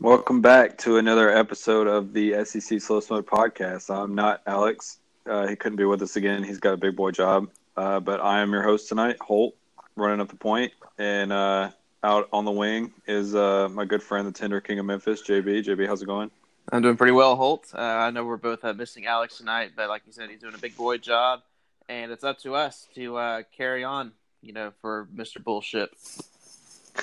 Welcome 0.00 0.40
back 0.40 0.78
to 0.78 0.96
another 0.96 1.28
episode 1.28 1.86
of 1.86 2.14
the 2.14 2.42
SEC 2.46 2.80
Slow 2.80 3.00
Smoke 3.00 3.28
Podcast. 3.28 3.94
I'm 3.94 4.14
not 4.14 4.40
Alex. 4.46 4.98
Uh, 5.26 5.46
he 5.46 5.56
couldn't 5.56 5.76
be 5.76 5.84
with 5.84 6.00
us 6.00 6.16
again. 6.16 6.42
He's 6.42 6.58
got 6.58 6.72
a 6.72 6.78
big 6.78 6.96
boy 6.96 7.10
job. 7.10 7.50
Uh, 7.76 8.00
but 8.00 8.18
I 8.18 8.40
am 8.40 8.50
your 8.50 8.62
host 8.62 8.88
tonight, 8.88 9.18
Holt, 9.20 9.54
running 9.96 10.22
up 10.22 10.28
the 10.28 10.36
point. 10.36 10.72
And 10.96 11.30
uh, 11.34 11.72
out 12.02 12.30
on 12.32 12.46
the 12.46 12.50
wing 12.50 12.94
is 13.06 13.34
uh, 13.34 13.68
my 13.70 13.84
good 13.84 14.02
friend, 14.02 14.26
the 14.26 14.32
Tender 14.32 14.58
King 14.62 14.78
of 14.78 14.86
Memphis, 14.86 15.20
JB. 15.20 15.66
JB, 15.66 15.86
how's 15.86 16.00
it 16.00 16.06
going? 16.06 16.30
I'm 16.72 16.80
doing 16.80 16.96
pretty 16.96 17.12
well, 17.12 17.36
Holt. 17.36 17.66
Uh, 17.74 17.82
I 17.82 18.10
know 18.10 18.24
we're 18.24 18.38
both 18.38 18.64
uh, 18.64 18.72
missing 18.72 19.04
Alex 19.04 19.36
tonight, 19.36 19.72
but 19.76 19.90
like 19.90 20.00
you 20.06 20.12
said, 20.12 20.30
he's 20.30 20.40
doing 20.40 20.54
a 20.54 20.58
big 20.58 20.78
boy 20.78 20.96
job. 20.96 21.40
And 21.90 22.10
it's 22.10 22.24
up 22.24 22.38
to 22.38 22.54
us 22.54 22.88
to 22.94 23.44
carry 23.54 23.84
on, 23.84 24.12
you 24.40 24.54
know, 24.54 24.72
for 24.80 25.08
Mr. 25.14 25.44
Bullshit. 25.44 25.90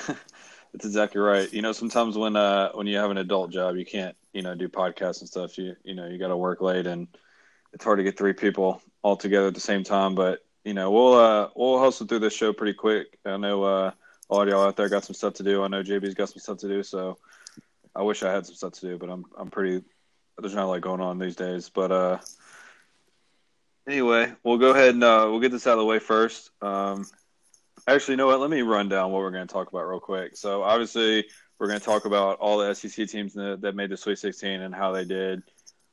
That's 0.73 0.85
exactly 0.85 1.21
right. 1.21 1.51
You 1.51 1.61
know, 1.61 1.71
sometimes 1.71 2.17
when 2.17 2.35
uh 2.35 2.71
when 2.73 2.87
you 2.87 2.97
have 2.97 3.11
an 3.11 3.17
adult 3.17 3.51
job, 3.51 3.75
you 3.75 3.85
can't 3.85 4.15
you 4.33 4.41
know 4.41 4.55
do 4.55 4.69
podcasts 4.69 5.21
and 5.21 5.29
stuff. 5.29 5.57
You 5.57 5.75
you 5.83 5.95
know 5.95 6.07
you 6.07 6.17
got 6.17 6.27
to 6.27 6.37
work 6.37 6.61
late, 6.61 6.87
and 6.87 7.07
it's 7.73 7.83
hard 7.83 7.99
to 7.99 8.03
get 8.03 8.17
three 8.17 8.33
people 8.33 8.81
all 9.01 9.15
together 9.15 9.47
at 9.47 9.53
the 9.53 9.59
same 9.59 9.83
time. 9.83 10.15
But 10.15 10.45
you 10.63 10.73
know 10.73 10.91
we'll 10.91 11.13
uh 11.13 11.49
we'll 11.55 11.79
hustle 11.79 12.07
through 12.07 12.19
this 12.19 12.33
show 12.33 12.53
pretty 12.53 12.73
quick. 12.73 13.17
I 13.25 13.37
know 13.37 13.63
uh 13.63 13.91
all 14.29 14.47
y'all 14.47 14.67
out 14.67 14.75
there 14.75 14.89
got 14.89 15.05
some 15.05 15.15
stuff 15.15 15.35
to 15.35 15.43
do. 15.43 15.63
I 15.63 15.67
know 15.67 15.83
JB's 15.83 16.13
got 16.13 16.29
some 16.29 16.39
stuff 16.39 16.57
to 16.59 16.67
do. 16.67 16.83
So 16.83 17.17
I 17.95 18.03
wish 18.03 18.23
I 18.23 18.31
had 18.31 18.45
some 18.45 18.55
stuff 18.55 18.73
to 18.73 18.81
do, 18.81 18.97
but 18.97 19.09
I'm 19.09 19.25
I'm 19.37 19.49
pretty 19.49 19.83
there's 20.37 20.53
not 20.53 20.65
a 20.65 20.67
lot 20.67 20.81
going 20.81 21.01
on 21.01 21.17
these 21.17 21.35
days. 21.35 21.69
But 21.69 21.91
uh 21.91 22.17
anyway, 23.87 24.33
we'll 24.43 24.57
go 24.57 24.71
ahead 24.71 24.93
and 24.93 25.03
uh, 25.03 25.27
we'll 25.29 25.39
get 25.39 25.51
this 25.51 25.65
out 25.65 25.73
of 25.73 25.79
the 25.79 25.85
way 25.85 25.99
first. 25.99 26.51
Um, 26.61 27.07
Actually, 27.85 28.13
you 28.13 28.17
know 28.17 28.27
what? 28.27 28.39
Let 28.39 28.49
me 28.49 28.61
run 28.61 28.89
down 28.89 29.11
what 29.11 29.21
we're 29.21 29.31
going 29.31 29.47
to 29.47 29.53
talk 29.53 29.69
about 29.69 29.87
real 29.87 29.99
quick. 29.99 30.35
So, 30.35 30.63
obviously, 30.63 31.25
we're 31.59 31.67
going 31.67 31.79
to 31.79 31.85
talk 31.85 32.05
about 32.05 32.39
all 32.39 32.57
the 32.57 32.73
SEC 32.73 33.07
teams 33.07 33.33
that 33.33 33.73
made 33.75 33.89
the 33.89 33.97
Sweet 33.97 34.19
16 34.19 34.61
and 34.61 34.73
how 34.73 34.91
they 34.91 35.05
did. 35.05 35.43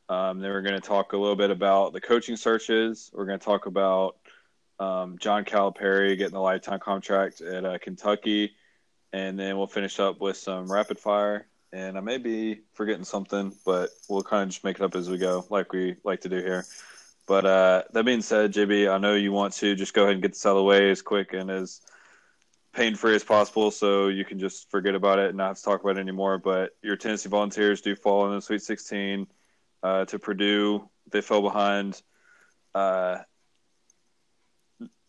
Um, 0.08 0.40
then 0.40 0.50
we're 0.50 0.62
going 0.62 0.80
to 0.80 0.86
talk 0.86 1.12
a 1.12 1.16
little 1.16 1.36
bit 1.36 1.50
about 1.50 1.92
the 1.92 2.00
coaching 2.00 2.36
searches. 2.36 3.10
We're 3.14 3.26
going 3.26 3.38
to 3.38 3.44
talk 3.44 3.66
about 3.66 4.16
um, 4.78 5.18
John 5.18 5.44
Calipari 5.44 6.16
getting 6.18 6.34
the 6.34 6.40
lifetime 6.40 6.80
contract 6.80 7.40
at 7.40 7.64
uh, 7.64 7.78
Kentucky, 7.78 8.52
and 9.12 9.38
then 9.38 9.56
we'll 9.56 9.66
finish 9.66 9.98
up 10.00 10.20
with 10.20 10.36
some 10.36 10.70
rapid 10.70 10.98
fire. 10.98 11.46
And 11.72 11.96
I 11.96 12.00
may 12.00 12.18
be 12.18 12.60
forgetting 12.74 13.04
something, 13.04 13.52
but 13.64 13.90
we'll 14.08 14.22
kind 14.22 14.44
of 14.44 14.48
just 14.50 14.64
make 14.64 14.76
it 14.76 14.82
up 14.82 14.94
as 14.94 15.08
we 15.08 15.18
go, 15.18 15.44
like 15.48 15.72
we 15.72 15.96
like 16.04 16.20
to 16.20 16.28
do 16.28 16.36
here. 16.36 16.64
But 17.26 17.46
uh, 17.46 17.82
that 17.92 18.04
being 18.04 18.20
said, 18.20 18.52
JB, 18.52 18.90
I 18.90 18.98
know 18.98 19.14
you 19.14 19.32
want 19.32 19.54
to 19.54 19.74
just 19.74 19.94
go 19.94 20.02
ahead 20.02 20.14
and 20.14 20.22
get 20.22 20.32
this 20.32 20.44
out 20.44 20.50
of 20.50 20.56
the 20.56 20.64
way 20.64 20.90
as 20.90 21.00
quick 21.00 21.32
and 21.32 21.50
as 21.50 21.80
pain 22.74 22.94
free 22.96 23.14
as 23.14 23.24
possible 23.24 23.70
so 23.70 24.08
you 24.08 24.24
can 24.24 24.38
just 24.38 24.70
forget 24.70 24.94
about 24.94 25.18
it 25.18 25.28
and 25.28 25.36
not 25.36 25.48
have 25.48 25.56
to 25.56 25.62
talk 25.62 25.82
about 25.82 25.96
it 25.96 26.00
anymore. 26.00 26.38
But 26.38 26.76
your 26.82 26.96
Tennessee 26.96 27.28
Volunteers 27.28 27.80
do 27.80 27.94
fall 27.94 28.26
in 28.26 28.34
the 28.34 28.42
Sweet 28.42 28.62
16 28.62 29.26
uh, 29.82 30.04
to 30.06 30.18
Purdue. 30.18 30.88
They 31.10 31.22
fell 31.22 31.40
behind 31.40 32.02
uh, 32.74 33.18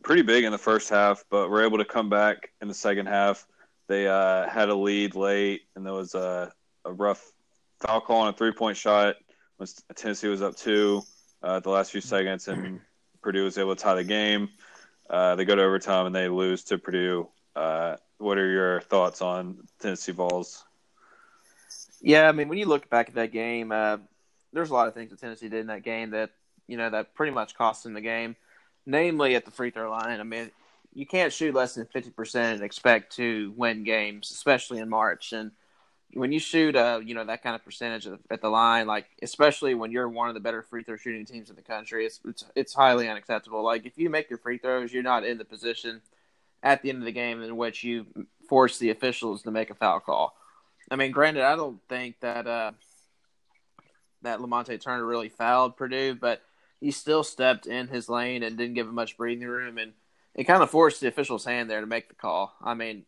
pretty 0.04 0.22
big 0.22 0.46
in 0.46 0.52
the 0.52 0.58
first 0.58 0.90
half, 0.90 1.26
but 1.30 1.50
were 1.50 1.64
able 1.64 1.80
to 1.80 1.86
come 1.86 2.10
back 2.10 2.52
in 2.62 2.68
the 2.68 2.74
second 2.74 3.08
half. 3.08 3.46
They 3.88 4.08
uh, 4.08 4.48
had 4.48 4.70
a 4.70 4.76
lead 4.76 5.16
late, 5.16 5.62
and 5.76 5.86
there 5.86 5.94
was 5.94 6.16
a, 6.16 6.52
a 6.86 6.94
rough 6.94 7.32
foul 7.82 8.02
call 8.02 8.22
on 8.22 8.30
a 8.30 8.38
three 8.38 8.52
point 8.52 8.78
shot. 8.78 9.16
When 9.58 9.68
Tennessee 9.96 10.28
was 10.28 10.42
up 10.42 10.56
two 10.56 11.02
uh, 11.46 11.60
the 11.60 11.70
last 11.70 11.92
few 11.92 12.02
seconds, 12.02 12.48
and 12.48 12.82
Purdue 13.22 13.44
was 13.44 13.58
able 13.58 13.76
to 13.76 13.82
tie 13.82 13.94
the 13.94 14.04
game. 14.04 14.50
Uh, 15.08 15.36
they 15.36 15.46
go 15.46 15.56
to 15.56 15.62
overtime 15.62 16.08
and 16.08 16.16
they 16.16 16.28
lose 16.28 16.64
to 16.66 16.80
Purdue. 16.80 17.30
Uh, 17.56 17.98
what 18.18 18.40
are 18.40 18.50
your 18.50 18.82
thoughts 18.82 19.22
on 19.22 19.68
Tennessee 19.80 20.12
Vols? 20.12 20.64
Yeah, 22.02 22.28
I 22.28 22.32
mean, 22.32 22.50
when 22.50 22.58
you 22.58 22.66
look 22.66 22.90
back 22.90 23.10
at 23.10 23.16
that 23.16 23.32
game, 23.32 23.72
uh, 23.72 23.98
there's 24.54 24.72
a 24.72 24.74
lot 24.74 24.88
of 24.88 24.96
things 24.96 25.12
that 25.12 25.22
Tennessee 25.22 25.50
did 25.50 25.60
in 25.60 25.68
that 25.68 25.84
game 25.84 26.12
that 26.12 26.32
you 26.68 26.78
know 26.78 26.90
that 26.90 27.14
pretty 27.14 27.32
much 27.32 27.56
cost 27.56 27.84
them 27.84 27.94
the 27.94 28.02
game. 28.02 28.36
Namely, 28.88 29.36
at 29.36 29.46
the 29.46 29.52
free 29.52 29.72
throw 29.72 29.90
line. 29.90 30.20
I 30.20 30.24
mean, 30.24 30.52
you 30.94 31.06
can't 31.06 31.34
shoot 31.34 31.54
less 31.54 31.76
than 31.76 31.86
fifty 31.86 32.10
percent 32.10 32.56
and 32.56 32.64
expect 32.64 33.16
to 33.18 33.54
win 33.56 33.84
games, 33.84 34.32
especially 34.32 34.80
in 34.80 34.90
March. 34.90 35.32
And 35.32 35.52
when 36.16 36.32
you 36.32 36.40
shoot 36.40 36.76
uh 36.76 37.00
you 37.04 37.14
know 37.14 37.26
that 37.26 37.44
kind 37.44 37.56
of 37.56 37.64
percentage 37.64 38.08
at 38.32 38.42
the 38.42 38.50
line 38.50 38.88
like 38.88 39.06
especially 39.22 39.76
when 39.76 39.92
you're 39.92 40.08
one 40.08 40.30
of 40.30 40.34
the 40.34 40.40
better 40.40 40.62
free 40.62 40.82
throw 40.82 40.96
shooting 40.96 41.26
teams 41.26 41.50
in 41.50 41.56
the 41.56 41.62
country 41.62 42.06
it's 42.06 42.20
it's, 42.26 42.46
it's 42.56 42.74
highly 42.74 43.10
unacceptable. 43.10 43.64
Like 43.64 43.86
if 43.86 43.98
you 43.98 44.10
make 44.10 44.30
your 44.30 44.40
free 44.40 44.58
throws 44.58 44.94
you're 44.94 45.04
not 45.04 45.26
in 45.26 45.38
the 45.38 45.46
position 45.46 46.02
at 46.64 46.82
the 46.82 46.90
end 46.90 47.00
of 47.00 47.06
the 47.06 47.12
game 47.12 47.44
in 47.44 47.58
which 47.58 47.84
you 47.84 48.06
force 48.48 48.80
the 48.80 48.90
officials 48.90 49.44
to 49.44 49.52
make 49.52 49.70
a 49.70 49.76
foul 49.76 50.00
call. 50.00 50.36
I 50.90 50.96
mean 50.96 51.12
granted 51.12 51.44
i 51.44 51.56
don't 51.56 51.80
think 51.90 52.20
that 52.22 52.48
uh 52.48 52.72
that 54.22 54.40
lamonte 54.40 54.82
turner 54.82 55.06
really 55.06 55.30
fouled 55.30 55.76
purdue 55.76 56.16
but 56.16 56.42
he 56.80 56.92
still 56.92 57.24
stepped 57.24 57.68
in 57.68 57.88
his 57.88 58.10
lane 58.10 58.42
and 58.44 58.58
didn't 58.58 58.76
give 58.76 58.88
him 58.88 58.96
much 58.96 59.18
breathing 59.18 59.48
room 59.48 59.78
and 59.78 59.94
it 60.36 60.44
kind 60.44 60.62
of 60.62 60.70
forced 60.70 61.02
the 61.02 61.08
official's 61.08 61.46
hand 61.46 61.70
there 61.70 61.80
to 61.80 61.88
make 61.88 62.10
the 62.10 62.16
call. 62.16 62.54
I 62.62 62.74
mean 62.74 63.06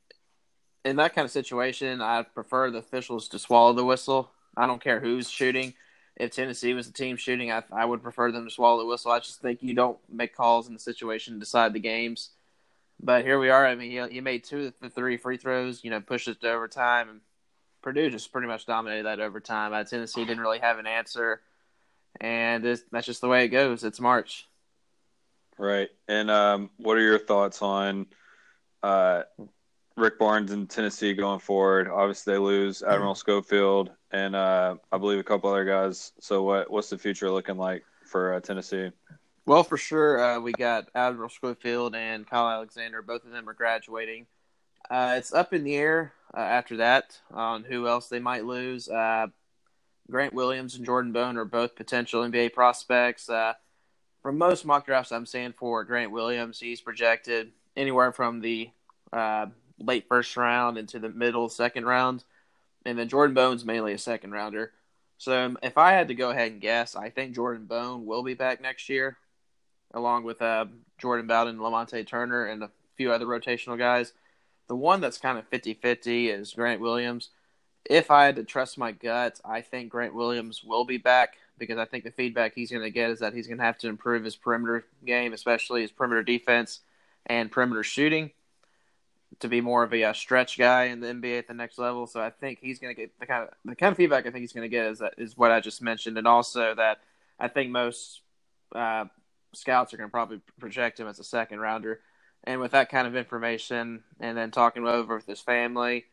in 0.88 0.96
that 0.98 1.14
kind 1.14 1.26
of 1.26 1.32
situation, 1.32 2.02
I 2.02 2.24
prefer 2.24 2.72
the 2.72 2.80
officials 2.80 3.28
to 3.30 3.40
swallow 3.40 3.74
the 3.74 3.86
whistle. 3.86 4.32
I 4.56 4.66
don't 4.66 4.82
care 4.82 5.00
who's 5.00 5.30
shooting. 5.30 5.74
If 6.16 6.32
Tennessee 6.32 6.74
was 6.74 6.88
the 6.88 6.94
team 6.94 7.18
shooting, 7.18 7.52
I, 7.52 7.64
I 7.72 7.86
would 7.86 8.02
prefer 8.02 8.32
them 8.32 8.46
to 8.46 8.52
swallow 8.52 8.80
the 8.80 8.86
whistle. 8.86 9.12
I 9.12 9.20
just 9.20 9.42
think 9.42 9.62
you 9.62 9.74
don't 9.74 10.00
make 10.10 10.36
calls 10.36 10.68
in 10.68 10.74
the 10.74 10.80
situation 10.80 11.34
to 11.34 11.40
decide 11.40 11.74
the 11.74 11.80
games. 11.80 12.32
But 13.00 13.24
here 13.24 13.38
we 13.38 13.50
are. 13.50 13.68
I 13.68 13.76
mean, 13.76 13.92
he, 13.92 14.16
he 14.16 14.22
made 14.22 14.44
two 14.44 14.68
of 14.68 14.74
the 14.82 14.90
three 14.90 15.18
free 15.18 15.38
throws, 15.38 15.84
you 15.84 15.92
know, 15.92 16.02
pushed 16.02 16.28
it 16.28 16.42
to 16.42 16.52
overtime. 16.52 17.10
And 17.10 17.22
Purdue 17.84 18.10
just 18.10 18.32
pretty 18.32 18.48
much 18.48 18.66
dominated 18.66 19.06
that 19.06 19.20
overtime. 19.20 19.74
Uh, 19.74 19.84
Tennessee 19.84 20.26
didn't 20.26 20.42
really 20.42 20.60
have 20.60 20.80
an 20.80 20.88
answer. 20.88 21.42
And 22.20 22.64
that's 22.92 23.06
just 23.06 23.22
the 23.22 23.28
way 23.28 23.46
it 23.46 23.50
goes. 23.50 23.84
It's 23.84 24.00
March. 24.00 24.48
Right. 25.60 25.90
And 26.08 26.32
um, 26.32 26.72
what 26.78 26.98
are 26.98 27.02
your 27.02 27.20
thoughts 27.20 27.62
on 27.62 28.08
uh, 28.82 29.24
Rick 29.98 30.20
Barnes 30.20 30.52
in 30.52 30.68
Tennessee 30.68 31.14
going 31.14 31.40
forward. 31.40 31.90
Obviously, 31.90 32.34
they 32.34 32.40
lose 32.40 32.82
mm-hmm. 32.82 32.94
Admiral 32.94 33.16
Schofield 33.16 33.90
and 34.12 34.36
uh, 34.36 34.76
I 34.92 34.98
believe 34.98 35.20
a 35.20 35.24
couple 35.24 35.50
other 35.50 35.66
guys. 35.66 36.14
So, 36.20 36.44
what 36.44 36.72
what's 36.72 36.90
the 36.90 36.98
future 36.98 37.30
looking 37.30 37.58
like 37.58 37.84
for 38.06 38.36
uh, 38.36 38.40
Tennessee? 38.40 38.92
Well, 39.46 39.64
for 39.64 39.78
sure, 39.78 40.20
uh, 40.20 40.40
we 40.40 40.52
got 40.52 40.90
Admiral 40.94 41.30
Schofield 41.30 41.96
and 41.96 42.28
Kyle 42.28 42.48
Alexander. 42.48 43.02
Both 43.02 43.26
of 43.26 43.32
them 43.32 43.50
are 43.50 43.54
graduating. 43.54 44.28
Uh, 44.90 45.16
it's 45.18 45.34
up 45.34 45.54
in 45.54 45.64
the 45.64 45.76
air 45.76 46.14
uh, 46.36 46.42
after 46.42 46.78
that 46.78 47.20
on 47.34 47.64
who 47.64 47.88
else 47.88 48.08
they 48.08 48.20
might 48.20 48.46
lose. 48.46 48.88
Uh, 48.88 49.28
Grant 50.10 50.34
Williams 50.34 50.76
and 50.76 50.86
Jordan 50.86 51.12
Bone 51.12 51.38
are 51.38 51.46
both 51.46 51.76
potential 51.76 52.24
NBA 52.24 52.54
prospects. 52.54 53.30
from 54.22 54.38
most 54.38 54.66
mock 54.66 54.86
drafts 54.86 55.12
I'm 55.12 55.26
seeing 55.26 55.54
for 55.54 55.84
Grant 55.84 56.12
Williams, 56.12 56.60
he's 56.60 56.80
projected 56.80 57.52
anywhere 57.76 58.14
from 58.14 58.40
the 58.42 58.70
late 59.80 60.08
first 60.08 60.36
round 60.38 60.78
into 60.78 61.00
the 61.00 61.10
middle 61.10 61.50
second 61.50 61.86
round, 61.86 62.24
and 62.86 62.98
then 62.98 63.10
Jordan 63.10 63.34
Bone's 63.34 63.66
mainly 63.66 63.94
a 63.94 63.98
second 63.98 64.32
rounder. 64.32 64.72
So 65.18 65.46
um, 65.46 65.58
if 65.64 65.78
I 65.78 65.92
had 65.92 66.10
to 66.10 66.16
go 66.16 66.30
ahead 66.30 66.52
and 66.52 66.62
guess, 66.62 66.96
I 66.96 67.10
think 67.10 67.36
Jordan 67.36 67.66
Bone 67.66 68.06
will 68.06 68.24
be 68.24 68.36
back 68.36 68.62
next 68.62 68.88
year, 68.88 69.18
along 69.94 70.24
with 70.24 70.42
uh, 70.42 70.66
Jordan 70.98 71.28
Bowden, 71.28 71.58
Lamonte 71.58 72.06
Turner, 72.06 72.46
and 72.46 72.64
a 72.64 72.72
few 72.96 73.12
other 73.12 73.26
rotational 73.26 73.78
guys. 73.78 74.14
The 74.68 74.76
one 74.76 75.02
that's 75.02 75.18
kind 75.18 75.38
of 75.38 75.48
50 75.48 75.76
50 75.76 76.30
is 76.30 76.54
Grant 76.54 76.82
Williams. 76.82 77.30
if 77.90 78.12
I 78.12 78.26
had 78.26 78.36
to 78.36 78.44
trust 78.44 78.78
my 78.78 78.92
gut, 78.92 79.40
I 79.46 79.62
think 79.62 79.90
Grant 79.90 80.14
Williams 80.14 80.64
will 80.64 80.84
be 80.86 80.98
back 80.98 81.38
because 81.58 81.78
I 81.78 81.86
think 81.86 82.04
the 82.04 82.12
feedback 82.12 82.54
he's 82.54 82.70
going 82.70 82.84
to 82.84 82.90
get 82.90 83.10
is 83.10 83.20
that 83.20 83.34
he's 83.34 83.48
going 83.48 83.58
to 83.58 83.64
have 83.64 83.78
to 83.80 83.88
improve 83.88 84.24
his 84.24 84.36
perimeter 84.36 84.86
game, 85.06 85.34
especially 85.34 85.82
his 85.82 85.92
perimeter 85.92 86.22
defense 86.22 86.82
and 87.26 87.52
perimeter 87.52 87.84
shooting, 87.84 88.32
to 89.40 89.48
be 89.48 89.62
more 89.62 89.84
of 89.84 89.94
a, 89.94 90.04
a 90.04 90.14
stretch 90.14 90.58
guy 90.58 90.86
in 90.86 91.00
the 91.00 91.08
NBA 91.08 91.40
at 91.40 91.48
the 91.48 91.54
next 91.54 91.78
level. 91.78 92.08
So 92.08 92.22
I 92.22 92.30
think 92.30 92.60
he's 92.62 92.80
going 92.80 92.96
to 92.96 93.00
get 93.00 93.18
the 93.20 93.26
kind 93.26 93.44
of 93.44 93.54
the 93.66 93.76
kind 93.76 93.92
of 93.92 93.98
feedback 93.98 94.26
I 94.26 94.32
think 94.32 94.42
he's 94.42 94.54
going 94.54 94.70
to 94.70 94.76
get 94.76 94.86
is 94.86 95.00
that 95.00 95.16
is 95.18 95.38
what 95.38 95.52
I 95.52 95.60
just 95.60 95.82
mentioned, 95.82 96.18
and 96.18 96.28
also 96.28 96.74
that 96.76 97.00
I 97.40 97.48
think 97.48 97.72
most 97.72 98.22
uh, 98.74 99.06
scouts 99.54 99.94
are 99.94 99.98
going 99.98 100.10
to 100.10 100.12
probably 100.12 100.42
project 100.60 101.00
him 101.00 101.08
as 101.08 101.20
a 101.20 101.24
second 101.24 101.60
rounder. 101.60 102.02
And 102.44 102.62
with 102.62 102.72
that 102.72 102.90
kind 102.90 103.08
of 103.08 103.16
information, 103.16 104.04
and 104.20 104.38
then 104.38 104.52
talking 104.52 104.86
over 104.88 105.16
with 105.16 105.26
his 105.26 105.42
family, 105.42 106.06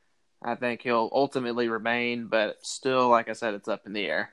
I 0.43 0.57
think 0.57 0.83
he'll 0.83 1.11
ultimately 1.13 1.69
remain. 1.69 2.27
But 2.27 2.65
still, 2.67 3.09
like 3.09 3.29
I 3.29 3.35
said, 3.35 3.55
it's 3.55 3.69
up 3.69 3.87
in 3.87 3.93
the 3.93 4.07
air. 4.07 4.31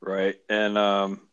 Right, 0.00 0.34
and 0.48 0.76
um, 0.76 1.28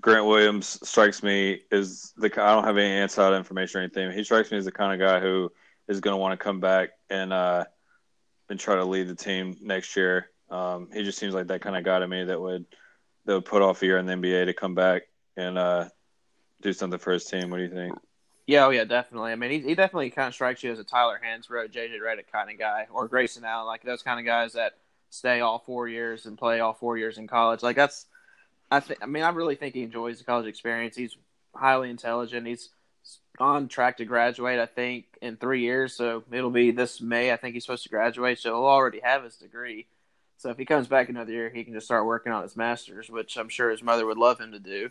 Grant 0.00 0.26
Williams 0.26 0.78
strikes 0.88 1.22
me 1.22 1.62
as 1.70 2.12
the 2.16 2.26
I 2.40 2.54
don't 2.54 2.64
have 2.64 2.78
any 2.78 3.00
inside 3.00 3.36
information 3.36 3.80
or 3.80 3.84
anything. 3.84 4.10
He 4.12 4.24
strikes 4.24 4.50
me 4.50 4.58
as 4.58 4.64
the 4.64 4.72
kind 4.72 4.92
of 4.92 5.06
guy 5.06 5.20
who 5.20 5.52
is 5.88 6.00
going 6.00 6.14
to 6.14 6.18
want 6.18 6.38
to 6.38 6.42
come 6.42 6.60
back 6.60 6.90
and 7.10 7.32
uh, 7.32 7.64
and 8.48 8.58
try 8.58 8.76
to 8.76 8.84
lead 8.84 9.08
the 9.08 9.14
team 9.14 9.56
next 9.60 9.96
year. 9.96 10.30
Um, 10.50 10.88
he 10.92 11.02
just 11.02 11.18
seems 11.18 11.34
like 11.34 11.48
that 11.48 11.62
kind 11.62 11.76
of 11.76 11.84
guy 11.84 11.98
to 11.98 12.06
me 12.06 12.24
that 12.24 12.40
would 12.40 12.64
that 13.24 13.34
would 13.34 13.44
put 13.44 13.62
off 13.62 13.82
a 13.82 13.86
year 13.86 13.98
in 13.98 14.06
the 14.06 14.14
NBA 14.14 14.46
to 14.46 14.54
come 14.54 14.74
back 14.74 15.02
and 15.36 15.58
uh, 15.58 15.88
do 16.60 16.72
something 16.72 16.98
for 16.98 17.12
his 17.12 17.24
team. 17.24 17.50
What 17.50 17.58
do 17.58 17.64
you 17.64 17.70
think? 17.70 17.94
Yeah, 18.46 18.66
oh 18.66 18.70
yeah, 18.70 18.84
definitely. 18.84 19.32
I 19.32 19.36
mean, 19.36 19.50
he, 19.50 19.60
he 19.60 19.74
definitely 19.74 20.10
kind 20.10 20.28
of 20.28 20.34
strikes 20.34 20.62
you 20.62 20.72
as 20.72 20.78
a 20.78 20.84
Tyler 20.84 21.20
Hansbrough, 21.24 21.72
JJ 21.72 22.00
Redick 22.00 22.30
kind 22.32 22.50
of 22.50 22.58
guy, 22.58 22.86
or 22.92 23.06
Grayson 23.06 23.44
Allen, 23.44 23.66
like 23.66 23.82
those 23.82 24.02
kind 24.02 24.18
of 24.18 24.26
guys 24.26 24.54
that 24.54 24.74
stay 25.10 25.40
all 25.40 25.60
four 25.60 25.86
years 25.86 26.26
and 26.26 26.36
play 26.36 26.60
all 26.60 26.72
four 26.72 26.98
years 26.98 27.18
in 27.18 27.28
college. 27.28 27.62
Like 27.62 27.76
that's, 27.76 28.06
I. 28.72 28.82
I 29.02 29.06
mean, 29.06 29.22
I 29.22 29.30
really 29.30 29.56
think 29.56 29.74
he 29.74 29.82
enjoys 29.82 30.18
the 30.18 30.24
college 30.24 30.46
experience. 30.46 30.96
He's 30.96 31.16
highly 31.54 31.90
intelligent. 31.90 32.46
He's 32.46 32.70
on 33.38 33.68
track 33.68 33.96
to 33.98 34.04
graduate. 34.04 34.58
I 34.58 34.66
think 34.66 35.06
in 35.20 35.36
three 35.36 35.60
years, 35.60 35.94
so 35.94 36.24
it'll 36.32 36.50
be 36.50 36.70
this 36.70 37.00
May. 37.00 37.32
I 37.32 37.36
think 37.36 37.54
he's 37.54 37.64
supposed 37.64 37.82
to 37.84 37.88
graduate, 37.88 38.38
so 38.38 38.50
he'll 38.50 38.64
already 38.64 39.00
have 39.00 39.24
his 39.24 39.36
degree. 39.36 39.86
So 40.38 40.50
if 40.50 40.58
he 40.58 40.64
comes 40.64 40.88
back 40.88 41.08
another 41.08 41.32
year, 41.32 41.50
he 41.50 41.64
can 41.64 41.72
just 41.72 41.86
start 41.86 42.04
working 42.04 42.32
on 42.32 42.42
his 42.42 42.56
masters, 42.56 43.08
which 43.08 43.36
I'm 43.36 43.48
sure 43.48 43.70
his 43.70 43.82
mother 43.82 44.06
would 44.06 44.18
love 44.18 44.40
him 44.40 44.52
to 44.52 44.58
do. 44.58 44.90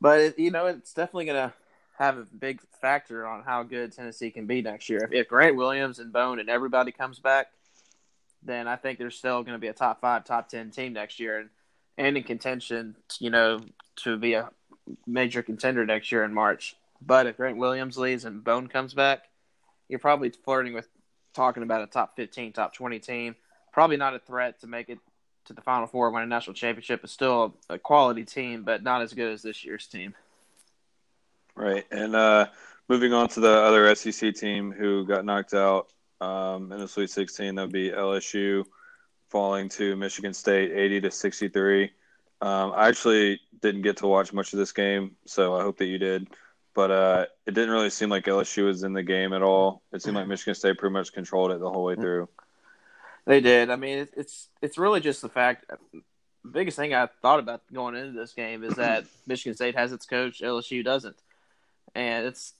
But 0.00 0.20
it, 0.20 0.38
you 0.38 0.50
know, 0.50 0.66
it's 0.66 0.92
definitely 0.92 1.26
going 1.26 1.48
to 1.48 1.54
have 1.98 2.18
a 2.18 2.24
big 2.24 2.60
factor 2.80 3.26
on 3.26 3.42
how 3.42 3.62
good 3.62 3.92
Tennessee 3.92 4.30
can 4.30 4.46
be 4.46 4.62
next 4.62 4.88
year. 4.88 5.04
If, 5.04 5.12
if 5.12 5.28
Grant 5.28 5.56
Williams 5.56 5.98
and 5.98 6.12
Bone 6.12 6.40
and 6.40 6.50
everybody 6.50 6.92
comes 6.92 7.18
back, 7.18 7.46
then 8.42 8.68
I 8.68 8.76
think 8.76 8.98
they're 8.98 9.10
still 9.10 9.42
going 9.42 9.54
to 9.54 9.60
be 9.60 9.68
a 9.68 9.72
top 9.72 10.00
five, 10.00 10.24
top 10.24 10.48
ten 10.48 10.70
team 10.70 10.92
next 10.92 11.20
year, 11.20 11.38
and 11.38 11.50
and 11.98 12.16
in 12.16 12.22
contention, 12.22 12.96
you 13.18 13.30
know, 13.30 13.60
to 13.96 14.16
be 14.16 14.34
a 14.34 14.50
major 15.06 15.42
contender 15.42 15.84
next 15.86 16.12
year 16.12 16.24
in 16.24 16.32
March. 16.32 16.76
But 17.00 17.26
if 17.26 17.36
Grant 17.36 17.56
Williams 17.56 17.98
leaves 17.98 18.24
and 18.24 18.42
Bone 18.42 18.68
comes 18.68 18.94
back, 18.94 19.24
you're 19.88 19.98
probably 19.98 20.30
flirting 20.30 20.74
with 20.74 20.88
talking 21.34 21.62
about 21.62 21.82
a 21.82 21.86
top 21.86 22.16
15, 22.16 22.52
top 22.52 22.74
20 22.74 22.98
team. 22.98 23.36
Probably 23.72 23.96
not 23.96 24.14
a 24.14 24.18
threat 24.18 24.60
to 24.60 24.66
make 24.66 24.88
it 24.88 24.98
to 25.46 25.52
the 25.52 25.60
Final 25.60 25.86
Four, 25.86 26.10
win 26.10 26.22
a 26.22 26.26
national 26.26 26.54
championship. 26.54 27.04
It's 27.04 27.12
still 27.12 27.56
a 27.68 27.78
quality 27.78 28.24
team, 28.24 28.64
but 28.64 28.82
not 28.82 29.02
as 29.02 29.12
good 29.12 29.32
as 29.32 29.42
this 29.42 29.64
year's 29.64 29.86
team. 29.86 30.14
Right, 31.54 31.86
and 31.90 32.14
uh, 32.14 32.46
moving 32.88 33.12
on 33.12 33.28
to 33.30 33.40
the 33.40 33.50
other 33.50 33.94
SEC 33.94 34.34
team 34.34 34.72
who 34.72 35.06
got 35.06 35.24
knocked 35.24 35.54
out 35.54 35.88
um, 36.20 36.72
in 36.72 36.78
the 36.78 36.88
Sweet 36.88 37.10
16. 37.10 37.54
That 37.54 37.62
would 37.62 37.72
be 37.72 37.90
LSU 37.90 38.64
falling 39.28 39.68
to 39.70 39.96
Michigan 39.96 40.34
State 40.34 40.72
80 40.72 41.02
to 41.02 41.10
63. 41.10 41.90
Um, 42.40 42.72
I 42.74 42.88
actually 42.88 43.40
didn't 43.60 43.82
get 43.82 43.98
to 43.98 44.06
watch 44.06 44.32
much 44.32 44.52
of 44.52 44.58
this 44.58 44.72
game, 44.72 45.16
so 45.26 45.54
I 45.56 45.62
hope 45.62 45.78
that 45.78 45.86
you 45.86 45.98
did. 45.98 46.28
But 46.74 46.90
uh, 46.90 47.26
it 47.46 47.54
didn't 47.54 47.70
really 47.70 47.90
seem 47.90 48.10
like 48.10 48.26
LSU 48.26 48.66
was 48.66 48.82
in 48.82 48.92
the 48.92 49.02
game 49.02 49.32
at 49.32 49.42
all. 49.42 49.82
It 49.92 50.02
seemed 50.02 50.16
like 50.16 50.28
Michigan 50.28 50.54
State 50.54 50.76
pretty 50.76 50.92
much 50.92 51.12
controlled 51.12 51.50
it 51.50 51.60
the 51.60 51.70
whole 51.70 51.84
way 51.84 51.94
through. 51.94 52.28
They 53.24 53.40
did. 53.40 53.70
I 53.70 53.76
mean, 53.76 54.06
it's 54.16 54.48
it's 54.60 54.76
really 54.76 55.00
just 55.00 55.22
the 55.22 55.28
fact. 55.28 55.64
The 55.68 56.50
biggest 56.50 56.76
thing 56.76 56.94
I 56.94 57.08
thought 57.22 57.40
about 57.40 57.62
going 57.72 57.96
into 57.96 58.12
this 58.12 58.32
game 58.34 58.62
is 58.62 58.74
that 58.74 59.04
Michigan 59.26 59.56
State 59.56 59.74
has 59.74 59.92
its 59.92 60.06
coach, 60.06 60.40
LSU 60.40 60.84
doesn't, 60.84 61.16
and 61.94 62.26
it's. 62.26 62.52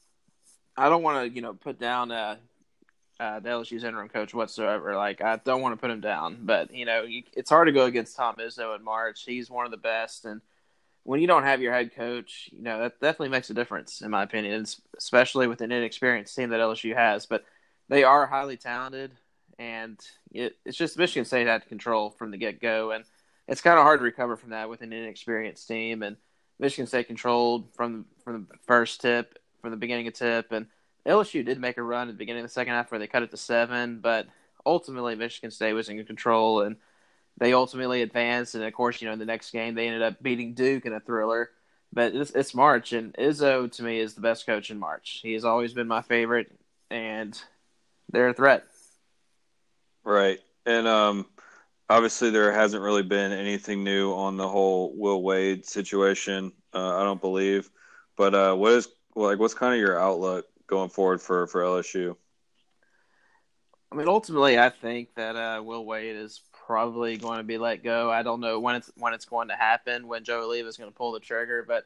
I 0.78 0.88
don't 0.90 1.02
want 1.02 1.26
to, 1.26 1.34
you 1.34 1.40
know, 1.40 1.54
put 1.54 1.78
down 1.78 2.10
uh, 2.10 2.36
uh, 3.18 3.40
the 3.40 3.48
LSU's 3.48 3.84
interim 3.84 4.08
coach 4.08 4.34
whatsoever. 4.34 4.94
Like 4.94 5.22
I 5.22 5.36
don't 5.36 5.62
want 5.62 5.74
to 5.74 5.80
put 5.80 5.90
him 5.90 6.00
down, 6.00 6.38
but 6.42 6.74
you 6.74 6.84
know 6.84 7.02
you, 7.02 7.22
it's 7.32 7.50
hard 7.50 7.68
to 7.68 7.72
go 7.72 7.86
against 7.86 8.16
Tom 8.16 8.36
Izzo 8.36 8.76
in 8.76 8.84
March. 8.84 9.24
He's 9.24 9.50
one 9.50 9.64
of 9.64 9.70
the 9.70 9.76
best, 9.76 10.24
and 10.24 10.40
when 11.02 11.20
you 11.20 11.26
don't 11.26 11.44
have 11.44 11.62
your 11.62 11.72
head 11.72 11.94
coach, 11.94 12.50
you 12.52 12.62
know 12.62 12.80
that 12.80 13.00
definitely 13.00 13.30
makes 13.30 13.50
a 13.50 13.54
difference, 13.54 14.02
in 14.02 14.10
my 14.10 14.22
opinion, 14.22 14.66
especially 14.98 15.46
with 15.46 15.60
an 15.60 15.72
inexperienced 15.72 16.34
team 16.34 16.50
that 16.50 16.60
LSU 16.60 16.94
has. 16.94 17.26
But 17.26 17.44
they 17.88 18.04
are 18.04 18.26
highly 18.26 18.56
talented, 18.56 19.12
and 19.58 19.98
it, 20.32 20.56
it's 20.64 20.76
just 20.76 20.98
Michigan 20.98 21.24
State 21.24 21.46
had 21.46 21.66
control 21.68 22.10
from 22.10 22.30
the 22.30 22.36
get 22.36 22.60
go, 22.60 22.90
and 22.90 23.04
it's 23.48 23.62
kind 23.62 23.78
of 23.78 23.84
hard 23.84 24.00
to 24.00 24.04
recover 24.04 24.36
from 24.36 24.50
that 24.50 24.68
with 24.68 24.82
an 24.82 24.92
inexperienced 24.92 25.66
team. 25.68 26.02
And 26.02 26.16
Michigan 26.58 26.86
State 26.86 27.06
controlled 27.06 27.72
from 27.74 28.06
from 28.24 28.46
the 28.50 28.58
first 28.66 29.00
tip, 29.00 29.38
from 29.62 29.70
the 29.70 29.76
beginning 29.76 30.06
of 30.08 30.14
tip, 30.14 30.52
and 30.52 30.66
LSU 31.06 31.44
did 31.44 31.60
make 31.60 31.76
a 31.76 31.82
run 31.82 32.08
at 32.08 32.14
the 32.14 32.18
beginning 32.18 32.42
of 32.42 32.48
the 32.48 32.52
second 32.52 32.74
half 32.74 32.90
where 32.90 32.98
they 32.98 33.06
cut 33.06 33.22
it 33.22 33.30
to 33.30 33.36
seven, 33.36 34.00
but 34.00 34.26
ultimately 34.64 35.14
Michigan 35.14 35.50
State 35.50 35.72
was 35.72 35.88
in 35.88 36.04
control 36.04 36.62
and 36.62 36.76
they 37.38 37.52
ultimately 37.52 38.02
advanced. 38.02 38.54
And 38.54 38.64
of 38.64 38.72
course, 38.72 39.00
you 39.00 39.06
know, 39.06 39.12
in 39.12 39.18
the 39.18 39.24
next 39.24 39.50
game 39.50 39.74
they 39.74 39.86
ended 39.86 40.02
up 40.02 40.22
beating 40.22 40.54
Duke 40.54 40.86
in 40.86 40.92
a 40.92 41.00
thriller. 41.00 41.50
But 41.92 42.14
it's, 42.14 42.32
it's 42.32 42.54
March, 42.54 42.92
and 42.92 43.14
Izzo 43.14 43.70
to 43.72 43.82
me 43.82 44.00
is 44.00 44.14
the 44.14 44.20
best 44.20 44.44
coach 44.44 44.70
in 44.70 44.78
March. 44.78 45.20
He 45.22 45.32
has 45.34 45.44
always 45.44 45.72
been 45.72 45.86
my 45.86 46.02
favorite, 46.02 46.50
and 46.90 47.40
they're 48.12 48.28
a 48.28 48.34
threat. 48.34 48.64
Right, 50.04 50.40
and 50.66 50.86
um, 50.86 51.26
obviously 51.88 52.30
there 52.30 52.52
hasn't 52.52 52.82
really 52.82 53.04
been 53.04 53.32
anything 53.32 53.84
new 53.84 54.12
on 54.12 54.36
the 54.36 54.48
whole 54.48 54.92
Will 54.96 55.22
Wade 55.22 55.64
situation. 55.64 56.52
Uh, 56.74 56.96
I 56.96 57.04
don't 57.04 57.20
believe, 57.20 57.70
but 58.16 58.34
uh, 58.34 58.54
what 58.54 58.72
is 58.72 58.88
like 59.14 59.38
what's 59.38 59.54
kind 59.54 59.72
of 59.72 59.80
your 59.80 59.98
outlook 59.98 60.46
going 60.66 60.88
forward 60.88 61.20
for 61.20 61.46
for 61.46 61.62
LSU? 61.62 62.16
I 63.90 63.94
mean, 63.94 64.08
ultimately, 64.08 64.58
I 64.58 64.68
think 64.68 65.14
that 65.14 65.36
uh, 65.36 65.62
Will 65.62 65.84
Wade 65.84 66.16
is 66.16 66.40
probably 66.66 67.16
going 67.16 67.38
to 67.38 67.44
be 67.44 67.58
let 67.58 67.84
go. 67.84 68.10
I 68.10 68.22
don't 68.22 68.40
know 68.40 68.58
when 68.58 68.76
it's 68.76 68.90
when 68.96 69.14
it's 69.14 69.24
going 69.24 69.48
to 69.48 69.54
happen, 69.54 70.08
when 70.08 70.24
Joe 70.24 70.46
Alleva 70.46 70.66
is 70.66 70.76
going 70.76 70.90
to 70.90 70.96
pull 70.96 71.12
the 71.12 71.20
trigger, 71.20 71.64
but 71.66 71.84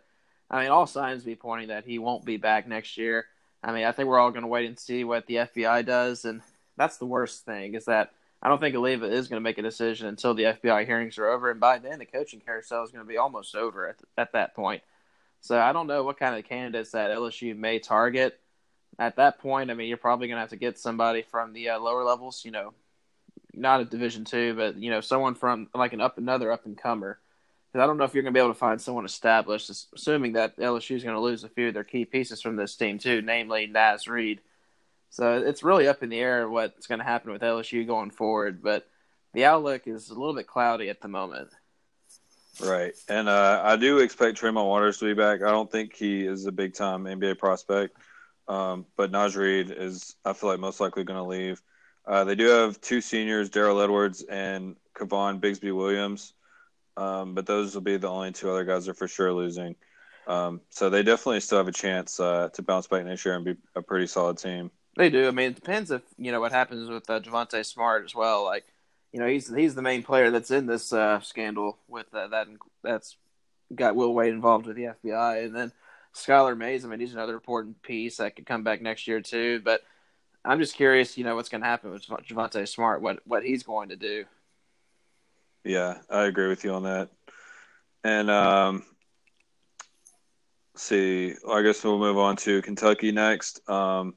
I 0.51 0.63
mean, 0.63 0.71
all 0.71 0.87
signs 0.87 1.23
be 1.23 1.37
pointing 1.37 1.69
that 1.69 1.85
he 1.85 1.99
won't 1.99 2.25
be 2.25 2.37
back 2.37 2.67
next 2.67 2.97
year. 2.97 3.27
I 3.63 3.73
mean, 3.73 3.85
I 3.85 3.93
think 3.93 4.09
we're 4.09 4.19
all 4.19 4.31
going 4.31 4.43
to 4.43 4.49
wait 4.49 4.67
and 4.67 4.79
see 4.79 5.05
what 5.05 5.27
the 5.27 5.35
FBI 5.35 5.85
does, 5.85 6.25
and 6.25 6.41
that's 6.77 6.97
the 6.97 7.07
worst 7.07 7.45
thing 7.45 7.75
is 7.75 7.85
that 7.85 8.11
I 8.43 8.49
don't 8.49 8.59
think 8.59 8.75
Alleva 8.75 9.11
is 9.11 9.29
going 9.29 9.37
to 9.37 9.45
make 9.45 9.59
a 9.59 9.63
decision 9.63 10.07
until 10.07 10.33
the 10.33 10.45
FBI 10.45 10.87
hearings 10.87 11.19
are 11.19 11.29
over, 11.29 11.51
and 11.51 11.61
by 11.61 11.79
then 11.79 11.99
the 11.99 12.07
coaching 12.07 12.41
carousel 12.41 12.83
is 12.83 12.91
going 12.91 13.05
to 13.05 13.09
be 13.09 13.19
almost 13.19 13.55
over 13.55 13.87
at, 13.89 13.97
at 14.17 14.33
that 14.33 14.57
point. 14.57 14.83
So 15.43 15.61
I 15.61 15.73
don't 15.73 15.87
know 15.87 16.03
what 16.03 16.19
kind 16.19 16.37
of 16.37 16.49
candidates 16.49 16.93
that 16.93 17.11
LSU 17.11 17.57
may 17.57 17.79
target 17.79 18.41
at 18.99 19.17
that 19.17 19.39
point, 19.39 19.71
I 19.71 19.75
mean, 19.75 19.89
you're 19.89 19.97
probably 19.97 20.29
going 20.29 20.37
to 20.37 20.41
have 20.41 20.51
to 20.51 20.57
get 20.57 20.79
somebody 20.79 21.23
from 21.23 21.53
the 21.53 21.71
uh, 21.71 21.79
lower 21.79 22.05
levels, 22.05 22.45
you 22.45 22.51
know, 22.51 22.75
not 23.55 23.81
a 23.81 23.85
Division 23.85 24.25
two, 24.25 24.55
but 24.55 24.77
you 24.77 24.91
know, 24.91 25.01
someone 25.01 25.35
from 25.35 25.69
like 25.75 25.93
an 25.93 26.01
up 26.01 26.19
another 26.19 26.53
up 26.53 26.67
and 26.67 26.77
comer. 26.77 27.19
Because 27.73 27.85
I 27.85 27.87
don't 27.87 27.99
know 27.99 28.05
if 28.05 28.15
you're 28.15 28.25
going 28.25 28.35
to 28.35 28.39
be 28.39 28.43
able 28.43 28.53
to 28.53 28.59
find 28.59 28.81
someone 28.81 29.05
established, 29.05 29.71
assuming 29.95 30.33
that 30.33 30.57
LSU 30.57 30.97
is 30.97 31.05
going 31.05 31.15
to 31.15 31.21
lose 31.21 31.45
a 31.45 31.49
few 31.49 31.69
of 31.69 31.75
their 31.75 31.85
key 31.85 32.05
pieces 32.05 32.43
from 32.43 32.57
this 32.57 32.75
team 32.75 32.99
too, 32.99 33.23
namely 33.23 33.67
Naz 33.67 34.09
Reid. 34.09 34.41
So 35.11 35.39
it's 35.39 35.63
really 35.63 35.87
up 35.89 36.03
in 36.03 36.09
the 36.09 36.19
air 36.19 36.49
what's 36.49 36.87
going 36.87 36.99
to 36.99 37.05
happen 37.05 37.33
with 37.33 37.43
LSU 37.43 37.87
going 37.87 38.11
forward, 38.11 38.63
but 38.63 38.89
the 39.35 39.45
outlook 39.45 39.87
is 39.87 40.11
a 40.11 40.15
little 40.15 40.35
bit 40.35 40.47
cloudy 40.47 40.89
at 40.89 41.01
the 41.01 41.09
moment. 41.09 41.51
Right, 42.61 42.93
and 43.09 43.29
uh, 43.29 43.63
I 43.65 43.77
do 43.77 43.99
expect 43.99 44.37
Tremont 44.37 44.69
Waters 44.69 44.99
to 44.99 45.07
be 45.07 45.15
back. 45.15 45.43
I 45.43 45.51
don't 45.51 45.71
think 45.71 45.95
he 45.95 46.27
is 46.27 46.47
a 46.47 46.53
big 46.53 46.75
time 46.75 47.05
NBA 47.05 47.39
prospect. 47.39 47.97
Um, 48.49 48.87
but 48.97 49.11
Naz 49.11 49.37
Reid 49.37 49.71
is, 49.71 50.17
I 50.25 50.33
feel 50.33 50.51
like, 50.51 50.61
most 50.61 50.81
likely 50.81 51.05
going 51.05 51.19
to 51.19 51.25
leave. 51.25 51.63
Uh, 52.07 52.25
they 52.25 52.35
do 52.35 52.47
have 52.47 52.81
two 52.81 53.01
seniors, 53.01 53.51
Daryl 53.51 53.83
Edwards 53.83 54.23
and 54.23 54.77
Kevon 54.97 55.41
Bigsby 55.41 55.75
Williams, 55.75 56.33
um, 56.97 57.35
but 57.35 57.47
those 57.47 57.75
will 57.75 57.83
be 57.83 57.97
the 57.97 58.09
only 58.09 58.33
two 58.33 58.51
other 58.51 58.65
guys 58.65 58.87
that 58.87 58.93
are 58.93 58.95
for 58.95 59.09
sure 59.09 59.33
losing. 59.33 59.77
Um, 60.27 60.61
so 60.71 60.91
they 60.91 61.03
definitely 61.03 61.41
still 61.41 61.59
have 61.59 61.69
a 61.69 61.73
chance 61.73 62.21
uh, 62.21 62.49
to 62.55 62.63
bounce 62.63 62.87
back 62.87 63.05
next 63.05 63.25
year 63.25 63.35
and 63.35 63.45
be 63.45 63.57
a 63.75 63.83
pretty 63.83 64.07
solid 64.07 64.39
team. 64.39 64.71
They 64.97 65.11
do. 65.11 65.29
I 65.29 65.31
mean, 65.31 65.51
it 65.51 65.55
depends 65.55 65.91
if 65.91 66.03
you 66.19 66.33
know 66.33 66.41
what 66.41 66.53
happens 66.53 66.89
with 66.89 67.09
uh, 67.09 67.21
Javonte 67.21 67.65
Smart 67.65 68.05
as 68.05 68.15
well. 68.15 68.45
Like, 68.45 68.65
you 69.13 69.21
know, 69.21 69.27
he's 69.27 69.53
he's 69.55 69.75
the 69.75 69.83
main 69.83 70.03
player 70.03 70.31
that's 70.31 70.51
in 70.51 70.67
this 70.67 70.93
uh, 70.93 71.21
scandal 71.21 71.79
with 71.89 72.13
uh, 72.13 72.29
that 72.29 72.49
that's 72.83 73.17
got 73.75 73.97
Will 73.97 74.13
Wade 74.13 74.33
involved 74.33 74.67
with 74.67 74.77
the 74.77 74.95
FBI, 75.05 75.45
and 75.45 75.55
then 75.55 75.73
Skylar 76.15 76.57
Mays, 76.57 76.85
I 76.85 76.89
mean, 76.89 77.01
he's 77.01 77.15
another 77.15 77.35
important 77.35 77.81
piece 77.83 78.17
that 78.17 78.37
could 78.37 78.47
come 78.47 78.65
back 78.65 78.83
next 78.83 79.07
year 79.07 79.21
too. 79.21 79.61
But 79.65 79.83
I'm 80.45 80.59
just 80.59 80.75
curious, 80.75 81.17
you 81.17 81.25
know, 81.25 81.37
what's 81.37 81.49
going 81.49 81.61
to 81.61 81.67
happen 81.67 81.91
with 81.91 82.07
Javonte 82.07 82.67
Smart, 82.67 83.03
what 83.03 83.21
what 83.27 83.45
he's 83.45 83.63
going 83.63 83.91
to 83.91 83.97
do. 83.97 84.25
Yeah, 85.65 85.99
I 86.09 86.25
agree 86.25 86.49
with 86.49 86.65
you 86.65 86.73
on 86.73 86.85
that. 86.85 87.11
And 88.03 88.31
um, 88.31 88.85
see, 90.75 91.35
I 91.49 91.63
guess 91.63 91.85
we'll 91.85 91.99
move 91.99 92.19
on 92.19 92.37
to 92.37 92.63
Kentucky 92.63 93.13
next. 93.13 93.69
Um, 93.69 94.15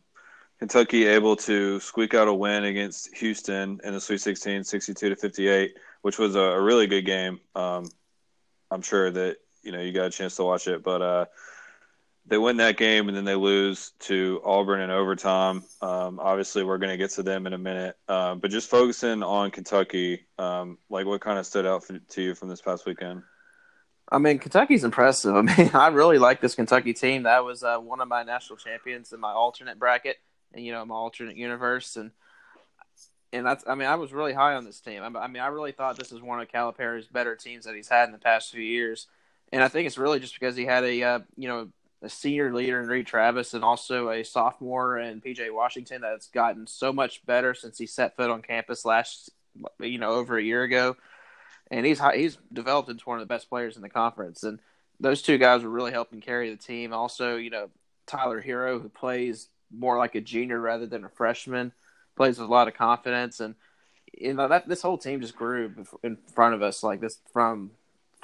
Kentucky 0.59 1.05
able 1.07 1.35
to 1.35 1.79
squeak 1.81 2.13
out 2.13 2.29
a 2.29 2.33
win 2.33 2.63
against 2.63 3.13
Houston 3.17 3.81
in 3.83 3.93
the 3.93 3.99
Sweet 3.99 4.21
16, 4.21 4.63
62 4.63 5.09
to 5.09 5.15
58, 5.17 5.77
which 6.03 6.17
was 6.17 6.35
a, 6.35 6.39
a 6.39 6.61
really 6.61 6.87
good 6.87 7.05
game. 7.05 7.41
Um, 7.53 7.89
I'm 8.71 8.81
sure 8.81 9.11
that 9.11 9.37
you 9.61 9.73
know 9.73 9.81
you 9.81 9.91
got 9.91 10.05
a 10.05 10.09
chance 10.09 10.37
to 10.37 10.43
watch 10.43 10.67
it, 10.67 10.81
but 10.81 11.01
uh, 11.01 11.25
they 12.25 12.37
win 12.37 12.57
that 12.57 12.77
game 12.77 13.09
and 13.09 13.17
then 13.17 13.25
they 13.25 13.35
lose 13.35 13.91
to 13.99 14.41
Auburn 14.45 14.81
in 14.81 14.89
overtime. 14.89 15.63
Um, 15.81 16.19
obviously, 16.21 16.63
we're 16.63 16.77
going 16.77 16.91
to 16.91 16.97
get 16.97 17.11
to 17.11 17.23
them 17.23 17.45
in 17.47 17.53
a 17.53 17.57
minute, 17.57 17.97
um, 18.07 18.39
but 18.39 18.49
just 18.49 18.69
focusing 18.69 19.23
on 19.23 19.51
Kentucky, 19.51 20.25
um, 20.37 20.77
like 20.89 21.05
what 21.05 21.21
kind 21.21 21.37
of 21.37 21.45
stood 21.45 21.65
out 21.65 21.83
for, 21.83 21.99
to 21.99 22.21
you 22.21 22.35
from 22.35 22.47
this 22.47 22.61
past 22.61 22.85
weekend? 22.85 23.23
I 24.09 24.19
mean, 24.19 24.39
Kentucky's 24.39 24.83
impressive. 24.83 25.35
I 25.35 25.41
mean, 25.41 25.71
I 25.73 25.87
really 25.87 26.17
like 26.17 26.39
this 26.39 26.55
Kentucky 26.55 26.93
team. 26.93 27.23
That 27.23 27.43
was 27.43 27.63
uh, 27.63 27.77
one 27.77 27.99
of 27.99 28.07
my 28.07 28.23
national 28.23 28.57
champions 28.57 29.11
in 29.11 29.19
my 29.19 29.31
alternate 29.31 29.77
bracket, 29.77 30.17
and 30.53 30.65
you 30.65 30.71
know, 30.71 30.85
my 30.85 30.95
alternate 30.95 31.35
universe, 31.35 31.97
and 31.97 32.11
and 33.33 33.45
that's. 33.45 33.65
I 33.67 33.75
mean, 33.75 33.87
I 33.87 33.95
was 33.95 34.13
really 34.13 34.33
high 34.33 34.55
on 34.55 34.63
this 34.63 34.79
team. 34.79 35.01
I, 35.03 35.27
mean, 35.27 35.41
I 35.41 35.47
really 35.47 35.73
thought 35.73 35.97
this 35.97 36.11
was 36.11 36.21
one 36.21 36.39
of 36.39 36.47
Calipari's 36.47 37.07
better 37.07 37.35
teams 37.35 37.65
that 37.65 37.75
he's 37.75 37.89
had 37.89 38.05
in 38.05 38.11
the 38.13 38.17
past 38.17 38.51
few 38.51 38.61
years, 38.61 39.07
and 39.51 39.61
I 39.61 39.67
think 39.67 39.87
it's 39.87 39.97
really 39.97 40.19
just 40.19 40.33
because 40.33 40.55
he 40.55 40.65
had 40.65 40.85
a 40.85 41.03
uh, 41.03 41.19
you 41.35 41.49
know 41.49 41.69
a 42.03 42.09
senior 42.09 42.53
leader 42.53 42.81
in 42.81 42.87
Reid 42.87 43.07
Travis 43.07 43.53
and 43.53 43.63
also 43.63 44.09
a 44.09 44.23
sophomore 44.23 44.99
in 44.99 45.21
PJ 45.21 45.51
Washington 45.53 46.01
that's 46.01 46.27
gotten 46.27 46.67
so 46.67 46.91
much 46.91 47.25
better 47.25 47.53
since 47.53 47.77
he 47.77 47.87
set 47.87 48.17
foot 48.17 48.29
on 48.29 48.41
campus 48.41 48.83
last, 48.83 49.31
you 49.79 49.97
know, 49.97 50.11
over 50.11 50.37
a 50.37 50.43
year 50.43 50.63
ago. 50.63 50.97
And 51.71 51.85
he's 51.85 52.01
he's 52.13 52.37
developed 52.51 52.89
into 52.89 53.05
one 53.05 53.19
of 53.19 53.21
the 53.21 53.33
best 53.33 53.49
players 53.49 53.77
in 53.77 53.81
the 53.81 53.89
conference. 53.89 54.43
And 54.43 54.59
those 54.99 55.21
two 55.21 55.37
guys 55.37 55.63
were 55.63 55.69
really 55.69 55.93
helping 55.93 56.19
carry 56.19 56.49
the 56.49 56.57
team. 56.57 56.93
Also, 56.93 57.37
you 57.37 57.49
know, 57.49 57.69
Tyler 58.05 58.41
Herro, 58.41 58.81
who 58.81 58.89
plays 58.89 59.47
more 59.71 59.97
like 59.97 60.15
a 60.15 60.21
junior 60.21 60.59
rather 60.59 60.85
than 60.85 61.05
a 61.05 61.09
freshman, 61.09 61.71
plays 62.17 62.37
with 62.37 62.49
a 62.49 62.51
lot 62.51 62.67
of 62.67 62.73
confidence. 62.73 63.39
And, 63.39 63.55
you 64.13 64.33
know, 64.33 64.49
that 64.49 64.67
this 64.67 64.81
whole 64.81 64.97
team 64.97 65.21
just 65.21 65.37
grew 65.37 65.73
in 66.03 66.17
front 66.35 66.53
of 66.53 66.61
us 66.61 66.83
like 66.83 66.99
this 66.99 67.19
from 67.31 67.71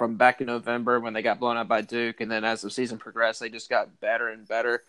from 0.00 0.16
back 0.16 0.40
in 0.40 0.46
November 0.46 0.98
when 0.98 1.12
they 1.12 1.20
got 1.20 1.38
blown 1.38 1.58
out 1.58 1.68
by 1.68 1.82
Duke, 1.82 2.22
and 2.22 2.30
then 2.30 2.42
as 2.42 2.62
the 2.62 2.70
season 2.70 2.96
progressed, 2.96 3.38
they 3.38 3.50
just 3.50 3.68
got 3.68 4.00
better 4.00 4.30
and 4.30 4.48
better. 4.48 4.82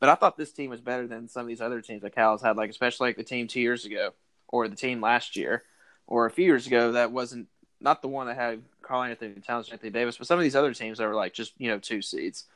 But 0.00 0.08
I 0.08 0.14
thought 0.14 0.38
this 0.38 0.52
team 0.52 0.70
was 0.70 0.80
better 0.80 1.06
than 1.06 1.28
some 1.28 1.42
of 1.42 1.48
these 1.48 1.60
other 1.60 1.82
teams 1.82 2.00
that 2.00 2.14
Cal's 2.14 2.40
had, 2.40 2.56
like 2.56 2.70
especially 2.70 3.10
like 3.10 3.18
the 3.18 3.24
team 3.24 3.46
two 3.46 3.60
years 3.60 3.84
ago, 3.84 4.14
or 4.48 4.66
the 4.66 4.74
team 4.74 5.02
last 5.02 5.36
year, 5.36 5.64
or 6.06 6.24
a 6.24 6.30
few 6.30 6.46
years 6.46 6.66
ago 6.66 6.92
that 6.92 7.12
wasn't 7.12 7.46
not 7.78 8.00
the 8.00 8.08
one 8.08 8.26
that 8.26 8.36
had 8.36 8.62
Karl-Anthony 8.80 9.34
Towns, 9.42 9.66
and 9.66 9.74
Anthony 9.74 9.90
Davis, 9.90 10.16
but 10.16 10.26
some 10.26 10.38
of 10.38 10.42
these 10.42 10.56
other 10.56 10.72
teams 10.72 10.96
that 10.96 11.08
were 11.08 11.14
like 11.14 11.34
just 11.34 11.52
you 11.58 11.68
know 11.68 11.78
two 11.78 12.00
seeds. 12.00 12.46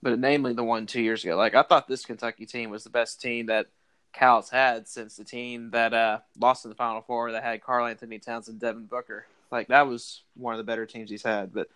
But 0.00 0.18
namely 0.18 0.54
the 0.54 0.64
one 0.64 0.86
two 0.86 1.02
years 1.02 1.22
ago, 1.22 1.36
like 1.36 1.54
I 1.54 1.64
thought 1.64 1.86
this 1.86 2.06
Kentucky 2.06 2.46
team 2.46 2.70
was 2.70 2.82
the 2.82 2.88
best 2.88 3.20
team 3.20 3.44
that 3.46 3.66
Cal's 4.14 4.48
had 4.48 4.88
since 4.88 5.16
the 5.16 5.24
team 5.24 5.72
that 5.72 5.92
uh, 5.92 6.20
lost 6.40 6.64
in 6.64 6.70
the 6.70 6.76
Final 6.76 7.02
Four 7.02 7.32
that 7.32 7.42
had 7.42 7.62
Karl-Anthony 7.62 8.20
Towns 8.20 8.48
and 8.48 8.58
Devin 8.58 8.86
Booker. 8.86 9.26
Like 9.50 9.68
that 9.68 9.86
was 9.86 10.22
one 10.36 10.54
of 10.54 10.58
the 10.58 10.64
better 10.64 10.86
teams 10.86 11.10
he's 11.10 11.22
had. 11.22 11.52
But 11.52 11.68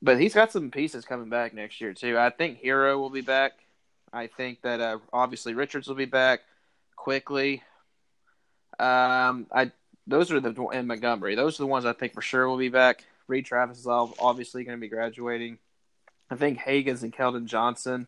but 0.00 0.20
he's 0.20 0.34
got 0.34 0.52
some 0.52 0.70
pieces 0.70 1.04
coming 1.04 1.28
back 1.28 1.54
next 1.54 1.80
year 1.80 1.92
too. 1.92 2.18
I 2.18 2.30
think 2.30 2.62
Herro 2.62 2.98
will 2.98 3.10
be 3.10 3.20
back. 3.20 3.52
I 4.12 4.26
think 4.26 4.62
that 4.62 4.80
uh, 4.80 4.98
obviously 5.12 5.54
Richards 5.54 5.88
will 5.88 5.94
be 5.94 6.04
back 6.04 6.40
Quickley. 6.96 7.62
Um, 8.78 9.46
I 9.52 9.72
those 10.06 10.30
are 10.32 10.40
the 10.40 10.54
in 10.68 10.86
Montgomery. 10.86 11.34
Those 11.34 11.58
are 11.58 11.62
the 11.62 11.68
ones 11.68 11.84
I 11.84 11.92
think 11.92 12.14
for 12.14 12.22
sure 12.22 12.48
will 12.48 12.56
be 12.56 12.68
back. 12.68 13.04
Reid 13.26 13.44
Travis 13.44 13.78
is 13.78 13.86
obviously 13.86 14.64
going 14.64 14.78
to 14.78 14.80
be 14.80 14.88
graduating. 14.88 15.58
I 16.30 16.36
think 16.36 16.58
Hagans 16.58 17.02
and 17.02 17.12
Keldon 17.12 17.44
Johnson 17.44 18.06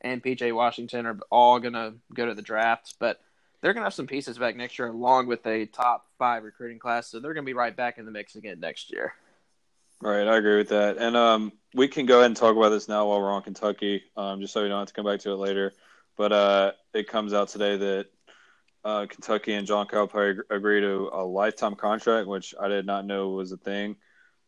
and 0.00 0.22
PJ 0.22 0.54
Washington 0.54 1.06
are 1.06 1.18
all 1.30 1.58
going 1.60 1.74
to 1.74 1.94
go 2.14 2.26
to 2.26 2.34
the 2.34 2.42
draft, 2.42 2.94
but 2.98 3.20
they're 3.62 3.72
going 3.72 3.82
to 3.82 3.86
have 3.86 3.94
some 3.94 4.08
pieces 4.08 4.38
back 4.38 4.56
next 4.56 4.78
year, 4.78 4.88
along 4.88 5.28
with 5.28 5.46
a 5.46 5.66
top 5.66 6.06
five 6.18 6.42
recruiting 6.42 6.80
class. 6.80 7.08
So 7.08 7.20
they're 7.20 7.32
going 7.32 7.44
to 7.44 7.48
be 7.48 7.54
right 7.54 7.74
back 7.74 7.96
in 7.96 8.04
the 8.04 8.10
mix 8.10 8.34
again 8.34 8.60
next 8.60 8.92
year. 8.92 9.14
Right, 10.00 10.26
I 10.26 10.36
agree 10.36 10.56
with 10.56 10.70
that. 10.70 10.98
And 10.98 11.16
um, 11.16 11.52
we 11.74 11.86
can 11.86 12.06
go 12.06 12.18
ahead 12.18 12.26
and 12.26 12.36
talk 12.36 12.56
about 12.56 12.70
this 12.70 12.88
now 12.88 13.06
while 13.06 13.20
we're 13.20 13.30
on 13.30 13.42
Kentucky, 13.42 14.02
um, 14.16 14.40
just 14.40 14.52
so 14.52 14.62
we 14.62 14.68
don't 14.68 14.80
have 14.80 14.88
to 14.88 14.94
come 14.94 15.06
back 15.06 15.20
to 15.20 15.30
it 15.30 15.36
later. 15.36 15.72
But 16.16 16.32
uh, 16.32 16.72
it 16.92 17.08
comes 17.08 17.32
out 17.32 17.48
today 17.48 17.76
that 17.76 18.06
uh, 18.84 19.06
Kentucky 19.08 19.54
and 19.54 19.64
John 19.64 19.86
Calipari 19.86 20.40
agree 20.50 20.80
to 20.80 21.08
a 21.12 21.22
lifetime 21.24 21.76
contract, 21.76 22.26
which 22.26 22.52
I 22.60 22.66
did 22.66 22.84
not 22.84 23.06
know 23.06 23.30
was 23.30 23.52
a 23.52 23.56
thing. 23.56 23.94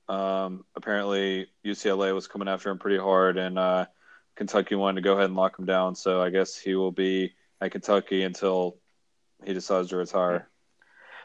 Um, 0.09 0.65
apparently, 0.75 1.47
UCLA 1.65 2.13
was 2.13 2.27
coming 2.27 2.49
after 2.49 2.69
him 2.69 2.79
pretty 2.79 2.99
hard, 2.99 3.39
and 3.39 3.57
uh, 3.57 3.87
Kentucky 4.35 4.75
wanted 4.75 4.97
to 4.97 5.05
go 5.05 5.13
ahead 5.13 5.27
and 5.27 5.37
lock 5.37 5.57
him 5.57 5.67
down. 5.67 5.95
So 5.95 6.21
I 6.21 6.31
guess 6.31 6.59
he 6.59 6.75
will 6.75 6.91
be 6.91 7.33
at 7.61 7.71
Kentucky 7.71 8.25
until 8.25 8.79
he 9.47 9.55
decides 9.55 9.89
to 9.91 9.97
retire. 9.97 10.49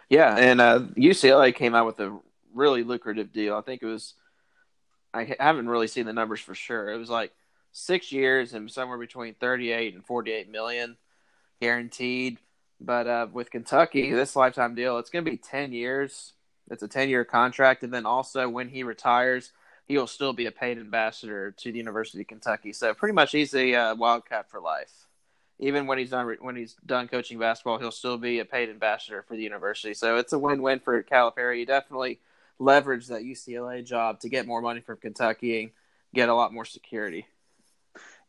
Yeah, 0.09 0.35
and 0.35 0.59
uh, 0.59 0.79
UCLA 0.97 1.53
came 1.53 1.75
out 1.75 1.85
with 1.85 1.99
a 1.99 2.17
really 2.53 2.83
lucrative 2.83 3.31
deal. 3.31 3.55
I 3.55 3.61
think 3.61 3.83
it 3.83 3.85
was. 3.85 4.15
I 5.13 5.35
haven't 5.39 5.69
really 5.69 5.87
seen 5.87 6.05
the 6.05 6.13
numbers 6.13 6.39
for 6.39 6.55
sure. 6.55 6.89
It 6.91 6.97
was 6.97 7.09
like 7.09 7.31
six 7.71 8.11
years 8.11 8.53
and 8.53 8.69
somewhere 8.71 8.97
between 8.97 9.35
thirty-eight 9.35 9.93
and 9.93 10.05
forty-eight 10.05 10.49
million 10.49 10.97
guaranteed. 11.61 12.39
But 12.81 13.07
uh, 13.07 13.27
with 13.31 13.51
Kentucky, 13.51 14.11
this 14.13 14.35
lifetime 14.35 14.73
deal, 14.75 14.97
it's 14.97 15.09
going 15.09 15.25
to 15.25 15.31
be 15.31 15.37
ten 15.37 15.71
years. 15.71 16.33
It's 16.71 16.83
a 16.83 16.87
ten-year 16.87 17.25
contract, 17.25 17.83
and 17.83 17.93
then 17.93 18.05
also 18.05 18.47
when 18.47 18.69
he 18.69 18.83
retires, 18.83 19.51
he'll 19.87 20.07
still 20.07 20.33
be 20.33 20.45
a 20.45 20.51
paid 20.51 20.77
ambassador 20.77 21.51
to 21.51 21.71
the 21.71 21.77
University 21.77 22.21
of 22.21 22.27
Kentucky. 22.27 22.73
So 22.73 22.93
pretty 22.93 23.13
much, 23.13 23.31
he's 23.31 23.53
a 23.53 23.73
uh, 23.73 23.95
Wildcat 23.95 24.49
for 24.49 24.61
life 24.61 25.07
even 25.59 25.87
when 25.87 25.97
he's 25.97 26.09
done 26.09 26.37
when 26.39 26.55
he's 26.55 26.75
done 26.85 27.07
coaching 27.07 27.37
basketball, 27.37 27.77
he'll 27.77 27.91
still 27.91 28.17
be 28.17 28.39
a 28.39 28.45
paid 28.45 28.69
ambassador 28.69 29.23
for 29.27 29.35
the 29.35 29.43
university. 29.43 29.93
So 29.93 30.17
it's 30.17 30.33
a 30.33 30.39
win-win 30.39 30.79
for 30.79 31.03
Calipari. 31.03 31.59
You 31.59 31.65
definitely 31.65 32.19
leverage 32.59 33.07
that 33.07 33.23
UCLA 33.23 33.85
job 33.85 34.21
to 34.21 34.29
get 34.29 34.47
more 34.47 34.61
money 34.61 34.79
from 34.79 34.97
Kentucky 34.97 35.61
and 35.61 35.71
get 36.13 36.29
a 36.29 36.33
lot 36.33 36.53
more 36.53 36.65
security. 36.65 37.27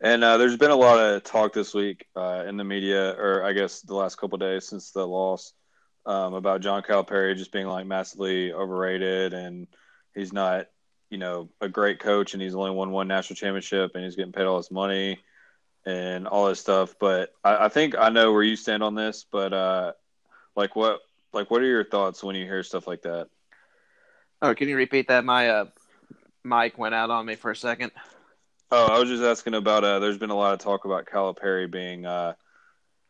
And 0.01 0.25
uh, 0.25 0.39
there's 0.39 0.57
been 0.57 0.71
a 0.71 0.77
lot 0.77 0.99
of 0.99 1.23
talk 1.23 1.53
this 1.53 1.75
week 1.75 2.07
uh, 2.17 2.45
in 2.49 2.57
the 2.57 2.65
media, 2.65 3.11
or 3.11 3.45
I 3.45 3.53
guess 3.53 3.81
the 3.81 3.95
last 3.95 4.17
couple 4.17 4.39
days 4.39 4.67
since 4.67 4.91
the 4.91 5.07
loss, 5.07 5.53
um, 6.07 6.33
about 6.33 6.63
John 6.63 6.83
Calipari 6.83 7.37
just 7.37 7.53
being 7.53 7.67
like 7.67 7.87
massively 7.87 8.53
overrated, 8.53 9.35
and 9.35 9.67
he's 10.15 10.33
not, 10.33 10.69
you 11.11 11.19
know, 11.19 11.51
a 11.61 11.69
great 11.69 12.01
coach, 12.01 12.33
and 12.33 12.43
he's 12.43 12.55
only 12.55 12.71
won 12.71 12.91
one 12.91 13.09
national 13.09 13.37
championship, 13.37 13.93
and 13.95 14.05
he's 14.05 14.17
getting 14.17 14.33
paid 14.33 14.47
all 14.47 14.57
this 14.57 14.71
money 14.71 15.21
and 15.87 16.27
all 16.27 16.49
this 16.49 16.61
stuff. 16.61 16.95
But 16.99 17.33
I, 17.45 17.67
I, 17.67 17.69
think 17.69 17.95
I 17.99 18.09
know 18.09 18.33
where 18.33 18.43
you 18.43 18.57
stand 18.57 18.83
on 18.83 18.95
this. 18.95 19.25
But 19.31 19.53
uh, 19.53 19.93
like 20.57 20.77
what 20.77 21.01
like 21.33 21.51
what 21.51 21.63
are 21.63 21.67
your 21.67 21.85
thoughts 21.85 22.23
when 22.23 22.37
you 22.37 22.45
hear 22.45 22.63
stuff 22.63 22.87
like 22.87 23.03
that? 23.03 23.29
Oh, 24.43 24.55
can 24.55 24.69
you 24.69 24.77
repeat 24.77 25.09
that? 25.09 25.25
My 25.25 25.49
uh, 25.49 25.65
mic 26.45 26.79
went 26.79 26.95
out 26.95 27.11
on 27.11 27.27
me 27.27 27.35
for 27.35 27.51
a 27.51 27.57
second. 27.57 27.93
Oh, 28.71 28.87
I 28.87 28.99
was 28.99 29.09
just 29.09 29.23
asking 29.23 29.55
about. 29.55 29.85
Uh, 29.85 29.99
there's 29.99 30.19
been 30.19 30.31
a 30.31 30.37
lot 30.37 30.55
of 30.55 30.61
talk 30.61 30.85
about 30.85 31.07
Calipari 31.07 31.71
being 31.71 32.07
uh, 32.07 32.35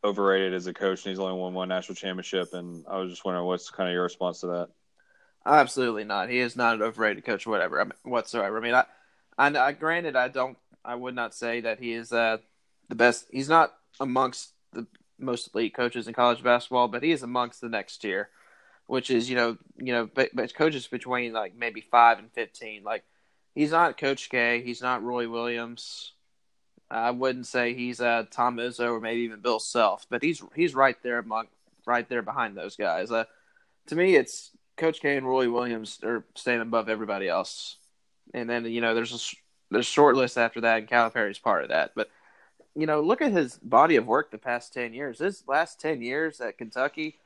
overrated 0.02 0.54
as 0.54 0.66
a 0.66 0.72
coach, 0.72 1.04
and 1.04 1.10
he's 1.10 1.18
only 1.18 1.38
won 1.38 1.54
one 1.54 1.68
national 1.68 1.96
championship. 1.96 2.54
And 2.54 2.84
I 2.88 2.98
was 2.98 3.10
just 3.10 3.24
wondering, 3.24 3.46
what's 3.46 3.70
kind 3.70 3.88
of 3.88 3.92
your 3.92 4.04
response 4.04 4.40
to 4.40 4.46
that? 4.48 4.68
Absolutely 5.44 6.04
not. 6.04 6.28
He 6.28 6.38
is 6.38 6.56
not 6.56 6.74
an 6.74 6.82
overrated 6.82 7.24
coach, 7.24 7.46
whatever 7.46 7.80
I 7.80 7.84
mean, 7.84 7.92
whatsoever. 8.02 8.58
I 8.58 8.60
mean, 8.60 8.74
I, 8.74 8.84
I, 9.38 9.48
I, 9.48 9.72
granted, 9.72 10.16
I 10.16 10.28
don't, 10.28 10.56
I 10.84 10.94
would 10.94 11.14
not 11.14 11.34
say 11.34 11.62
that 11.62 11.78
he 11.78 11.92
is 11.92 12.12
uh, 12.12 12.38
the 12.90 12.96
best. 12.96 13.26
He's 13.30 13.48
not 13.48 13.72
amongst 13.98 14.50
the 14.72 14.86
most 15.18 15.50
elite 15.54 15.74
coaches 15.74 16.06
in 16.06 16.12
college 16.12 16.42
basketball, 16.42 16.88
but 16.88 17.02
he 17.02 17.12
is 17.12 17.22
amongst 17.22 17.60
the 17.60 17.68
next 17.68 17.98
tier, 17.98 18.28
which 18.86 19.10
is 19.10 19.30
you 19.30 19.36
know 19.36 19.56
you 19.78 19.92
know 19.92 20.10
but, 20.12 20.30
but 20.34 20.54
coaches 20.54 20.86
between 20.86 21.32
like 21.32 21.56
maybe 21.56 21.80
five 21.80 22.18
and 22.18 22.30
fifteen. 22.32 22.84
Like 22.84 23.04
he's 23.54 23.70
not 23.70 23.98
Coach 23.98 24.28
K, 24.28 24.62
he's 24.62 24.82
not 24.82 25.02
Roy 25.02 25.28
Williams. 25.28 26.12
I 26.90 27.12
wouldn't 27.12 27.46
say 27.46 27.72
he's 27.72 28.00
uh, 28.00 28.24
Tom 28.32 28.56
Izzo 28.56 28.90
or 28.90 29.00
maybe 29.00 29.20
even 29.20 29.40
Bill 29.40 29.60
Self, 29.60 30.06
but 30.10 30.22
he's 30.22 30.42
he's 30.54 30.74
right 30.74 30.96
there 31.02 31.18
among 31.18 31.46
right 31.86 32.08
there 32.08 32.22
behind 32.22 32.56
those 32.56 32.76
guys. 32.76 33.10
Uh, 33.10 33.24
to 33.86 33.96
me, 33.96 34.16
it's 34.16 34.50
Coach 34.76 35.00
K 35.00 35.16
and 35.16 35.26
Roy 35.26 35.50
Williams 35.50 36.00
are 36.02 36.24
staying 36.34 36.60
above 36.60 36.88
everybody 36.88 37.28
else, 37.28 37.76
and 38.34 38.50
then 38.50 38.64
you 38.64 38.80
know 38.80 38.94
there's 38.94 39.14
a 39.14 39.36
there's 39.70 39.86
short 39.86 40.16
list 40.16 40.36
after 40.36 40.62
that, 40.62 40.78
and 40.78 40.88
Calipari's 40.88 41.38
part 41.38 41.62
of 41.62 41.68
that, 41.68 41.92
but 41.94 42.10
you 42.74 42.86
know, 42.86 43.00
look 43.00 43.20
at 43.20 43.32
his 43.32 43.58
body 43.58 43.96
of 43.96 44.06
work 44.06 44.30
the 44.30 44.38
past 44.38 44.72
10 44.72 44.94
years. 44.94 45.18
His 45.18 45.44
last 45.46 45.80
10 45.80 46.02
years 46.02 46.40
at 46.40 46.58
Kentucky 46.58 47.18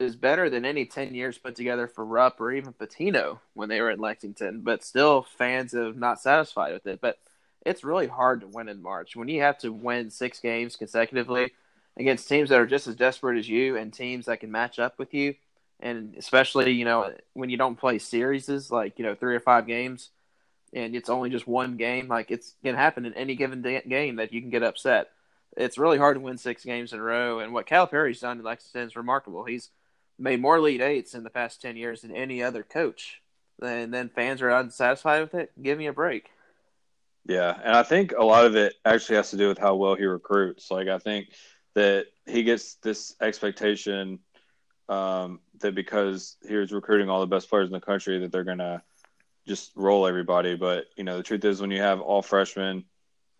is 0.00 0.16
better 0.16 0.50
than 0.50 0.64
any 0.64 0.84
10 0.84 1.14
years 1.14 1.38
put 1.38 1.54
together 1.54 1.86
for 1.86 2.04
Rupp 2.04 2.40
or 2.40 2.52
even 2.52 2.72
Pitino 2.72 3.38
when 3.54 3.68
they 3.68 3.80
were 3.80 3.90
at 3.90 4.00
Lexington, 4.00 4.60
but 4.62 4.82
still 4.82 5.26
fans 5.38 5.72
have 5.72 5.96
not 5.96 6.20
satisfied 6.20 6.72
with 6.72 6.86
it. 6.86 7.00
But 7.00 7.18
it's 7.64 7.84
really 7.84 8.08
hard 8.08 8.40
to 8.40 8.48
win 8.48 8.68
in 8.68 8.82
March. 8.82 9.14
When 9.14 9.28
you 9.28 9.42
have 9.42 9.58
to 9.58 9.72
win 9.72 10.10
six 10.10 10.40
games 10.40 10.76
consecutively 10.76 11.52
against 11.96 12.28
teams 12.28 12.48
that 12.48 12.60
are 12.60 12.66
just 12.66 12.86
as 12.86 12.96
desperate 12.96 13.38
as 13.38 13.48
you 13.48 13.76
and 13.76 13.92
teams 13.92 14.26
that 14.26 14.40
can 14.40 14.50
match 14.50 14.78
up 14.78 14.98
with 14.98 15.14
you. 15.14 15.34
And 15.80 16.14
especially, 16.16 16.72
you 16.72 16.84
know, 16.84 17.12
when 17.34 17.50
you 17.50 17.56
don't 17.56 17.78
play 17.78 17.98
series, 17.98 18.70
like, 18.70 18.98
you 18.98 19.04
know, 19.04 19.14
three 19.14 19.34
or 19.34 19.40
five 19.40 19.66
games 19.66 20.10
and 20.72 20.94
it's 20.94 21.08
only 21.08 21.30
just 21.30 21.46
one 21.46 21.76
game, 21.76 22.08
like 22.08 22.30
it's 22.30 22.54
to 22.64 22.76
happen 22.76 23.04
in 23.04 23.14
any 23.14 23.34
given 23.34 23.62
game 23.62 24.16
that 24.16 24.32
you 24.32 24.40
can 24.40 24.50
get 24.50 24.62
upset. 24.62 25.10
It's 25.56 25.78
really 25.78 25.98
hard 25.98 26.16
to 26.16 26.20
win 26.20 26.38
six 26.38 26.64
games 26.64 26.92
in 26.92 26.98
a 26.98 27.02
row. 27.02 27.40
And 27.40 27.52
what 27.52 27.66
Calipari's 27.66 28.20
done 28.20 28.38
in 28.38 28.44
Lexington 28.44 28.88
is 28.88 28.96
remarkable. 28.96 29.44
He's 29.44 29.68
made 30.18 30.40
more 30.40 30.56
Elite 30.56 30.80
Eights 30.80 31.14
in 31.14 31.24
the 31.24 31.30
past 31.30 31.60
10 31.60 31.76
years 31.76 32.02
than 32.02 32.10
any 32.10 32.42
other 32.42 32.62
coach. 32.62 33.20
And 33.62 33.92
then 33.92 34.08
fans 34.08 34.40
are 34.40 34.50
unsatisfied 34.50 35.20
with 35.20 35.34
it. 35.34 35.52
Give 35.62 35.76
me 35.76 35.86
a 35.86 35.92
break. 35.92 36.30
Yeah, 37.26 37.56
and 37.62 37.76
I 37.76 37.82
think 37.82 38.12
a 38.12 38.24
lot 38.24 38.46
of 38.46 38.56
it 38.56 38.74
actually 38.84 39.16
has 39.16 39.30
to 39.30 39.36
do 39.36 39.48
with 39.48 39.58
how 39.58 39.76
well 39.76 39.94
he 39.94 40.04
recruits. 40.04 40.70
Like 40.70 40.88
I 40.88 40.98
think 40.98 41.28
that 41.74 42.06
he 42.26 42.42
gets 42.42 42.74
this 42.76 43.14
expectation 43.20 44.18
um, 44.88 45.40
that 45.60 45.74
because 45.74 46.36
he 46.46 46.56
was 46.56 46.72
recruiting 46.72 47.08
all 47.08 47.20
the 47.20 47.26
best 47.26 47.48
players 47.48 47.68
in 47.68 47.72
the 47.72 47.80
country 47.80 48.18
that 48.18 48.32
they're 48.32 48.42
gonna 48.42 48.82
just 49.46 49.72
roll 49.76 50.06
everybody. 50.06 50.54
But 50.54 50.86
you 50.96 51.04
know, 51.04 51.16
the 51.16 51.22
truth 51.22 51.44
is 51.44 51.60
when 51.60 51.70
you 51.70 51.80
have 51.80 52.00
all 52.00 52.22
freshmen 52.22 52.84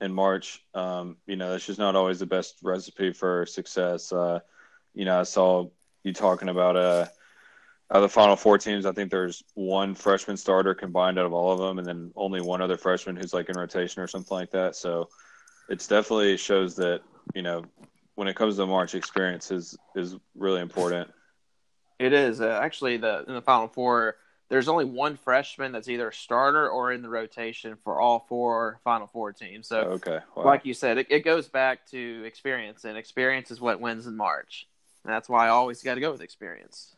in 0.01 0.13
March, 0.13 0.63
um, 0.75 1.17
you 1.27 1.37
know, 1.37 1.51
that's 1.51 1.67
just 1.67 1.79
not 1.79 1.97
always 1.97 2.19
the 2.19 2.27
best 2.27 2.59
recipe 2.63 3.13
for 3.13 3.47
success. 3.47 4.13
Uh, 4.13 4.41
you 4.95 5.05
know, 5.05 5.21
I 5.21 5.23
saw 5.23 5.69
you 6.03 6.13
talking 6.13 6.49
about 6.49 6.77
uh 6.77 7.07
out 7.93 7.97
of 7.97 8.03
the 8.03 8.09
final 8.09 8.37
four 8.37 8.57
teams, 8.57 8.87
I 8.87 8.93
think 8.93 9.11
there's 9.11 9.45
one 9.53 9.95
freshman 9.95 10.39
starter 10.39 10.75
combined 10.75 11.19
out 11.19 11.27
of 11.27 11.35
all 11.35 11.53
of 11.53 11.59
them, 11.59 11.79
and 11.79 11.87
then 11.87 12.11
only 12.17 12.41
one 12.41 12.63
other 12.63 12.79
freshman 12.79 13.17
who's 13.17 13.35
like 13.35 13.51
in 13.51 13.59
rotation 13.59 14.01
or 14.01 14.07
something 14.07 14.35
like 14.35 14.51
that. 14.53 14.77
So 14.77 15.11
it's 15.69 15.87
definitely 15.87 16.39
shows 16.39 16.75
that 16.77 17.03
you 17.35 17.43
know 17.43 17.65
when 18.15 18.29
it 18.29 18.37
comes 18.37 18.57
to 18.57 18.67
March, 18.67 18.95
experience 18.95 19.51
is 19.51 19.77
is 19.95 20.17
really 20.35 20.63
important. 20.63 21.11
It 21.99 22.15
is 22.15 22.41
uh, 22.41 22.59
actually 22.63 22.97
the 22.97 23.25
in 23.29 23.35
the 23.35 23.43
final 23.43 23.69
four. 23.69 24.17
There's 24.53 24.69
only 24.69 24.85
one 24.85 25.17
freshman 25.17 25.73
that's 25.73 25.89
either 25.89 26.09
a 26.09 26.13
starter 26.13 26.69
or 26.69 26.93
in 26.93 27.01
the 27.01 27.09
rotation 27.09 27.75
for 27.83 27.99
all 27.99 28.27
four 28.29 28.81
Final 28.85 29.07
Four 29.07 29.33
teams. 29.33 29.67
So, 29.67 29.79
okay, 29.79 30.19
wow. 30.37 30.45
like 30.45 30.67
you 30.67 30.75
said, 30.75 30.99
it, 30.99 31.07
it 31.09 31.21
goes 31.21 31.49
back 31.49 31.87
to 31.87 32.23
experience, 32.27 32.85
and 32.85 32.99
experience 32.99 33.51
is 33.51 33.63
what 33.63 33.81
wins 33.81 34.07
in 34.07 34.15
March. 34.15 34.69
And 35.05 35.13
that's 35.15 35.27
why 35.27 35.47
I 35.47 35.49
always 35.49 35.83
got 35.83 35.95
to 35.95 36.03
go 36.03 36.13
with 36.13 36.21
experience. 36.21 36.95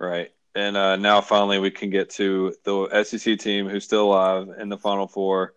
Right. 0.00 0.32
And 0.56 0.76
uh, 0.76 0.96
now 0.96 1.20
finally 1.20 1.60
we 1.60 1.70
can 1.70 1.90
get 1.90 2.10
to 2.10 2.52
the 2.64 3.04
SEC 3.04 3.38
team 3.38 3.68
who's 3.68 3.84
still 3.84 4.06
alive 4.06 4.48
in 4.58 4.68
the 4.68 4.78
Final 4.78 5.06
Four. 5.06 5.54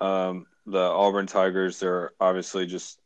Um, 0.00 0.46
the 0.64 0.78
Auburn 0.78 1.26
Tigers, 1.26 1.78
they're 1.78 2.12
obviously 2.18 2.64
just 2.64 2.98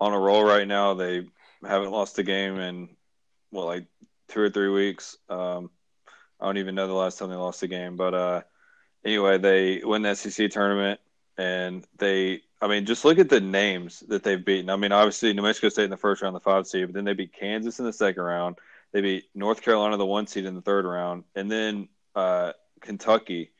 on 0.00 0.14
a 0.14 0.18
roll 0.18 0.42
right 0.42 0.66
now. 0.66 0.94
They 0.94 1.26
haven't 1.62 1.90
lost 1.90 2.18
a 2.18 2.22
game 2.22 2.58
in, 2.58 2.88
well, 3.52 3.66
like 3.66 3.84
two 4.28 4.40
or 4.40 4.48
three 4.48 4.70
weeks. 4.70 5.18
Um, 5.28 5.68
I 6.40 6.46
don't 6.46 6.58
even 6.58 6.74
know 6.74 6.86
the 6.86 6.92
last 6.92 7.18
time 7.18 7.30
they 7.30 7.36
lost 7.36 7.62
a 7.62 7.68
game. 7.68 7.96
But 7.96 8.14
uh, 8.14 8.42
anyway, 9.04 9.38
they 9.38 9.82
win 9.84 10.02
the 10.02 10.14
SEC 10.14 10.50
tournament. 10.50 11.00
And 11.36 11.86
they, 11.98 12.42
I 12.60 12.66
mean, 12.66 12.84
just 12.84 13.04
look 13.04 13.18
at 13.18 13.28
the 13.28 13.40
names 13.40 14.00
that 14.08 14.24
they've 14.24 14.44
beaten. 14.44 14.70
I 14.70 14.76
mean, 14.76 14.90
obviously, 14.90 15.32
New 15.32 15.42
Mexico 15.42 15.68
State 15.68 15.84
in 15.84 15.90
the 15.90 15.96
first 15.96 16.20
round, 16.22 16.34
the 16.34 16.40
five 16.40 16.66
seed, 16.66 16.86
but 16.86 16.94
then 16.94 17.04
they 17.04 17.14
beat 17.14 17.32
Kansas 17.32 17.78
in 17.78 17.84
the 17.84 17.92
second 17.92 18.22
round. 18.22 18.56
They 18.92 19.00
beat 19.00 19.24
North 19.34 19.62
Carolina, 19.62 19.96
the 19.96 20.06
one 20.06 20.26
seed 20.26 20.46
in 20.46 20.54
the 20.54 20.62
third 20.62 20.84
round, 20.84 21.24
and 21.36 21.50
then 21.50 21.88
uh, 22.16 22.52
Kentucky 22.80 23.52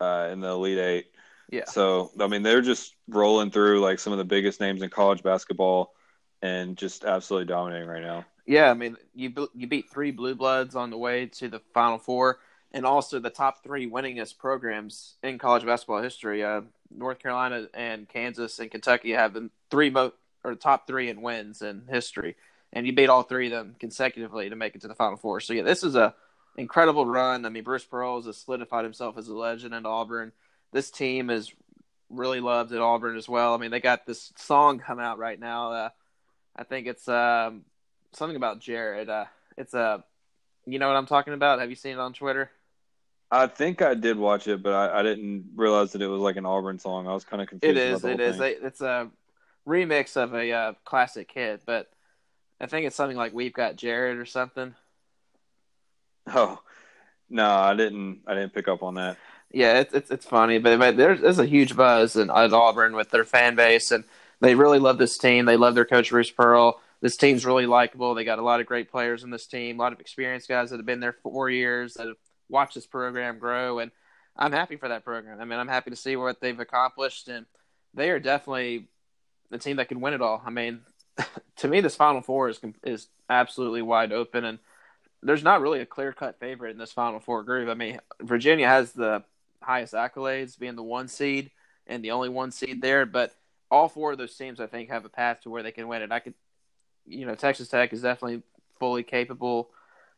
uh, 0.00 0.28
in 0.30 0.40
the 0.40 0.48
Elite 0.48 0.78
Eight. 0.78 1.06
Yeah. 1.50 1.64
So 1.64 2.10
I 2.20 2.26
mean, 2.26 2.42
they're 2.42 2.62
just 2.62 2.94
rolling 3.08 3.50
through 3.50 3.80
like 3.80 3.98
some 3.98 4.12
of 4.12 4.18
the 4.18 4.24
biggest 4.24 4.60
names 4.60 4.82
in 4.82 4.90
college 4.90 5.22
basketball, 5.22 5.94
and 6.42 6.76
just 6.76 7.04
absolutely 7.04 7.46
dominating 7.46 7.88
right 7.88 8.02
now. 8.02 8.24
Yeah, 8.46 8.70
I 8.70 8.74
mean, 8.74 8.96
you 9.14 9.32
you 9.54 9.66
beat 9.66 9.90
three 9.90 10.12
blue 10.12 10.34
bloods 10.34 10.74
on 10.76 10.90
the 10.90 10.98
way 10.98 11.26
to 11.26 11.48
the 11.48 11.60
Final 11.74 11.98
Four, 11.98 12.38
and 12.72 12.86
also 12.86 13.18
the 13.18 13.30
top 13.30 13.62
three 13.62 13.88
winningest 13.90 14.38
programs 14.38 15.16
in 15.22 15.38
college 15.38 15.64
basketball 15.64 16.02
history. 16.02 16.44
Uh, 16.44 16.62
North 16.90 17.18
Carolina 17.18 17.68
and 17.74 18.08
Kansas 18.08 18.58
and 18.60 18.70
Kentucky 18.70 19.12
have 19.12 19.34
the 19.34 19.50
three 19.70 19.90
mo- 19.90 20.12
or 20.44 20.54
top 20.54 20.86
three 20.86 21.08
in 21.08 21.20
wins 21.20 21.60
in 21.60 21.82
history 21.90 22.36
and 22.72 22.86
you 22.86 22.92
beat 22.92 23.08
all 23.08 23.22
three 23.22 23.46
of 23.46 23.52
them 23.52 23.74
consecutively 23.78 24.50
to 24.50 24.56
make 24.56 24.74
it 24.74 24.82
to 24.82 24.88
the 24.88 24.94
Final 24.94 25.16
Four. 25.16 25.40
So 25.40 25.52
yeah, 25.52 25.62
this 25.62 25.82
is 25.82 25.94
a 25.94 26.14
incredible 26.56 27.06
run. 27.06 27.46
I 27.46 27.48
mean, 27.48 27.64
Bruce 27.64 27.84
Pearl 27.84 28.20
has 28.22 28.36
solidified 28.36 28.84
himself 28.84 29.16
as 29.18 29.28
a 29.28 29.34
legend 29.34 29.74
at 29.74 29.86
Auburn. 29.86 30.32
This 30.72 30.90
team 30.90 31.30
is 31.30 31.52
really 32.10 32.40
loved 32.40 32.72
at 32.72 32.80
Auburn 32.80 33.16
as 33.16 33.28
well. 33.28 33.54
I 33.54 33.58
mean, 33.58 33.70
they 33.70 33.80
got 33.80 34.06
this 34.06 34.32
song 34.36 34.78
come 34.78 34.98
out 34.98 35.18
right 35.18 35.38
now. 35.38 35.72
Uh, 35.72 35.88
I 36.54 36.64
think 36.64 36.86
it's 36.86 37.08
um, 37.08 37.62
something 38.12 38.36
about 38.36 38.60
Jared. 38.60 39.08
Uh, 39.08 39.26
it's 39.56 39.74
a, 39.74 40.04
you 40.66 40.78
know 40.78 40.88
what 40.88 40.96
I'm 40.96 41.06
talking 41.06 41.34
about? 41.34 41.60
Have 41.60 41.70
you 41.70 41.76
seen 41.76 41.92
it 41.92 41.98
on 41.98 42.12
Twitter? 42.12 42.50
I 43.30 43.48
think 43.48 43.82
I 43.82 43.94
did 43.94 44.16
watch 44.18 44.46
it, 44.46 44.62
but 44.62 44.72
I, 44.72 45.00
I 45.00 45.02
didn't 45.02 45.46
realize 45.56 45.92
that 45.92 46.02
it 46.02 46.06
was 46.06 46.20
like 46.20 46.36
an 46.36 46.46
Auburn 46.46 46.78
song. 46.78 47.08
I 47.08 47.12
was 47.12 47.24
kind 47.24 47.42
of 47.42 47.48
confused. 47.48 47.76
It 47.76 47.80
is. 47.80 48.04
It 48.04 48.20
is. 48.20 48.40
It's 48.40 48.80
a 48.80 49.10
remix 49.66 50.16
of 50.16 50.34
a 50.34 50.52
uh, 50.52 50.72
classic 50.84 51.30
hit, 51.32 51.62
but 51.66 51.90
I 52.60 52.66
think 52.66 52.86
it's 52.86 52.94
something 52.96 53.16
like 53.16 53.34
we've 53.34 53.52
got 53.52 53.76
Jared 53.76 54.18
or 54.18 54.26
something. 54.26 54.74
Oh, 56.28 56.60
no, 57.28 57.50
I 57.50 57.74
didn't. 57.74 58.20
I 58.26 58.34
didn't 58.34 58.54
pick 58.54 58.68
up 58.68 58.82
on 58.82 58.94
that. 58.94 59.16
Yeah, 59.52 59.80
it's 59.80 59.94
it's, 59.94 60.10
it's 60.10 60.26
funny, 60.26 60.58
but, 60.58 60.78
but 60.78 60.96
there's 60.96 61.20
there's 61.20 61.38
a 61.38 61.46
huge 61.46 61.76
buzz 61.76 62.16
in, 62.16 62.30
at 62.30 62.52
Auburn 62.52 62.94
with 62.94 63.10
their 63.10 63.24
fan 63.24 63.56
base, 63.56 63.90
and 63.90 64.04
they 64.40 64.54
really 64.54 64.78
love 64.78 64.98
this 64.98 65.18
team. 65.18 65.46
They 65.46 65.56
love 65.56 65.74
their 65.74 65.84
coach 65.84 66.10
Bruce 66.10 66.30
Pearl. 66.30 66.80
This 67.00 67.16
team's 67.16 67.44
really 67.44 67.66
likable. 67.66 68.14
They 68.14 68.24
got 68.24 68.38
a 68.38 68.42
lot 68.42 68.60
of 68.60 68.66
great 68.66 68.90
players 68.90 69.22
in 69.22 69.30
this 69.30 69.46
team, 69.46 69.78
a 69.78 69.82
lot 69.82 69.92
of 69.92 70.00
experienced 70.00 70.48
guys 70.48 70.70
that 70.70 70.76
have 70.78 70.86
been 70.86 71.00
there 71.00 71.16
four 71.22 71.50
years 71.50 71.94
that 71.94 72.06
have 72.06 72.16
watched 72.48 72.74
this 72.74 72.86
program 72.86 73.38
grow, 73.38 73.78
and 73.78 73.90
I'm 74.36 74.52
happy 74.52 74.76
for 74.76 74.88
that 74.88 75.04
program. 75.04 75.40
I 75.40 75.44
mean, 75.44 75.58
I'm 75.58 75.68
happy 75.68 75.90
to 75.90 75.96
see 75.96 76.16
what 76.16 76.40
they've 76.40 76.58
accomplished, 76.58 77.28
and 77.28 77.46
they 77.94 78.10
are 78.10 78.18
definitely 78.18 78.88
the 79.50 79.58
team 79.58 79.76
that 79.76 79.88
can 79.88 80.00
win 80.00 80.14
it 80.14 80.22
all. 80.22 80.42
I 80.44 80.50
mean, 80.50 80.80
to 81.56 81.68
me, 81.68 81.80
this 81.80 81.96
Final 81.96 82.22
Four 82.22 82.48
is 82.48 82.60
is 82.82 83.08
absolutely 83.28 83.82
wide 83.82 84.12
open, 84.12 84.44
and 84.44 84.58
there's 85.22 85.42
not 85.42 85.60
really 85.60 85.80
a 85.80 85.86
clear 85.86 86.12
cut 86.12 86.38
favorite 86.38 86.70
in 86.70 86.78
this 86.78 86.92
Final 86.92 87.20
Four 87.20 87.42
group. 87.42 87.68
I 87.68 87.74
mean, 87.74 88.00
Virginia 88.20 88.68
has 88.68 88.92
the 88.92 89.24
highest 89.62 89.94
accolades, 89.94 90.58
being 90.58 90.76
the 90.76 90.82
one 90.82 91.08
seed 91.08 91.50
and 91.86 92.02
the 92.02 92.12
only 92.12 92.28
one 92.28 92.50
seed 92.50 92.82
there, 92.82 93.06
but 93.06 93.34
all 93.70 93.88
four 93.88 94.12
of 94.12 94.18
those 94.18 94.36
teams, 94.36 94.60
I 94.60 94.66
think, 94.66 94.90
have 94.90 95.04
a 95.04 95.08
path 95.08 95.40
to 95.42 95.50
where 95.50 95.62
they 95.62 95.72
can 95.72 95.88
win 95.88 96.02
it. 96.02 96.12
I 96.12 96.20
could, 96.20 96.34
you 97.06 97.26
know, 97.26 97.34
Texas 97.34 97.68
Tech 97.68 97.92
is 97.92 98.02
definitely 98.02 98.42
fully 98.78 99.02
capable. 99.02 99.70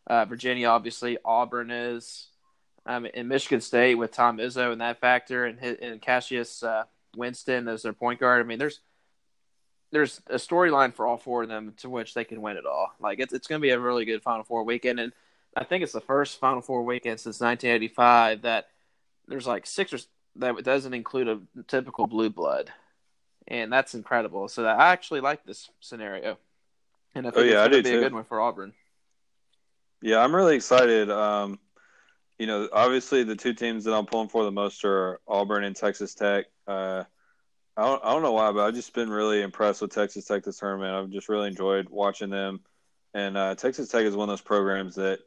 Uh, 0.06 0.24
Virginia, 0.24 0.68
obviously, 0.68 1.18
Auburn 1.24 1.70
is, 1.70 2.28
um, 2.86 3.04
in 3.06 3.28
Michigan 3.28 3.60
State 3.60 3.96
with 3.96 4.12
Tom 4.12 4.38
Izzo 4.38 4.72
and 4.72 4.80
that 4.80 5.00
factor, 5.00 5.44
and 5.44 5.62
and 5.62 6.00
Cassius 6.00 6.62
uh, 6.62 6.84
Winston 7.16 7.68
as 7.68 7.82
their 7.82 7.92
point 7.92 8.20
guard. 8.20 8.40
I 8.40 8.48
mean, 8.48 8.58
there's 8.58 8.80
there's 9.90 10.20
a 10.28 10.36
storyline 10.36 10.94
for 10.94 11.06
all 11.06 11.16
four 11.16 11.42
of 11.42 11.48
them 11.48 11.74
to 11.78 11.88
which 11.88 12.14
they 12.14 12.24
can 12.24 12.42
win 12.42 12.56
it 12.56 12.66
all. 12.66 12.92
Like 13.00 13.20
it's 13.20 13.32
it's 13.32 13.46
going 13.46 13.60
to 13.60 13.66
be 13.66 13.70
a 13.70 13.78
really 13.78 14.04
good 14.04 14.22
Final 14.22 14.44
Four 14.44 14.64
weekend, 14.64 15.00
and 15.00 15.12
I 15.56 15.64
think 15.64 15.82
it's 15.82 15.92
the 15.92 16.00
first 16.00 16.40
Final 16.40 16.62
Four 16.62 16.82
weekend 16.82 17.20
since 17.20 17.40
1985 17.40 18.42
that 18.42 18.68
there's 19.26 19.46
like 19.46 19.66
six 19.66 19.92
or 19.92 19.98
that 20.36 20.62
doesn't 20.64 20.94
include 20.94 21.28
a 21.28 21.62
typical 21.64 22.06
blue 22.06 22.30
blood, 22.30 22.70
and 23.46 23.72
that's 23.72 23.94
incredible. 23.94 24.48
So 24.48 24.64
I 24.64 24.92
actually 24.92 25.20
like 25.20 25.44
this 25.44 25.68
scenario, 25.80 26.38
and 27.14 27.26
I 27.26 27.30
think 27.30 27.46
oh, 27.46 27.48
yeah, 27.48 27.64
it's 27.64 27.70
going 27.70 27.82
to 27.82 27.88
be 27.88 27.90
too. 27.90 27.98
a 27.98 28.02
good 28.02 28.14
one 28.14 28.24
for 28.24 28.40
Auburn. 28.40 28.72
Yeah, 30.00 30.18
I'm 30.18 30.34
really 30.34 30.56
excited. 30.56 31.10
Um, 31.10 31.58
you 32.38 32.46
know, 32.46 32.68
obviously 32.72 33.24
the 33.24 33.34
two 33.34 33.52
teams 33.52 33.84
that 33.84 33.94
I'm 33.94 34.06
pulling 34.06 34.28
for 34.28 34.44
the 34.44 34.52
most 34.52 34.84
are 34.84 35.20
Auburn 35.26 35.64
and 35.64 35.74
Texas 35.74 36.14
Tech. 36.14 36.46
Uh, 36.66 37.04
I 37.76 37.82
don't, 37.82 38.04
I 38.04 38.12
don't 38.12 38.22
know 38.22 38.32
why, 38.32 38.52
but 38.52 38.64
I've 38.64 38.74
just 38.74 38.92
been 38.92 39.10
really 39.10 39.42
impressed 39.42 39.80
with 39.82 39.92
Texas 39.92 40.24
Tech 40.24 40.44
this 40.44 40.58
tournament. 40.58 40.94
I've 40.94 41.10
just 41.10 41.28
really 41.28 41.48
enjoyed 41.48 41.88
watching 41.88 42.30
them. 42.30 42.60
And 43.14 43.36
uh, 43.36 43.54
Texas 43.54 43.88
Tech 43.88 44.04
is 44.04 44.14
one 44.14 44.28
of 44.28 44.32
those 44.32 44.40
programs 44.40 44.94
that, 44.96 45.20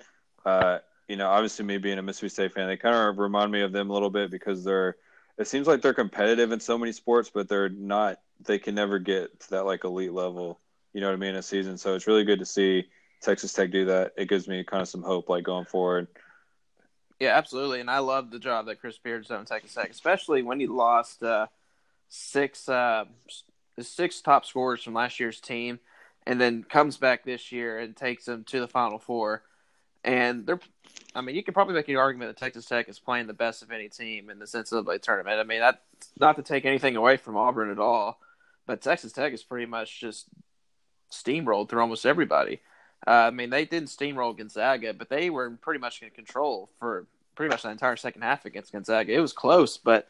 uh, 0.46 0.80
you 1.08 1.18
know, 1.18 1.30
obviously 1.30 1.66
me 1.66 1.78
being 1.78 1.98
a 1.98 2.02
Mississippi 2.02 2.30
State 2.30 2.54
fan, 2.54 2.68
they 2.68 2.78
kind 2.78 2.96
of 2.96 3.18
remind 3.18 3.52
me 3.52 3.62
of 3.62 3.72
them 3.72 3.90
a 3.90 3.94
little 3.94 4.10
bit 4.10 4.32
because 4.32 4.64
they're, 4.64 4.96
it 5.38 5.48
seems 5.48 5.68
like 5.68 5.82
they're 5.82 5.94
competitive 5.94 6.52
in 6.52 6.60
so 6.60 6.78
many 6.78 6.92
sports, 6.92 7.32
but 7.34 7.50
they're 7.50 7.70
not, 7.70 8.20
they 8.46 8.60
can 8.60 8.76
never 8.76 9.00
get 9.00 9.40
to 9.42 9.50
that 9.52 9.66
like 9.66 9.84
elite 9.84 10.14
level, 10.14 10.60
you 10.94 11.02
know 11.02 11.08
what 11.08 11.14
I 11.14 11.18
mean, 11.18 11.36
a 11.36 11.42
season. 11.42 11.78
So 11.78 11.96
it's 11.96 12.08
really 12.08 12.24
good 12.24 12.40
to 12.40 12.46
see 12.46 12.86
Texas 13.22 13.54
Tech 13.54 13.72
do 13.72 13.86
that. 13.86 14.14
It 14.18 14.30
gives 14.30 14.48
me 14.48 14.64
kind 14.64 14.82
of 14.82 14.88
some 14.88 15.04
hope 15.04 15.30
like 15.30 15.44
going 15.44 15.66
forward. 15.66 16.08
Yeah, 17.20 17.38
absolutely. 17.38 17.82
And 17.82 17.90
I 17.90 18.00
love 18.00 18.32
the 18.32 18.40
job 18.40 18.66
that 18.66 18.80
Chris 18.82 18.98
Beard's 18.98 19.28
done 19.28 19.42
in 19.42 19.46
Texas 19.46 19.76
Tech, 19.76 19.92
especially 19.92 20.42
when 20.42 20.60
he 20.60 20.68
lost, 20.68 21.22
uh, 21.22 21.48
six 22.10 22.68
uh, 22.68 23.06
six 23.80 24.22
top 24.22 24.46
scorers 24.46 24.84
from 24.84 24.94
last 24.94 25.20
year's 25.20 25.40
team, 25.40 25.80
and 26.26 26.42
then 26.42 26.64
comes 26.64 26.98
back 26.98 27.24
this 27.24 27.52
year 27.52 27.80
and 27.80 27.96
takes 27.96 28.26
them 28.26 28.44
to 28.46 28.60
the 28.60 28.68
Final 28.68 29.00
Four. 29.00 29.44
And 30.04 30.46
they're, 30.46 30.60
I 31.16 31.22
mean, 31.22 31.36
you 31.36 31.44
could 31.44 31.54
probably 31.54 31.76
make 31.76 31.88
an 31.90 31.96
argument 31.96 32.30
that 32.30 32.44
Texas 32.44 32.66
Tech 32.66 32.90
is 32.90 33.00
playing 33.00 33.28
the 33.28 33.34
best 33.34 33.62
of 33.62 33.72
any 33.72 33.88
team 33.88 34.30
in 34.30 34.40
the 34.40 34.46
NCAA 34.46 35.02
tournament. 35.02 35.40
I 35.40 35.44
mean, 35.44 35.60
that's 35.60 35.78
not 36.20 36.38
to 36.38 36.44
take 36.44 36.66
anything 36.66 36.96
away 36.96 37.18
from 37.18 37.38
Auburn 37.38 37.70
at 37.70 37.80
all, 37.80 38.20
but 38.66 38.82
Texas 38.82 39.14
Tech 39.14 39.32
is 39.32 39.44
pretty 39.44 39.68
much 39.68 40.00
just 40.00 40.26
steamrolled 41.12 41.70
through 41.70 41.82
almost 41.82 42.06
everybody. 42.06 42.62
Uh, 43.06 43.12
I 43.12 43.32
mean, 43.32 43.50
they 43.50 43.66
didn't 43.66 43.90
steamroll 43.90 44.38
Gonzaga, 44.38 44.94
but 44.94 45.10
they 45.10 45.30
were 45.30 45.52
pretty 45.52 45.80
much 45.80 46.02
in 46.02 46.10
control 46.12 46.70
for 46.80 47.08
pretty 47.36 47.52
much 47.52 47.64
the 47.64 47.70
entire 47.70 47.96
second 47.96 48.22
half 48.22 48.46
against 48.46 48.72
Gonzaga. 48.72 49.14
It 49.14 49.20
was 49.20 49.34
close, 49.34 49.78
but 49.78 50.08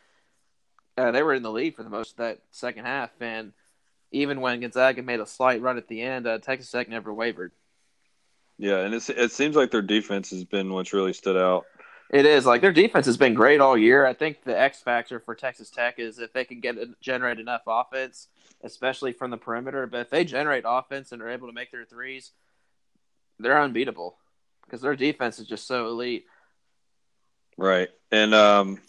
uh, 0.98 1.12
they 1.12 1.24
were 1.24 1.34
in 1.34 1.44
the 1.44 1.52
lead 1.52 1.76
for 1.76 1.84
the 1.84 1.90
most 1.90 2.12
of 2.12 2.18
that 2.18 2.40
second 2.52 2.86
half. 2.86 3.10
And 3.22 3.54
even 4.12 4.42
when 4.42 4.60
Gonzaga 4.60 5.02
made 5.02 5.20
a 5.20 5.26
slight 5.26 5.62
run 5.62 5.78
at 5.78 5.88
the 5.88 6.02
end, 6.02 6.28
uh, 6.28 6.40
Texas 6.40 6.70
Tech 6.70 6.90
never 6.90 7.14
wavered. 7.14 7.54
Yeah, 8.58 8.80
and 8.80 8.94
it 8.94 9.32
seems 9.32 9.56
like 9.56 9.72
their 9.72 9.82
defense 9.82 10.30
has 10.30 10.44
been 10.44 10.72
what's 10.72 10.94
really 10.94 11.14
stood 11.14 11.38
out. 11.38 11.66
It 12.12 12.26
is 12.26 12.46
like 12.46 12.60
their 12.60 12.74
defense 12.74 13.06
has 13.06 13.16
been 13.16 13.34
great 13.34 13.62
all 13.62 13.78
year. 13.78 14.06
I 14.06 14.14
think 14.14 14.44
the 14.44 14.60
X 14.60 14.82
factor 14.82 15.22
for 15.22 15.34
Texas 15.34 15.70
Tech 15.70 15.98
is 15.98 16.20
if 16.20 16.34
they 16.34 16.44
can 16.44 16.60
get 16.60 16.76
generate 17.00 17.40
enough 17.40 17.62
offense, 17.66 18.28
especially 18.64 19.14
from 19.14 19.32
the 19.32 19.38
perimeter. 19.38 19.88
But 19.88 20.02
if 20.02 20.10
they 20.10 20.26
generate 20.26 20.66
offense 20.68 21.14
and 21.14 21.22
are 21.22 21.30
able 21.30 21.48
to 21.48 21.54
make 21.54 21.72
their 21.72 21.86
threes, 21.86 22.32
they're 23.40 23.62
unbeatable 23.62 24.18
because 24.66 24.82
their 24.82 24.98
defense 24.98 25.40
is 25.40 25.48
just 25.48 25.66
so 25.66 25.88
elite. 25.88 26.26
Right, 27.58 27.88
and 28.12 28.34
um, 28.34 28.82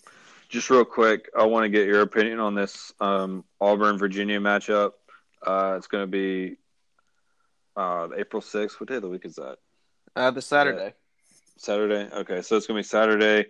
just 0.48 0.68
real 0.68 0.85
quick, 0.85 1.30
I 1.37 1.44
want 1.44 1.62
to 1.62 1.68
get 1.68 1.87
your 1.87 2.00
opinion 2.00 2.40
on 2.40 2.56
this 2.56 2.92
um, 3.00 3.44
Auburn 3.61 3.98
Virginia 3.98 4.40
matchup. 4.40 4.94
Uh, 5.46 5.74
it's 5.76 5.87
going 5.87 6.02
to 6.02 6.08
be 6.08 6.56
uh, 7.76 8.08
April 8.16 8.42
sixth. 8.42 8.80
What 8.80 8.88
day 8.88 8.96
of 8.96 9.02
the 9.02 9.08
week 9.08 9.24
is 9.24 9.37
that? 9.37 9.58
Uh, 10.16 10.32
the 10.32 10.42
Saturday. 10.42 10.94
Saturday. 11.56 12.08
Okay, 12.14 12.42
so 12.42 12.56
it's 12.56 12.66
going 12.66 12.76
to 12.76 12.86
be 12.86 12.88
Saturday 12.88 13.46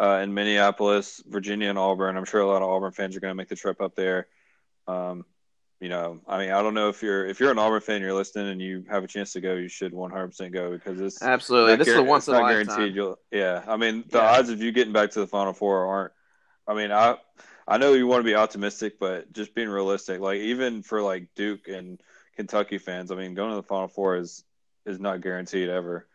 uh, 0.00 0.20
in 0.22 0.32
Minneapolis, 0.32 1.22
Virginia, 1.26 1.68
and 1.68 1.78
Auburn. 1.78 2.16
I'm 2.16 2.24
sure 2.24 2.40
a 2.40 2.46
lot 2.46 2.62
of 2.62 2.68
Auburn 2.68 2.92
fans 2.92 3.16
are 3.16 3.20
going 3.20 3.30
to 3.30 3.36
make 3.36 3.48
the 3.48 3.56
trip 3.56 3.80
up 3.80 3.94
there. 3.94 4.28
Um, 4.86 5.24
you 5.80 5.88
know, 5.88 6.20
I 6.28 6.38
mean, 6.38 6.50
I 6.50 6.62
don't 6.62 6.74
know 6.74 6.90
if 6.90 7.02
you're 7.02 7.26
if 7.26 7.40
you're 7.40 7.50
an 7.50 7.58
Auburn 7.58 7.80
fan, 7.80 8.02
you're 8.02 8.14
listening, 8.14 8.48
and 8.48 8.60
you 8.60 8.84
have 8.90 9.02
a 9.02 9.06
chance 9.06 9.32
to 9.32 9.40
go, 9.40 9.54
you 9.54 9.68
should 9.68 9.94
100 9.94 10.28
percent 10.28 10.52
go 10.52 10.70
because 10.72 11.00
it's 11.00 11.22
absolutely 11.22 11.76
this 11.76 11.88
is 11.88 11.96
a 11.96 12.02
once 12.02 12.28
in 12.28 12.34
a 12.34 12.40
lifetime. 12.40 12.92
You'll, 12.94 13.18
yeah, 13.30 13.64
I 13.66 13.76
mean, 13.78 14.04
the 14.10 14.18
yeah. 14.18 14.30
odds 14.30 14.50
of 14.50 14.60
you 14.60 14.72
getting 14.72 14.92
back 14.92 15.10
to 15.12 15.20
the 15.20 15.26
Final 15.26 15.54
Four 15.54 15.86
aren't. 15.86 16.12
I 16.66 16.74
mean, 16.74 16.92
I 16.92 17.16
I 17.66 17.78
know 17.78 17.94
you 17.94 18.06
want 18.06 18.20
to 18.20 18.24
be 18.24 18.34
optimistic, 18.34 18.98
but 18.98 19.32
just 19.32 19.54
being 19.54 19.70
realistic, 19.70 20.20
like 20.20 20.40
even 20.40 20.82
for 20.82 21.00
like 21.00 21.28
Duke 21.34 21.68
and 21.68 21.98
Kentucky 22.36 22.76
fans, 22.76 23.10
I 23.10 23.14
mean, 23.14 23.34
going 23.34 23.50
to 23.50 23.56
the 23.56 23.62
Final 23.62 23.88
Four 23.88 24.16
is 24.16 24.44
is 24.84 25.00
not 25.00 25.22
guaranteed 25.22 25.70
ever. 25.70 26.06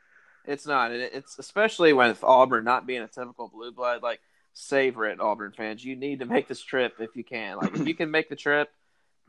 It's 0.47 0.65
not, 0.65 0.91
and 0.91 1.01
it's 1.01 1.39
especially 1.39 1.93
with 1.93 2.23
Auburn 2.23 2.63
not 2.63 2.85
being 2.85 3.01
a 3.01 3.07
typical 3.07 3.47
blue 3.47 3.71
blood. 3.71 4.01
Like, 4.03 4.19
savor 4.53 5.05
it, 5.05 5.19
Auburn 5.19 5.51
fans. 5.51 5.83
You 5.83 5.95
need 5.95 6.19
to 6.19 6.25
make 6.25 6.47
this 6.47 6.61
trip 6.61 6.95
if 6.99 7.15
you 7.15 7.23
can. 7.23 7.57
Like, 7.57 7.73
if 7.75 7.87
you 7.87 7.95
can 7.95 8.11
make 8.11 8.29
the 8.29 8.35
trip 8.35 8.69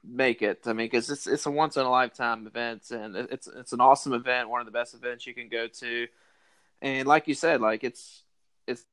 make 0.07 0.42
it. 0.42 0.61
I 0.66 0.72
mean, 0.72 0.87
because 0.87 1.11
it's 1.11 1.26
it's 1.26 1.46
a 1.46 1.50
once 1.50 1.76
in 1.76 1.85
a 1.85 1.90
lifetime 1.90 2.46
event, 2.46 2.90
and 2.90 3.16
it's 3.16 3.46
it's 3.46 3.72
an 3.72 3.81
awesome 3.81 4.12
event, 4.12 4.48
one 4.48 4.61
of 4.61 4.66
the 4.66 4.72
best 4.72 4.94
events 4.94 5.26
you 5.26 5.35
can 5.35 5.48
go 5.48 5.68
to. 5.68 6.07
And 6.83 7.09
like 7.09 7.29
you 7.29 7.35
said, 7.35 7.61
like 7.61 7.85
it's 7.85 8.22
it's 8.66 8.85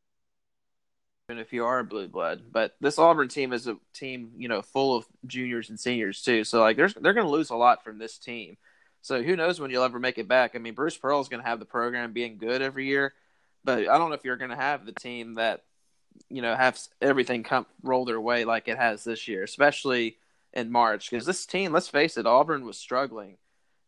even 1.29 1.39
if 1.39 1.53
you 1.53 1.65
are 1.65 1.79
a 1.79 1.83
blue 1.83 2.07
blood, 2.07 2.43
but 2.51 2.75
this 2.81 2.99
Auburn 2.99 3.27
team 3.27 3.53
is 3.53 3.67
a 3.67 3.77
team 3.93 4.31
you 4.37 4.47
know 4.47 4.61
full 4.61 4.95
of 4.95 5.05
juniors 5.25 5.69
and 5.69 5.79
seniors 5.79 6.21
too. 6.21 6.43
So 6.43 6.59
like 6.59 6.77
there's 6.77 6.93
they're 6.95 7.13
going 7.13 7.25
to 7.25 7.31
lose 7.31 7.49
a 7.49 7.55
lot 7.55 7.83
from 7.83 7.97
this 7.97 8.17
team. 8.17 8.57
So 9.03 9.21
who 9.21 9.35
knows 9.35 9.59
when 9.59 9.69
you'll 9.69 9.83
ever 9.83 9.99
make 9.99 10.17
it 10.17 10.29
back? 10.29 10.55
I 10.55 10.59
mean, 10.59 10.73
Bruce 10.73 10.97
Pearl 10.97 11.19
is 11.19 11.27
going 11.27 11.43
to 11.43 11.47
have 11.47 11.59
the 11.59 11.65
program 11.65 12.13
being 12.13 12.37
good 12.37 12.61
every 12.61 12.87
year, 12.87 13.13
but 13.63 13.79
I 13.79 13.97
don't 13.97 14.09
know 14.09 14.15
if 14.15 14.23
you're 14.23 14.37
going 14.37 14.49
to 14.49 14.55
have 14.55 14.85
the 14.85 14.93
team 14.93 15.35
that 15.35 15.63
you 16.29 16.41
know 16.41 16.55
have 16.55 16.79
everything 17.01 17.43
come 17.43 17.65
roll 17.81 18.05
their 18.05 18.21
way 18.21 18.45
like 18.45 18.69
it 18.69 18.77
has 18.77 19.03
this 19.03 19.27
year, 19.27 19.43
especially 19.43 20.15
in 20.53 20.71
March 20.71 21.11
because 21.11 21.25
this 21.25 21.45
team, 21.45 21.73
let's 21.73 21.89
face 21.89 22.17
it, 22.17 22.25
Auburn 22.25 22.65
was 22.65 22.77
struggling 22.77 23.37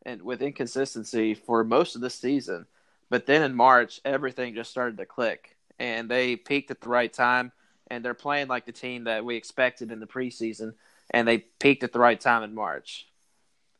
and 0.05 0.21
with 0.21 0.41
inconsistency 0.41 1.33
for 1.33 1.63
most 1.63 1.95
of 1.95 2.01
the 2.01 2.09
season. 2.09 2.65
But 3.09 3.25
then 3.25 3.41
in 3.41 3.55
March, 3.55 4.01
everything 4.03 4.53
just 4.53 4.69
started 4.69 4.97
to 4.97 5.05
click, 5.05 5.55
and 5.79 6.11
they 6.11 6.35
peaked 6.35 6.71
at 6.71 6.81
the 6.81 6.89
right 6.89 7.11
time, 7.11 7.53
and 7.87 8.03
they're 8.03 8.13
playing 8.13 8.49
like 8.49 8.65
the 8.65 8.73
team 8.73 9.05
that 9.05 9.23
we 9.23 9.37
expected 9.37 9.93
in 9.93 10.01
the 10.01 10.07
preseason, 10.07 10.73
and 11.09 11.25
they 11.25 11.37
peaked 11.37 11.83
at 11.83 11.93
the 11.93 11.99
right 11.99 12.19
time 12.19 12.43
in 12.43 12.53
March. 12.53 13.07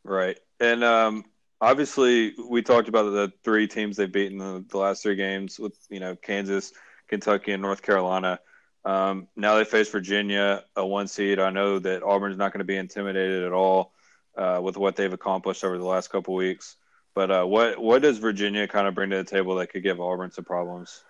Right, 0.06 0.40
and 0.60 0.84
um, 0.84 1.26
obviously 1.62 2.34
we 2.50 2.62
talked 2.62 2.88
about 2.88 3.04
the 3.12 3.32
three 3.44 3.68
teams 3.68 3.98
they've 3.98 4.12
beaten 4.12 4.38
the, 4.38 4.66
the 4.70 4.78
last 4.78 5.04
three 5.04 5.16
games 5.16 5.60
with 5.60 5.76
you 5.90 6.00
know 6.00 6.16
Kansas, 6.16 6.74
Kentucky, 7.08 7.52
and 7.52 7.62
North 7.62 7.82
Carolina. 7.82 8.40
Um, 8.84 9.28
now 9.36 9.56
they 9.56 9.66
face 9.66 9.90
Virginia, 9.90 10.64
a 10.76 10.86
one 10.86 11.08
seed. 11.08 11.40
I 11.40 11.50
know 11.50 11.80
that 11.80 12.04
Auburn's 12.04 12.38
not 12.38 12.54
going 12.54 12.60
to 12.60 12.66
be 12.66 12.78
intimidated 12.78 13.44
at 13.44 13.52
all 13.52 13.94
uh, 14.38 14.60
with 14.62 14.78
what 14.78 14.96
they've 14.96 15.12
accomplished 15.12 15.64
over 15.64 15.78
the 15.78 15.86
last 15.86 16.10
couple 16.10 16.36
weeks. 16.36 16.76
But 17.16 17.32
uh, 17.32 17.46
what 17.46 17.80
what 17.80 18.02
does 18.02 18.18
Virginia 18.18 18.68
kind 18.68 18.88
of 18.88 18.94
bring 18.94 19.10
to 19.10 19.18
the 19.18 19.24
table 19.24 19.56
that 19.56 19.68
could 19.68 19.84
give 19.84 20.00
Auburn 20.02 20.32
some 20.32 20.46
problems? 20.46 21.04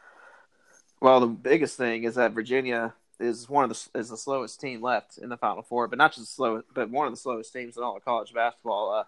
Well, 1.01 1.19
the 1.19 1.27
biggest 1.27 1.77
thing 1.77 2.03
is 2.03 2.15
that 2.15 2.31
Virginia 2.31 2.93
is 3.19 3.49
one 3.49 3.63
of 3.63 3.69
the 3.69 3.99
is 3.99 4.09
the 4.09 4.17
slowest 4.17 4.61
team 4.61 4.81
left 4.81 5.17
in 5.17 5.29
the 5.29 5.37
Final 5.37 5.63
Four, 5.63 5.87
but 5.87 5.97
not 5.97 6.13
just 6.13 6.35
slow, 6.35 6.61
but 6.73 6.89
one 6.89 7.07
of 7.07 7.13
the 7.13 7.19
slowest 7.19 7.51
teams 7.51 7.75
in 7.75 7.83
all 7.83 7.97
of 7.97 8.05
college 8.05 8.33
basketball. 8.33 8.91
Uh, 8.91 9.03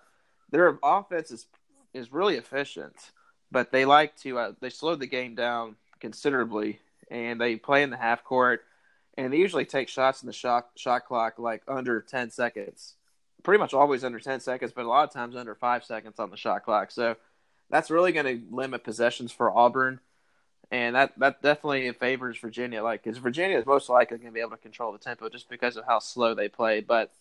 their 0.49 0.77
offense 0.83 1.31
is 1.31 1.47
is 1.93 2.12
really 2.12 2.36
efficient, 2.36 2.95
but 3.51 3.71
they 3.71 3.86
like 3.86 4.15
to 4.17 4.38
uh, 4.38 4.51
they 4.60 4.69
slow 4.69 4.95
the 4.95 5.07
game 5.07 5.36
down 5.36 5.75
considerably 5.99 6.79
and 7.10 7.39
they 7.39 7.55
play 7.55 7.83
in 7.83 7.89
the 7.89 7.97
half 7.97 8.23
court, 8.23 8.63
and 9.17 9.31
they 9.31 9.38
usually 9.38 9.65
take 9.65 9.89
shots 9.89 10.21
in 10.21 10.27
the 10.27 10.33
shot 10.33 10.69
shot 10.75 11.05
clock 11.05 11.39
like 11.39 11.63
under 11.67 12.01
ten 12.01 12.29
seconds, 12.29 12.95
pretty 13.43 13.60
much 13.60 13.73
always 13.73 14.03
under 14.03 14.19
ten 14.19 14.39
seconds, 14.39 14.71
but 14.75 14.86
a 14.86 14.89
lot 14.89 15.07
of 15.07 15.13
times 15.13 15.36
under 15.36 15.55
five 15.55 15.83
seconds 15.83 16.19
on 16.19 16.29
the 16.29 16.38
shot 16.38 16.63
clock. 16.63 16.91
So 16.91 17.15
that's 17.69 17.89
really 17.89 18.12
going 18.12 18.25
to 18.25 18.55
limit 18.55 18.83
possessions 18.83 19.31
for 19.31 19.51
Auburn, 19.51 19.99
and 20.71 20.95
that 20.95 21.17
that 21.19 21.41
definitely 21.41 21.91
favors 21.93 22.38
Virginia. 22.38 22.83
Like, 22.83 23.03
because 23.03 23.17
Virginia 23.17 23.57
is 23.57 23.65
most 23.65 23.89
likely 23.89 24.17
going 24.17 24.29
to 24.29 24.33
be 24.33 24.41
able 24.41 24.51
to 24.51 24.57
control 24.57 24.91
the 24.91 24.99
tempo 24.99 25.29
just 25.29 25.49
because 25.49 25.77
of 25.77 25.86
how 25.86 25.99
slow 25.99 26.33
they 26.33 26.49
play, 26.49 26.81
but 26.81 27.12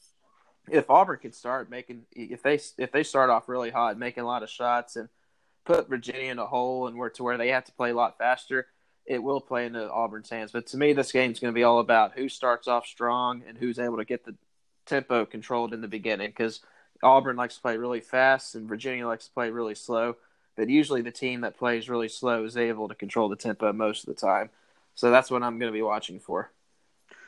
if 0.70 0.90
Auburn 0.90 1.18
can 1.18 1.32
start 1.32 1.70
making 1.70 2.02
if 2.12 2.42
they 2.42 2.60
if 2.78 2.92
they 2.92 3.02
start 3.02 3.30
off 3.30 3.48
really 3.48 3.70
hot, 3.70 3.98
making 3.98 4.22
a 4.22 4.26
lot 4.26 4.42
of 4.42 4.50
shots 4.50 4.96
and 4.96 5.08
put 5.64 5.88
Virginia 5.88 6.30
in 6.30 6.38
a 6.38 6.46
hole 6.46 6.86
and 6.86 6.96
where 6.96 7.10
to 7.10 7.22
where 7.22 7.36
they 7.36 7.48
have 7.48 7.64
to 7.64 7.72
play 7.72 7.90
a 7.90 7.94
lot 7.94 8.18
faster, 8.18 8.66
it 9.04 9.22
will 9.22 9.40
play 9.40 9.66
into 9.66 9.90
Auburn's 9.90 10.30
hands. 10.30 10.52
But 10.52 10.66
to 10.68 10.76
me, 10.76 10.92
this 10.92 11.12
game 11.12 11.32
is 11.32 11.40
going 11.40 11.52
to 11.52 11.58
be 11.58 11.64
all 11.64 11.80
about 11.80 12.12
who 12.16 12.28
starts 12.28 12.68
off 12.68 12.86
strong 12.86 13.42
and 13.46 13.58
who's 13.58 13.78
able 13.78 13.96
to 13.98 14.04
get 14.04 14.24
the 14.24 14.34
tempo 14.86 15.24
controlled 15.24 15.74
in 15.74 15.80
the 15.80 15.88
beginning. 15.88 16.28
Because 16.28 16.60
Auburn 17.02 17.36
likes 17.36 17.56
to 17.56 17.60
play 17.60 17.76
really 17.76 18.00
fast 18.00 18.54
and 18.54 18.68
Virginia 18.68 19.06
likes 19.06 19.26
to 19.26 19.32
play 19.32 19.50
really 19.50 19.74
slow. 19.74 20.16
But 20.56 20.70
usually, 20.70 21.02
the 21.02 21.10
team 21.10 21.42
that 21.42 21.58
plays 21.58 21.88
really 21.88 22.08
slow 22.08 22.44
is 22.44 22.56
able 22.56 22.88
to 22.88 22.94
control 22.94 23.28
the 23.28 23.36
tempo 23.36 23.72
most 23.72 24.08
of 24.08 24.14
the 24.14 24.20
time. 24.20 24.50
So 24.94 25.10
that's 25.10 25.30
what 25.30 25.42
I'm 25.42 25.58
going 25.58 25.70
to 25.70 25.76
be 25.76 25.82
watching 25.82 26.18
for. 26.18 26.50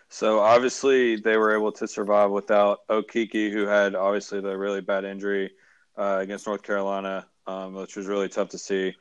So 0.09 0.41
obviously, 0.41 1.17
they 1.17 1.37
were 1.37 1.55
able 1.55 1.73
to 1.73 1.87
survive 1.87 2.31
without 2.31 2.87
Okeke, 2.89 3.53
who 3.53 3.67
had 3.67 3.95
obviously 3.95 4.41
the 4.41 4.57
really 4.57 4.81
bad 4.81 5.05
injury 5.05 5.51
uh, 5.97 6.19
against 6.21 6.47
North 6.47 6.63
Carolina, 6.63 7.27
um, 7.47 7.75
which 7.75 7.97
was 7.97 8.07
really 8.07 8.29
tough 8.29 8.51
to 8.51 8.59
see. 8.59 8.95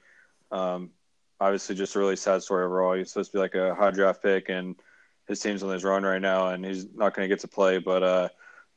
Um, 0.51 0.91
obviously 1.39 1.75
just 1.75 1.95
a 1.95 1.99
really 1.99 2.15
sad 2.15 2.41
story 2.43 2.65
overall. 2.65 2.93
He's 2.93 3.11
supposed 3.11 3.31
to 3.31 3.37
be 3.37 3.41
like 3.41 3.55
a 3.55 3.75
high 3.75 3.91
draft 3.91 4.21
pick, 4.21 4.49
and 4.49 4.75
his 5.27 5.39
team's 5.39 5.63
on 5.63 5.71
his 5.71 5.83
run 5.83 6.03
right 6.03 6.21
now, 6.21 6.49
and 6.49 6.65
he's 6.65 6.85
not 6.93 7.13
going 7.13 7.27
to 7.27 7.33
get 7.33 7.41
to 7.41 7.47
play. 7.47 7.79
But 7.79 8.03
uh, 8.03 8.29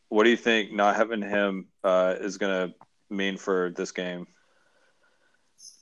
what 0.09 0.25
do 0.25 0.31
you 0.31 0.37
think 0.37 0.73
not 0.73 0.97
having 0.97 1.23
him 1.23 1.67
uh, 1.85 2.17
is 2.21 2.39
going 2.39 2.69
to 2.69 2.75
mean 3.09 3.37
for 3.37 3.71
this 3.71 3.93
game? 3.93 4.27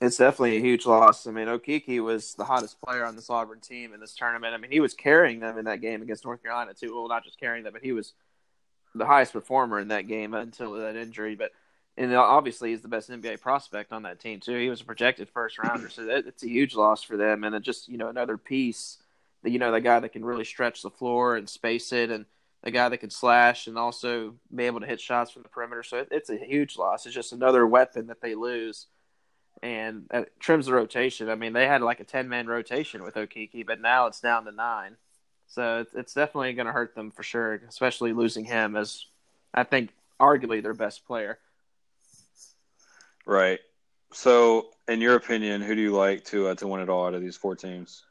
It's 0.00 0.18
definitely 0.18 0.56
a 0.56 0.60
huge 0.60 0.86
loss. 0.86 1.26
I 1.26 1.32
mean, 1.32 1.48
Okeke 1.48 2.02
was 2.02 2.34
the 2.34 2.44
hottest 2.44 2.80
player 2.80 3.04
on 3.04 3.16
this 3.16 3.30
Auburn 3.30 3.58
team 3.58 3.92
in 3.92 4.00
this 4.00 4.14
tournament. 4.14 4.54
I 4.54 4.56
mean, 4.56 4.70
he 4.70 4.78
was 4.78 4.94
carrying 4.94 5.40
them 5.40 5.58
in 5.58 5.64
that 5.64 5.80
game 5.80 6.02
against 6.02 6.24
North 6.24 6.42
Carolina 6.42 6.72
too. 6.72 6.94
Well, 6.94 7.08
not 7.08 7.24
just 7.24 7.40
carrying 7.40 7.64
them, 7.64 7.72
but 7.72 7.82
he 7.82 7.92
was 7.92 8.12
the 8.94 9.06
highest 9.06 9.32
performer 9.32 9.80
in 9.80 9.88
that 9.88 10.06
game 10.06 10.34
until 10.34 10.72
that 10.72 10.94
injury. 10.94 11.34
But 11.34 11.50
and 11.96 12.14
obviously 12.14 12.70
he's 12.70 12.82
the 12.82 12.88
best 12.88 13.10
NBA 13.10 13.40
prospect 13.40 13.92
on 13.92 14.04
that 14.04 14.20
team 14.20 14.38
too. 14.38 14.56
He 14.56 14.70
was 14.70 14.80
a 14.80 14.84
projected 14.84 15.28
first 15.28 15.58
rounder, 15.58 15.88
so 15.88 16.04
that, 16.04 16.26
it's 16.26 16.44
a 16.44 16.48
huge 16.48 16.76
loss 16.76 17.02
for 17.02 17.16
them. 17.16 17.42
And 17.42 17.52
then 17.52 17.62
just 17.62 17.88
you 17.88 17.98
know 17.98 18.08
another 18.08 18.38
piece, 18.38 18.98
that 19.42 19.50
you 19.50 19.58
know 19.58 19.72
the 19.72 19.80
guy 19.80 19.98
that 19.98 20.12
can 20.12 20.24
really 20.24 20.44
stretch 20.44 20.82
the 20.82 20.90
floor 20.90 21.36
and 21.36 21.48
space 21.48 21.92
it, 21.92 22.10
and 22.10 22.24
the 22.62 22.70
guy 22.70 22.88
that 22.88 22.98
can 22.98 23.10
slash 23.10 23.66
and 23.66 23.76
also 23.76 24.34
be 24.54 24.64
able 24.64 24.80
to 24.80 24.86
hit 24.86 25.00
shots 25.00 25.32
from 25.32 25.42
the 25.42 25.48
perimeter. 25.48 25.82
So 25.82 25.98
it, 25.98 26.08
it's 26.12 26.30
a 26.30 26.36
huge 26.36 26.76
loss. 26.76 27.04
It's 27.04 27.14
just 27.14 27.32
another 27.32 27.66
weapon 27.66 28.06
that 28.06 28.20
they 28.20 28.36
lose, 28.36 28.86
and 29.62 30.06
it 30.12 30.32
trims 30.40 30.66
the 30.66 30.74
rotation. 30.74 31.28
I 31.28 31.34
mean, 31.34 31.52
they 31.52 31.66
had 31.66 31.82
like 31.82 32.00
a 32.00 32.04
ten 32.04 32.28
man 32.28 32.46
rotation 32.46 33.02
with 33.02 33.14
Okeke, 33.14 33.66
but 33.66 33.80
now 33.80 34.06
it's 34.06 34.20
down 34.20 34.44
to 34.44 34.52
nine. 34.52 34.96
So 35.46 35.80
it's, 35.80 35.94
it's 35.94 36.14
definitely 36.14 36.52
going 36.52 36.66
to 36.66 36.72
hurt 36.72 36.94
them 36.94 37.10
for 37.10 37.22
sure, 37.22 37.54
especially 37.68 38.12
losing 38.12 38.44
him 38.44 38.76
as 38.76 39.06
I 39.54 39.64
think 39.64 39.90
arguably 40.20 40.62
their 40.62 40.74
best 40.74 41.06
player. 41.06 41.38
Right. 43.26 43.60
So, 44.12 44.70
in 44.88 45.00
your 45.00 45.16
opinion, 45.16 45.60
who 45.62 45.74
do 45.74 45.82
you 45.82 45.92
like 45.94 46.24
to 46.26 46.48
uh, 46.48 46.54
to 46.56 46.66
win 46.66 46.80
it 46.80 46.88
all 46.88 47.06
out 47.06 47.14
of 47.14 47.20
these 47.20 47.36
four 47.36 47.56
teams? 47.56 48.04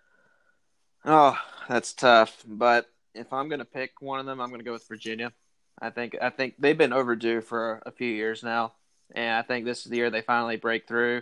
Oh, 1.05 1.37
that's 1.67 1.93
tough. 1.93 2.43
But 2.45 2.87
if 3.15 3.31
I'm 3.33 3.49
going 3.49 3.59
to 3.59 3.65
pick 3.65 4.01
one 4.01 4.19
of 4.19 4.25
them, 4.25 4.39
I'm 4.41 4.49
going 4.49 4.59
to 4.59 4.65
go 4.65 4.73
with 4.73 4.87
Virginia. 4.87 5.31
I 5.79 5.89
think 5.91 6.17
I 6.21 6.29
think 6.29 6.55
they've 6.59 6.77
been 6.77 6.93
overdue 6.93 7.41
for 7.41 7.81
a 7.85 7.91
few 7.91 8.11
years 8.11 8.43
now. 8.43 8.73
and 9.15 9.37
I 9.37 9.41
think 9.41 9.65
this 9.65 9.85
is 9.85 9.91
the 9.91 9.97
year 9.97 10.09
they 10.09 10.21
finally 10.21 10.57
break 10.57 10.87
through. 10.87 11.21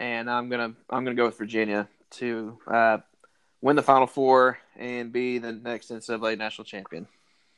And 0.00 0.30
I'm 0.30 0.48
gonna 0.48 0.74
I'm 0.90 1.04
gonna 1.04 1.14
go 1.14 1.26
with 1.26 1.38
Virginia 1.38 1.88
to 2.12 2.58
uh, 2.66 2.98
win 3.60 3.76
the 3.76 3.82
Final 3.82 4.06
Four 4.06 4.58
and 4.76 5.12
be 5.12 5.38
the 5.38 5.52
next 5.52 5.90
NCAA 5.90 6.38
national 6.38 6.64
champion. 6.64 7.06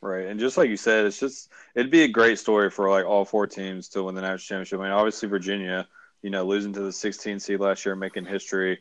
Right, 0.03 0.27
and 0.27 0.41
just 0.41 0.57
like 0.57 0.71
you 0.71 0.79
said, 0.79 1.05
it's 1.05 1.21
just 1.21 1.51
it'd 1.75 1.91
be 1.91 2.03
a 2.03 2.09
great 2.09 2.39
story 2.39 2.71
for 2.71 2.89
like 2.89 3.05
all 3.05 3.25
four 3.27 3.47
teams 3.47 3.89
to 3.91 4.05
win 4.05 4.15
the 4.15 4.23
national 4.23 4.39
championship. 4.39 4.81
I 4.81 4.85
mean, 4.85 4.93
obviously 4.93 5.29
Virginia, 5.29 5.87
you 6.23 6.31
know, 6.31 6.45
losing 6.45 6.73
to 6.73 6.81
the 6.81 6.93
16 6.93 7.41
seed 7.41 7.61
last 7.61 7.85
year, 7.85 7.95
making 7.95 8.25
history, 8.25 8.81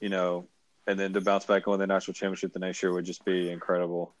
you 0.00 0.08
know, 0.08 0.46
and 0.86 0.98
then 0.98 1.12
to 1.12 1.20
bounce 1.20 1.44
back 1.44 1.66
and 1.66 1.72
win 1.72 1.80
the 1.80 1.86
national 1.86 2.14
championship 2.14 2.54
the 2.54 2.58
next 2.58 2.82
year 2.82 2.92
would 2.92 3.04
just 3.04 3.26
be 3.26 3.50
incredible. 3.50 4.14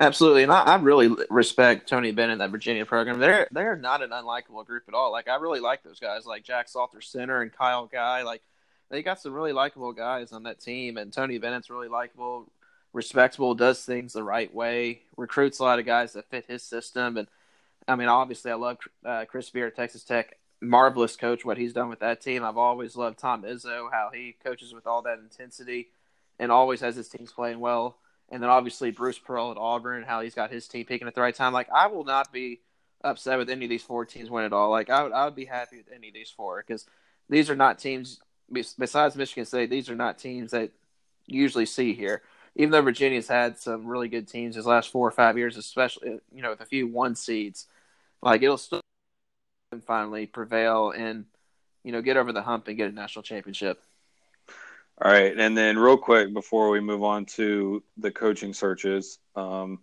Absolutely, 0.00 0.44
and 0.44 0.52
I, 0.52 0.62
I, 0.62 0.76
really 0.76 1.14
respect 1.28 1.86
Tony 1.86 2.10
Bennett 2.10 2.38
that 2.38 2.50
Virginia 2.50 2.86
program. 2.86 3.18
They're 3.18 3.46
they're 3.50 3.76
not 3.76 4.02
an 4.02 4.10
unlikable 4.10 4.64
group 4.64 4.84
at 4.88 4.94
all. 4.94 5.12
Like 5.12 5.28
I 5.28 5.36
really 5.36 5.60
like 5.60 5.82
those 5.82 6.00
guys, 6.00 6.24
like 6.24 6.42
Jack 6.42 6.70
Salter 6.70 7.02
Center 7.02 7.42
and 7.42 7.52
Kyle 7.52 7.84
Guy. 7.84 8.22
Like 8.22 8.40
they 8.88 9.02
got 9.02 9.20
some 9.20 9.34
really 9.34 9.52
likable 9.52 9.92
guys 9.92 10.32
on 10.32 10.44
that 10.44 10.58
team, 10.58 10.96
and 10.96 11.12
Tony 11.12 11.36
Bennett's 11.36 11.68
really 11.68 11.88
likable 11.88 12.50
respectable, 12.92 13.54
does 13.54 13.84
things 13.84 14.14
the 14.14 14.22
right 14.22 14.52
way, 14.52 15.02
recruits 15.16 15.58
a 15.58 15.64
lot 15.64 15.78
of 15.78 15.86
guys 15.86 16.14
that 16.14 16.30
fit 16.30 16.46
his 16.46 16.62
system. 16.62 17.18
And 17.18 17.28
I 17.86 17.94
mean, 17.94 18.08
obviously, 18.08 18.50
I 18.50 18.54
love 18.54 18.78
uh, 19.04 19.26
Chris 19.26 19.50
Beard, 19.50 19.76
Texas 19.76 20.02
Tech. 20.02 20.36
Marvelous 20.62 21.16
coach, 21.16 21.42
what 21.42 21.56
he's 21.56 21.72
done 21.72 21.88
with 21.88 22.00
that 22.00 22.20
team. 22.20 22.44
I've 22.44 22.58
always 22.58 22.94
loved 22.94 23.18
Tom 23.18 23.44
Izzo, 23.44 23.90
how 23.90 24.10
he 24.12 24.36
coaches 24.44 24.74
with 24.74 24.86
all 24.86 25.00
that 25.02 25.18
intensity 25.18 25.88
and 26.38 26.52
always 26.52 26.80
has 26.80 26.96
his 26.96 27.08
teams 27.08 27.32
playing 27.32 27.60
well. 27.60 27.96
And 28.30 28.42
then 28.42 28.50
obviously 28.50 28.90
Bruce 28.90 29.18
Pearl 29.18 29.50
at 29.50 29.56
Auburn, 29.56 30.04
how 30.04 30.20
he's 30.20 30.34
got 30.34 30.52
his 30.52 30.68
team 30.68 30.86
picking 30.86 31.08
at 31.08 31.14
the 31.14 31.20
right 31.20 31.34
time. 31.34 31.52
Like, 31.52 31.68
I 31.70 31.88
will 31.88 32.04
not 32.04 32.32
be 32.32 32.60
upset 33.02 33.38
with 33.38 33.50
any 33.50 33.64
of 33.64 33.70
these 33.70 33.82
four 33.82 34.04
teams 34.04 34.30
win 34.30 34.44
at 34.44 34.52
all. 34.52 34.70
Like, 34.70 34.90
I 34.90 35.02
would, 35.02 35.12
I 35.12 35.24
would 35.24 35.34
be 35.34 35.46
happy 35.46 35.78
with 35.78 35.90
any 35.92 36.08
of 36.08 36.14
these 36.14 36.30
four 36.30 36.62
because 36.64 36.86
these 37.28 37.50
are 37.50 37.56
not 37.56 37.78
teams, 37.78 38.20
besides 38.50 39.16
Michigan 39.16 39.44
State, 39.44 39.70
these 39.70 39.90
are 39.90 39.96
not 39.96 40.18
teams 40.18 40.52
that 40.52 40.70
usually 41.26 41.66
see 41.66 41.92
here 41.92 42.22
even 42.56 42.70
though 42.70 42.82
Virginia's 42.82 43.28
had 43.28 43.58
some 43.58 43.86
really 43.86 44.08
good 44.08 44.28
teams 44.28 44.56
his 44.56 44.66
last 44.66 44.90
four 44.90 45.06
or 45.06 45.12
five 45.12 45.38
years, 45.38 45.56
especially 45.56 46.18
you 46.32 46.42
know 46.42 46.50
with 46.50 46.60
a 46.60 46.66
few 46.66 46.86
one 46.86 47.14
seeds, 47.14 47.66
like 48.22 48.42
it'll 48.42 48.58
still 48.58 48.80
finally 49.86 50.26
prevail 50.26 50.90
and 50.90 51.26
you 51.84 51.92
know 51.92 52.02
get 52.02 52.16
over 52.16 52.32
the 52.32 52.42
hump 52.42 52.68
and 52.68 52.76
get 52.76 52.90
a 52.90 52.94
national 52.94 53.22
championship. 53.22 53.82
All 55.02 55.10
right, 55.10 55.38
and 55.38 55.56
then 55.56 55.78
real 55.78 55.96
quick 55.96 56.34
before 56.34 56.70
we 56.70 56.80
move 56.80 57.02
on 57.02 57.24
to 57.26 57.82
the 57.96 58.10
coaching 58.10 58.52
searches, 58.52 59.18
um, 59.34 59.78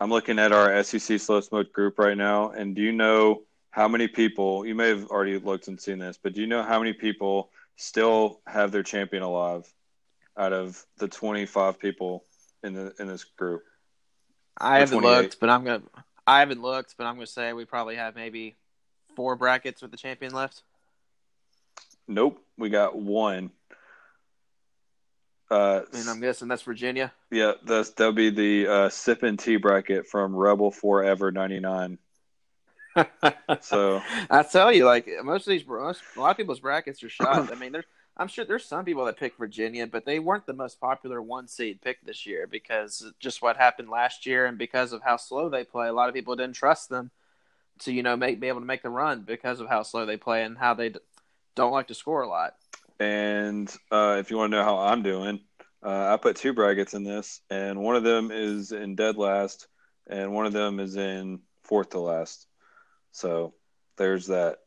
I'm 0.00 0.08
looking 0.10 0.38
at 0.38 0.52
our 0.52 0.82
SEC 0.82 1.20
Slow 1.20 1.40
Smoke 1.40 1.72
group 1.72 1.98
right 1.98 2.16
now, 2.16 2.50
and 2.50 2.74
do 2.74 2.80
you 2.80 2.92
know 2.92 3.42
how 3.70 3.86
many 3.86 4.08
people? 4.08 4.64
You 4.64 4.74
may 4.74 4.88
have 4.88 5.08
already 5.08 5.38
looked 5.38 5.68
and 5.68 5.78
seen 5.78 5.98
this, 5.98 6.18
but 6.22 6.32
do 6.32 6.40
you 6.40 6.46
know 6.46 6.62
how 6.62 6.78
many 6.78 6.94
people 6.94 7.50
still 7.76 8.40
have 8.46 8.72
their 8.72 8.82
champion 8.82 9.22
alive? 9.22 9.70
out 10.40 10.52
of 10.52 10.84
the 10.98 11.06
25 11.06 11.78
people 11.78 12.24
in 12.62 12.74
the 12.74 12.94
in 12.98 13.06
this 13.06 13.24
group. 13.24 13.62
I 14.58 14.78
haven't 14.78 15.02
looked, 15.02 15.38
but 15.38 15.50
I'm 15.50 15.64
gonna. 15.64 15.82
I 16.26 16.40
haven't 16.40 16.62
looked, 16.62 16.96
but 16.96 17.06
I'm 17.06 17.14
gonna 17.14 17.26
say 17.26 17.52
we 17.52 17.64
probably 17.64 17.96
have 17.96 18.14
maybe 18.14 18.56
four 19.16 19.36
brackets 19.36 19.82
with 19.82 19.90
the 19.90 19.96
champion 19.96 20.32
left. 20.32 20.62
Nope, 22.08 22.42
we 22.56 22.70
got 22.70 22.96
one. 22.96 23.50
Uh, 25.50 25.82
and 25.92 26.08
I'm 26.08 26.20
guessing 26.20 26.48
that's 26.48 26.62
Virginia. 26.62 27.12
Yeah, 27.30 27.52
that's 27.64 27.90
that'll 27.90 28.12
be 28.12 28.30
the 28.30 28.68
uh, 28.68 28.88
sip 28.88 29.22
and 29.24 29.38
tea 29.38 29.56
bracket 29.56 30.06
from 30.06 30.34
Rebel 30.34 30.70
Forever 30.70 31.32
'99. 31.32 31.98
so 33.60 34.02
I 34.30 34.42
tell 34.44 34.72
you, 34.72 34.84
like 34.84 35.08
most 35.24 35.46
of 35.46 35.50
these, 35.50 35.66
most, 35.66 36.02
a 36.16 36.20
lot 36.20 36.30
of 36.30 36.36
people's 36.36 36.60
brackets 36.60 37.02
are 37.02 37.08
shot. 37.08 37.52
I 37.52 37.56
mean, 37.56 37.72
there's 37.72 37.84
I'm 38.16 38.28
sure 38.28 38.44
there's 38.44 38.66
some 38.66 38.84
people 38.84 39.06
that 39.06 39.16
pick 39.16 39.36
Virginia, 39.38 39.86
but 39.86 40.04
they 40.04 40.18
weren't 40.18 40.46
the 40.46 40.52
most 40.52 40.80
popular 40.80 41.22
one 41.22 41.48
seed 41.48 41.80
pick 41.80 42.04
this 42.04 42.26
year 42.26 42.46
because 42.46 43.10
just 43.18 43.40
what 43.40 43.56
happened 43.56 43.88
last 43.88 44.26
year 44.26 44.46
and 44.46 44.58
because 44.58 44.92
of 44.92 45.02
how 45.02 45.16
slow 45.16 45.48
they 45.48 45.64
play. 45.64 45.88
A 45.88 45.92
lot 45.92 46.08
of 46.08 46.14
people 46.14 46.36
didn't 46.36 46.54
trust 46.54 46.90
them 46.90 47.10
to 47.80 47.92
you 47.92 48.02
know 48.02 48.16
make 48.16 48.38
be 48.38 48.48
able 48.48 48.60
to 48.60 48.66
make 48.66 48.82
the 48.82 48.90
run 48.90 49.22
because 49.22 49.58
of 49.58 49.68
how 49.68 49.82
slow 49.82 50.04
they 50.04 50.16
play 50.16 50.44
and 50.44 50.58
how 50.58 50.74
they 50.74 50.92
don't 51.54 51.72
like 51.72 51.88
to 51.88 51.94
score 51.94 52.22
a 52.22 52.28
lot. 52.28 52.56
And 53.00 53.74
uh, 53.90 54.18
if 54.20 54.30
you 54.30 54.36
want 54.36 54.52
to 54.52 54.58
know 54.58 54.64
how 54.64 54.78
I'm 54.78 55.02
doing, 55.02 55.40
uh, 55.82 56.12
I 56.12 56.18
put 56.18 56.36
two 56.36 56.52
brackets 56.52 56.92
in 56.92 57.02
this, 57.02 57.40
and 57.48 57.80
one 57.80 57.96
of 57.96 58.04
them 58.04 58.30
is 58.30 58.72
in 58.72 58.94
dead 58.94 59.16
last, 59.16 59.66
and 60.06 60.34
one 60.34 60.44
of 60.44 60.52
them 60.52 60.78
is 60.78 60.96
in 60.96 61.40
fourth 61.62 61.90
to 61.90 62.00
last. 62.00 62.46
So 63.12 63.54
there's 63.96 64.26
that. 64.26 64.58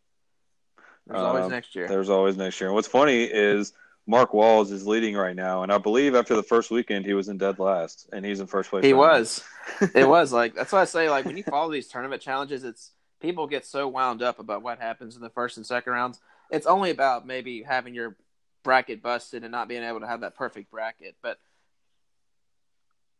There's 1.06 1.20
um, 1.20 1.28
always 1.28 1.50
next 1.50 1.76
year. 1.76 1.88
There's 1.88 2.10
always 2.10 2.36
next 2.36 2.60
year. 2.60 2.70
And 2.70 2.76
what's 2.76 2.88
funny 2.88 3.24
is 3.24 3.74
Mark 4.08 4.34
Walls 4.34 4.72
is 4.72 4.88
leading 4.88 5.16
right 5.16 5.36
now, 5.36 5.62
and 5.62 5.72
I 5.72 5.78
believe 5.78 6.16
after 6.16 6.36
the 6.36 6.44
first 6.44 6.72
weekend 6.72 7.06
he 7.06 7.14
was 7.14 7.30
in 7.30 7.38
dead 7.38 7.60
last, 7.60 8.10
and 8.12 8.26
he's 8.26 8.40
in 8.40 8.48
first 8.48 8.72
place. 8.72 8.84
He 8.84 8.94
right 8.94 9.00
was. 9.20 9.44
it 9.94 10.08
was 10.08 10.34
like 10.34 10.56
that's 10.56 10.72
why 10.72 10.82
I 10.82 10.86
say 10.86 11.08
like 11.08 11.26
when 11.26 11.38
you 11.38 11.44
follow 11.44 11.72
these 11.72 11.88
tournament 11.88 12.22
challenges, 12.22 12.64
it's 12.64 12.92
people 13.22 13.46
get 13.46 13.64
so 13.64 13.88
wound 13.88 14.24
up 14.24 14.40
about 14.40 14.64
what 14.64 14.80
happens 14.80 15.16
in 15.16 15.22
the 15.22 15.30
first 15.30 15.58
and 15.58 15.66
second 15.66 15.94
rounds. 15.94 16.20
It's 16.50 16.66
only 16.66 16.90
about 16.90 17.26
maybe 17.26 17.64
having 17.64 17.94
your 17.94 18.16
bracket 18.64 19.02
busted 19.02 19.44
and 19.44 19.52
not 19.52 19.68
being 19.68 19.84
able 19.84 20.00
to 20.00 20.08
have 20.08 20.22
that 20.22 20.36
perfect 20.36 20.72
bracket, 20.72 21.16
but 21.22 21.38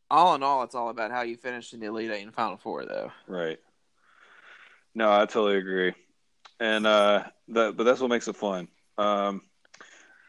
all 0.10 0.36
in 0.36 0.44
all, 0.44 0.64
it's 0.64 0.76
all 0.76 0.90
about 0.90 1.12
how 1.12 1.22
you 1.22 1.36
finish 1.36 1.74
in 1.74 1.80
the 1.80 1.88
Elite 1.88 2.12
Eight 2.12 2.24
and 2.24 2.34
Final 2.34 2.58
Four, 2.58 2.86
though. 2.86 3.12
Right. 3.28 3.60
No, 4.96 5.12
I 5.12 5.26
totally 5.26 5.58
agree 5.58 5.94
and 6.64 6.88
uh, 6.88 7.24
that 7.50 7.76
but 7.76 7.84
that's 7.84 8.00
what 8.00 8.10
makes 8.10 8.28
it 8.28 8.36
fun. 8.36 8.68
Um, 8.98 9.42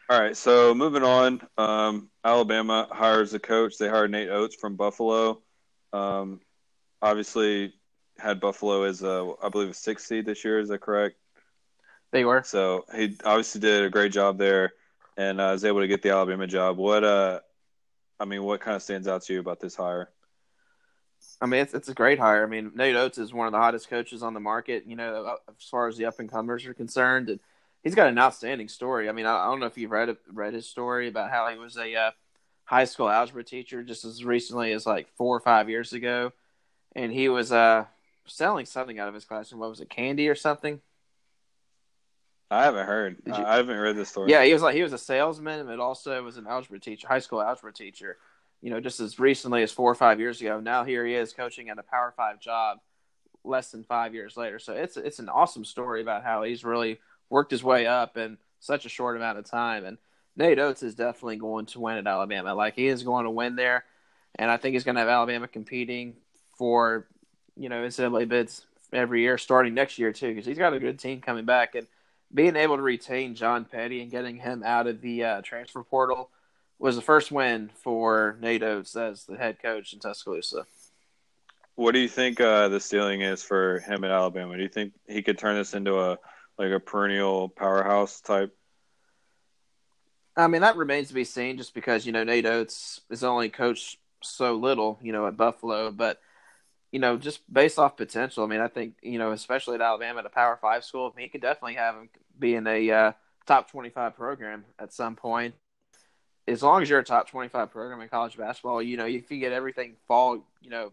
all 0.09 0.19
right, 0.19 0.37
so 0.37 0.75
moving 0.75 1.03
on. 1.03 1.41
Um, 1.57 2.09
Alabama 2.23 2.87
hires 2.91 3.33
a 3.33 3.39
coach. 3.39 3.77
They 3.77 3.89
hired 3.89 4.11
Nate 4.11 4.29
Oats 4.29 4.55
from 4.55 4.75
Buffalo. 4.75 5.41
Um, 5.93 6.41
obviously, 7.01 7.73
had 8.19 8.39
Buffalo 8.39 8.83
as 8.83 9.01
a, 9.01 9.33
I 9.41 9.49
believe, 9.49 9.69
a 9.69 9.73
six 9.73 10.05
seed 10.05 10.25
this 10.25 10.43
year. 10.43 10.59
Is 10.59 10.69
that 10.69 10.81
correct? 10.81 11.15
They 12.11 12.25
were. 12.25 12.43
So 12.43 12.85
he 12.95 13.17
obviously 13.23 13.61
did 13.61 13.83
a 13.83 13.89
great 13.89 14.11
job 14.11 14.37
there, 14.37 14.73
and 15.17 15.39
uh, 15.39 15.49
was 15.51 15.65
able 15.65 15.81
to 15.81 15.87
get 15.87 16.01
the 16.01 16.09
Alabama 16.09 16.47
job. 16.47 16.77
What, 16.77 17.03
uh, 17.03 17.39
I 18.19 18.25
mean, 18.25 18.43
what 18.43 18.61
kind 18.61 18.75
of 18.75 18.81
stands 18.81 19.07
out 19.07 19.23
to 19.23 19.33
you 19.33 19.39
about 19.39 19.59
this 19.59 19.75
hire? 19.75 20.09
I 21.41 21.47
mean, 21.47 21.61
it's 21.61 21.73
it's 21.73 21.89
a 21.89 21.93
great 21.93 22.19
hire. 22.19 22.43
I 22.43 22.47
mean, 22.47 22.71
Nate 22.75 22.95
Oats 22.95 23.17
is 23.17 23.33
one 23.33 23.47
of 23.47 23.51
the 23.51 23.59
hottest 23.59 23.89
coaches 23.89 24.23
on 24.23 24.33
the 24.33 24.39
market. 24.39 24.85
You 24.85 24.95
know, 24.95 25.25
uh, 25.25 25.35
as 25.49 25.67
far 25.69 25.87
as 25.87 25.97
the 25.97 26.05
up 26.05 26.19
and 26.19 26.29
comers 26.29 26.65
are 26.65 26.73
concerned, 26.73 27.29
and 27.29 27.39
he's 27.83 27.95
got 27.95 28.09
an 28.09 28.17
outstanding 28.17 28.67
story. 28.67 29.09
I 29.09 29.11
mean, 29.11 29.25
I, 29.25 29.45
I, 29.45 29.45
don't 29.45 29.59
know 29.59 29.65
if 29.65 29.77
you've 29.77 29.91
read 29.91 30.15
read 30.31 30.53
his 30.53 30.67
story 30.67 31.07
about 31.07 31.31
how 31.31 31.49
he 31.49 31.57
was 31.57 31.77
a 31.77 31.93
uh, 31.95 32.11
high 32.65 32.85
school 32.85 33.09
algebra 33.09 33.43
teacher 33.43 33.83
just 33.83 34.05
as 34.05 34.23
recently 34.23 34.71
as 34.71 34.85
like 34.85 35.07
four 35.17 35.35
or 35.35 35.39
five 35.39 35.69
years 35.69 35.93
ago, 35.93 36.31
and 36.95 37.11
he 37.11 37.27
was 37.27 37.51
uh, 37.51 37.85
selling 38.25 38.65
something 38.65 38.99
out 38.99 39.07
of 39.07 39.13
his 39.13 39.25
classroom. 39.25 39.61
What 39.61 39.69
was 39.69 39.81
it, 39.81 39.89
candy 39.89 40.29
or 40.29 40.35
something? 40.35 40.81
I 42.51 42.63
haven't 42.63 42.85
heard. 42.85 43.17
You... 43.25 43.33
I 43.33 43.57
haven't 43.57 43.77
read 43.77 43.95
the 43.95 44.05
story. 44.05 44.31
Yeah, 44.31 44.43
he 44.43 44.53
was 44.53 44.61
like 44.61 44.75
he 44.75 44.83
was 44.83 44.93
a 44.93 44.97
salesman, 44.97 45.65
but 45.65 45.79
also 45.79 46.21
was 46.23 46.37
an 46.37 46.47
algebra 46.47 46.79
teacher, 46.79 47.07
high 47.07 47.19
school 47.19 47.41
algebra 47.41 47.73
teacher 47.73 48.17
you 48.65 48.71
know, 48.71 48.79
just 48.79 48.99
as 48.99 49.19
recently 49.19 49.61
as 49.61 49.71
four 49.71 49.91
or 49.91 49.95
five 49.95 50.19
years 50.19 50.41
ago. 50.41 50.59
Now 50.59 50.83
here 50.83 51.05
he 51.05 51.13
is 51.13 51.33
coaching 51.33 51.69
at 51.69 51.77
a 51.77 51.83
Power 51.83 52.11
Five 52.17 52.39
job 52.39 52.79
less 53.43 53.69
than 53.69 53.83
five 53.83 54.15
years 54.15 54.35
later. 54.35 54.57
So 54.57 54.73
it's 54.73 54.97
it's 54.97 55.19
an 55.19 55.29
awesome 55.29 55.63
story 55.63 56.01
about 56.01 56.23
how 56.23 56.41
he's 56.41 56.63
really 56.63 56.99
worked 57.29 57.51
his 57.51 57.63
way 57.63 57.85
up 57.85 58.17
in 58.17 58.39
such 58.59 58.87
a 58.87 58.89
short 58.89 59.17
amount 59.17 59.37
of 59.37 59.45
time. 59.45 59.85
And 59.85 59.99
Nate 60.35 60.57
Oats 60.57 60.81
is 60.81 60.95
definitely 60.95 61.37
going 61.37 61.67
to 61.67 61.79
win 61.79 61.97
at 61.97 62.07
Alabama. 62.07 62.55
Like 62.55 62.73
he 62.73 62.87
is 62.87 63.03
going 63.03 63.25
to 63.25 63.29
win 63.29 63.55
there, 63.55 63.85
and 64.33 64.49
I 64.49 64.57
think 64.57 64.73
he's 64.73 64.83
going 64.83 64.95
to 64.95 65.01
have 65.01 65.09
Alabama 65.09 65.47
competing 65.47 66.15
for 66.57 67.05
you 67.55 67.69
know 67.69 67.83
NCAA 67.83 68.27
bids 68.27 68.65
every 68.91 69.21
year, 69.21 69.37
starting 69.37 69.75
next 69.75 69.99
year 69.99 70.11
too, 70.11 70.29
because 70.29 70.47
he's 70.47 70.57
got 70.57 70.73
a 70.73 70.79
good 70.79 70.97
team 70.97 71.21
coming 71.21 71.45
back 71.45 71.75
and 71.75 71.85
being 72.35 72.57
able 72.57 72.75
to 72.75 72.81
retain 72.81 73.33
John 73.33 73.65
Petty 73.65 74.01
and 74.01 74.11
getting 74.11 74.35
him 74.35 74.61
out 74.63 74.87
of 74.87 75.01
the 75.01 75.23
uh, 75.23 75.41
transfer 75.41 75.83
portal 75.83 76.29
was 76.77 76.97
the 76.97 77.01
first 77.01 77.31
win 77.31 77.71
for 77.81 78.37
Nate 78.41 78.61
Oats 78.61 78.95
as 78.97 79.23
the 79.23 79.37
head 79.37 79.61
coach 79.61 79.93
in 79.93 79.99
Tuscaloosa. 79.99 80.65
What 81.75 81.93
do 81.93 81.99
you 81.99 82.09
think 82.09 82.41
uh, 82.41 82.67
the 82.67 82.81
ceiling 82.81 83.21
is 83.21 83.41
for 83.41 83.79
him 83.79 84.03
at 84.03 84.11
Alabama? 84.11 84.57
Do 84.57 84.63
you 84.63 84.69
think 84.69 84.93
he 85.07 85.21
could 85.21 85.37
turn 85.37 85.55
this 85.55 85.73
into 85.73 85.97
a 85.97 86.17
like 86.57 86.71
a 86.71 86.79
perennial 86.79 87.49
powerhouse 87.49 88.21
type? 88.21 88.55
I 90.37 90.47
mean, 90.47 90.61
that 90.61 90.75
remains 90.75 91.09
to 91.09 91.13
be 91.13 91.23
seen. 91.23 91.57
Just 91.57 91.73
because 91.73 92.05
you 92.05 92.11
know 92.11 92.23
Nate 92.23 92.45
Oats 92.45 93.01
is 93.09 93.23
only 93.23 93.49
coached 93.49 93.97
so 94.21 94.55
little, 94.55 94.99
you 95.01 95.11
know, 95.11 95.27
at 95.27 95.37
Buffalo, 95.37 95.91
but 95.91 96.19
you 96.95 96.99
know, 96.99 97.17
just 97.17 97.41
based 97.51 97.77
off 97.77 97.97
potential, 97.97 98.43
I 98.43 98.47
mean, 98.47 98.61
I 98.61 98.69
think 98.69 98.95
you 99.01 99.19
know, 99.19 99.31
especially 99.31 99.75
at 99.75 99.81
Alabama, 99.81 100.19
at 100.19 100.25
a 100.25 100.29
Power 100.29 100.57
Five 100.61 100.83
school, 100.85 101.13
he 101.17 101.27
could 101.27 101.41
definitely 101.41 101.75
have 101.75 101.95
him 101.95 102.09
be 102.39 102.55
in 102.55 102.65
a 102.67 102.91
uh, 102.91 103.11
top 103.45 103.69
twenty-five 103.69 104.15
program 104.15 104.65
at 104.79 104.93
some 104.93 105.15
point 105.15 105.55
as 106.47 106.61
long 106.61 106.81
as 106.81 106.89
you're 106.89 106.99
a 106.99 107.03
top 107.03 107.29
25 107.29 107.71
program 107.71 108.01
in 108.01 108.09
college 108.09 108.37
basketball, 108.37 108.81
you 108.81 108.97
know, 108.97 109.05
if 109.05 109.31
you 109.31 109.39
get 109.39 109.51
everything 109.51 109.95
fall, 110.07 110.45
you 110.61 110.69
know, 110.69 110.91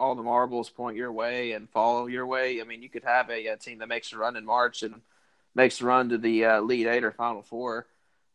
all 0.00 0.14
the 0.14 0.22
marbles 0.22 0.70
point 0.70 0.96
your 0.96 1.12
way 1.12 1.52
and 1.52 1.68
follow 1.70 2.06
your 2.06 2.26
way. 2.26 2.60
I 2.60 2.64
mean, 2.64 2.82
you 2.82 2.88
could 2.88 3.04
have 3.04 3.30
a, 3.30 3.46
a 3.48 3.56
team 3.56 3.78
that 3.78 3.88
makes 3.88 4.12
a 4.12 4.18
run 4.18 4.36
in 4.36 4.44
March 4.44 4.82
and 4.82 5.02
makes 5.54 5.80
a 5.80 5.84
run 5.84 6.08
to 6.08 6.18
the 6.18 6.44
uh, 6.44 6.60
lead 6.60 6.86
eight 6.86 7.04
or 7.04 7.12
Final 7.12 7.42
Four. 7.42 7.86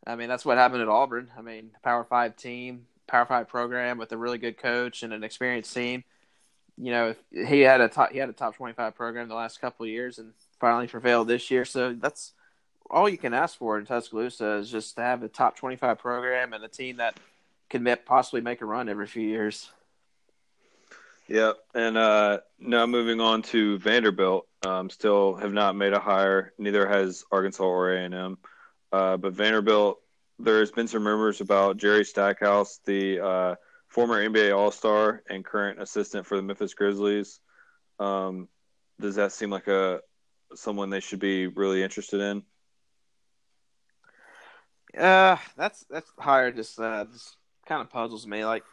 I 0.06 0.16
mean, 0.16 0.28
that's 0.28 0.44
what 0.44 0.56
happened 0.56 0.82
at 0.82 0.88
Auburn. 0.88 1.30
I 1.36 1.42
mean, 1.42 1.72
Power 1.82 2.04
Five 2.04 2.36
team, 2.36 2.86
Power 3.06 3.26
Five 3.26 3.48
program 3.48 3.98
with 3.98 4.12
a 4.12 4.16
really 4.16 4.38
good 4.38 4.56
coach 4.56 5.02
and 5.02 5.12
an 5.12 5.24
experienced 5.24 5.74
team. 5.74 6.04
You 6.82 6.92
know, 6.92 7.14
he 7.30 7.60
had 7.60 7.82
a 7.82 7.88
top, 7.88 8.10
he 8.10 8.18
had 8.18 8.30
a 8.30 8.32
top 8.32 8.56
twenty 8.56 8.72
five 8.72 8.94
program 8.94 9.28
the 9.28 9.34
last 9.34 9.60
couple 9.60 9.84
of 9.84 9.90
years 9.90 10.18
and 10.18 10.32
finally 10.58 10.86
prevailed 10.86 11.28
this 11.28 11.50
year. 11.50 11.66
So 11.66 11.92
that's 11.92 12.32
all 12.90 13.06
you 13.06 13.18
can 13.18 13.34
ask 13.34 13.58
for 13.58 13.78
in 13.78 13.84
Tuscaloosa 13.84 14.52
is 14.54 14.70
just 14.70 14.96
to 14.96 15.02
have 15.02 15.22
a 15.22 15.28
top 15.28 15.56
twenty 15.56 15.76
five 15.76 15.98
program 15.98 16.54
and 16.54 16.64
a 16.64 16.68
team 16.68 16.96
that 16.96 17.20
can 17.68 17.86
possibly 18.06 18.40
make 18.40 18.62
a 18.62 18.64
run 18.64 18.88
every 18.88 19.06
few 19.06 19.22
years. 19.22 19.70
Yeah, 21.28 21.52
and 21.74 21.98
uh, 21.98 22.40
now 22.58 22.86
moving 22.86 23.20
on 23.20 23.42
to 23.42 23.78
Vanderbilt, 23.78 24.48
um, 24.66 24.90
still 24.90 25.34
have 25.34 25.52
not 25.52 25.76
made 25.76 25.92
a 25.92 26.00
hire. 26.00 26.52
Neither 26.58 26.88
has 26.88 27.24
Arkansas 27.30 27.62
or 27.62 27.92
A 27.92 28.04
and 28.04 28.14
M. 28.14 28.38
Uh, 28.90 29.16
but 29.16 29.34
Vanderbilt, 29.34 30.00
there's 30.38 30.72
been 30.72 30.88
some 30.88 31.06
rumors 31.06 31.40
about 31.40 31.76
Jerry 31.76 32.04
Stackhouse, 32.04 32.80
the 32.84 33.20
uh, 33.20 33.54
former 33.90 34.26
NBA 34.26 34.56
All 34.56 34.70
Star 34.70 35.22
and 35.28 35.44
current 35.44 35.82
assistant 35.82 36.26
for 36.26 36.36
the 36.36 36.42
Memphis 36.42 36.74
Grizzlies. 36.74 37.40
Um, 37.98 38.48
does 38.98 39.16
that 39.16 39.32
seem 39.32 39.50
like 39.50 39.68
a 39.68 40.00
someone 40.54 40.90
they 40.90 41.00
should 41.00 41.20
be 41.20 41.46
really 41.46 41.82
interested 41.82 42.20
in? 42.20 42.42
Uh, 44.98 45.36
that's 45.56 45.84
that's 45.90 46.10
hire 46.18 46.50
just 46.50 46.80
uh, 46.80 47.04
just 47.12 47.36
kind 47.66 47.82
of 47.82 47.90
puzzles 47.90 48.26
me. 48.26 48.44
Like, 48.44 48.64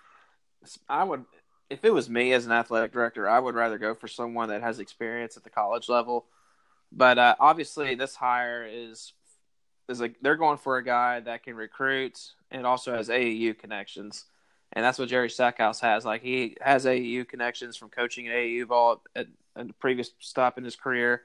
I 0.87 1.03
would 1.03 1.25
if 1.69 1.83
it 1.83 1.93
was 1.93 2.09
me 2.09 2.33
as 2.33 2.45
an 2.45 2.51
athletic 2.51 2.93
director, 2.93 3.27
I 3.27 3.39
would 3.39 3.55
rather 3.55 3.77
go 3.77 3.93
for 3.93 4.07
someone 4.07 4.49
that 4.49 4.61
has 4.61 4.79
experience 4.79 5.35
at 5.35 5.43
the 5.43 5.49
college 5.49 5.89
level. 5.89 6.25
But 6.91 7.17
uh, 7.17 7.35
obviously, 7.39 7.95
this 7.95 8.15
hire 8.15 8.65
is 8.69 9.13
is 9.89 9.99
like 10.01 10.15
they're 10.21 10.35
going 10.35 10.57
for 10.57 10.77
a 10.77 10.83
guy 10.83 11.19
that 11.21 11.43
can 11.43 11.55
recruit 11.55 12.19
and 12.51 12.65
also 12.65 12.93
has 12.93 13.09
AAU 13.09 13.57
connections, 13.57 14.25
and 14.73 14.83
that's 14.83 14.99
what 14.99 15.09
Jerry 15.09 15.29
Stackhouse 15.29 15.79
has. 15.81 16.05
Like 16.05 16.21
he 16.21 16.55
has 16.61 16.85
AAU 16.85 17.27
connections 17.27 17.77
from 17.77 17.89
coaching 17.89 18.27
at 18.27 18.35
AAU 18.35 18.67
ball 18.67 19.03
at, 19.15 19.27
at 19.55 19.69
a 19.69 19.73
previous 19.73 20.11
stop 20.19 20.57
in 20.57 20.63
his 20.63 20.75
career. 20.75 21.21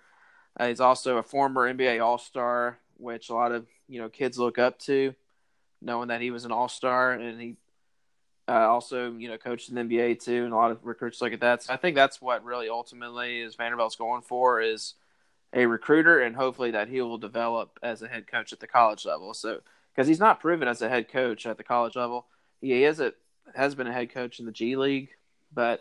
Uh, 0.59 0.69
he's 0.69 0.81
also 0.81 1.19
a 1.19 1.23
former 1.23 1.73
NBA 1.73 2.03
All 2.03 2.19
Star, 2.19 2.79
which 2.97 3.31
a 3.31 3.35
lot 3.35 3.53
of 3.53 3.67
you 3.89 4.01
know 4.01 4.09
kids 4.09 4.39
look 4.39 4.59
up 4.59 4.79
to, 4.81 5.15
knowing 5.81 6.09
that 6.09 6.21
he 6.21 6.31
was 6.31 6.45
an 6.45 6.53
All 6.53 6.69
Star 6.69 7.13
and 7.13 7.41
he 7.41 7.57
uh, 8.49 8.69
also, 8.69 9.13
you 9.13 9.29
know, 9.29 9.39
coached 9.39 9.69
in 9.69 9.77
the 9.77 9.83
NBA 9.83 10.23
too, 10.23 10.45
and 10.45 10.53
a 10.53 10.57
lot 10.57 10.71
of 10.71 10.85
recruits 10.85 11.23
look 11.23 11.33
at 11.33 11.41
that. 11.41 11.63
So 11.63 11.73
I 11.73 11.77
think 11.77 11.95
that's 11.95 12.21
what 12.21 12.45
really 12.45 12.69
ultimately 12.69 13.41
is 13.41 13.55
Vanderbilt's 13.55 13.97
going 13.97 14.23
for 14.23 14.61
is 14.61 14.95
a 15.53 15.67
recruiter, 15.67 16.21
and 16.21 16.35
hopefully 16.35 16.73
that 16.73 16.89
he 16.89 17.01
will 17.01 17.19
develop 17.19 17.79
as 17.83 18.03
a 18.03 18.09
head 18.09 18.27
coach 18.27 18.53
at 18.53 18.61
the 18.61 18.67
college 18.67 19.05
level. 19.05 19.33
So 19.35 19.61
because 19.95 20.09
he's 20.09 20.19
not 20.19 20.41
proven 20.41 20.67
as 20.67 20.83
a 20.83 20.89
head 20.89 21.09
coach 21.09 21.47
at 21.47 21.57
the 21.57 21.65
college 21.65 21.95
level, 21.95 22.27
he 22.61 22.85
is 22.85 23.01
a 23.01 23.13
has 23.55 23.75
been 23.75 23.87
a 23.87 23.93
head 23.93 24.13
coach 24.13 24.39
in 24.39 24.47
the 24.47 24.53
G 24.53 24.77
League, 24.77 25.11
but 25.53 25.81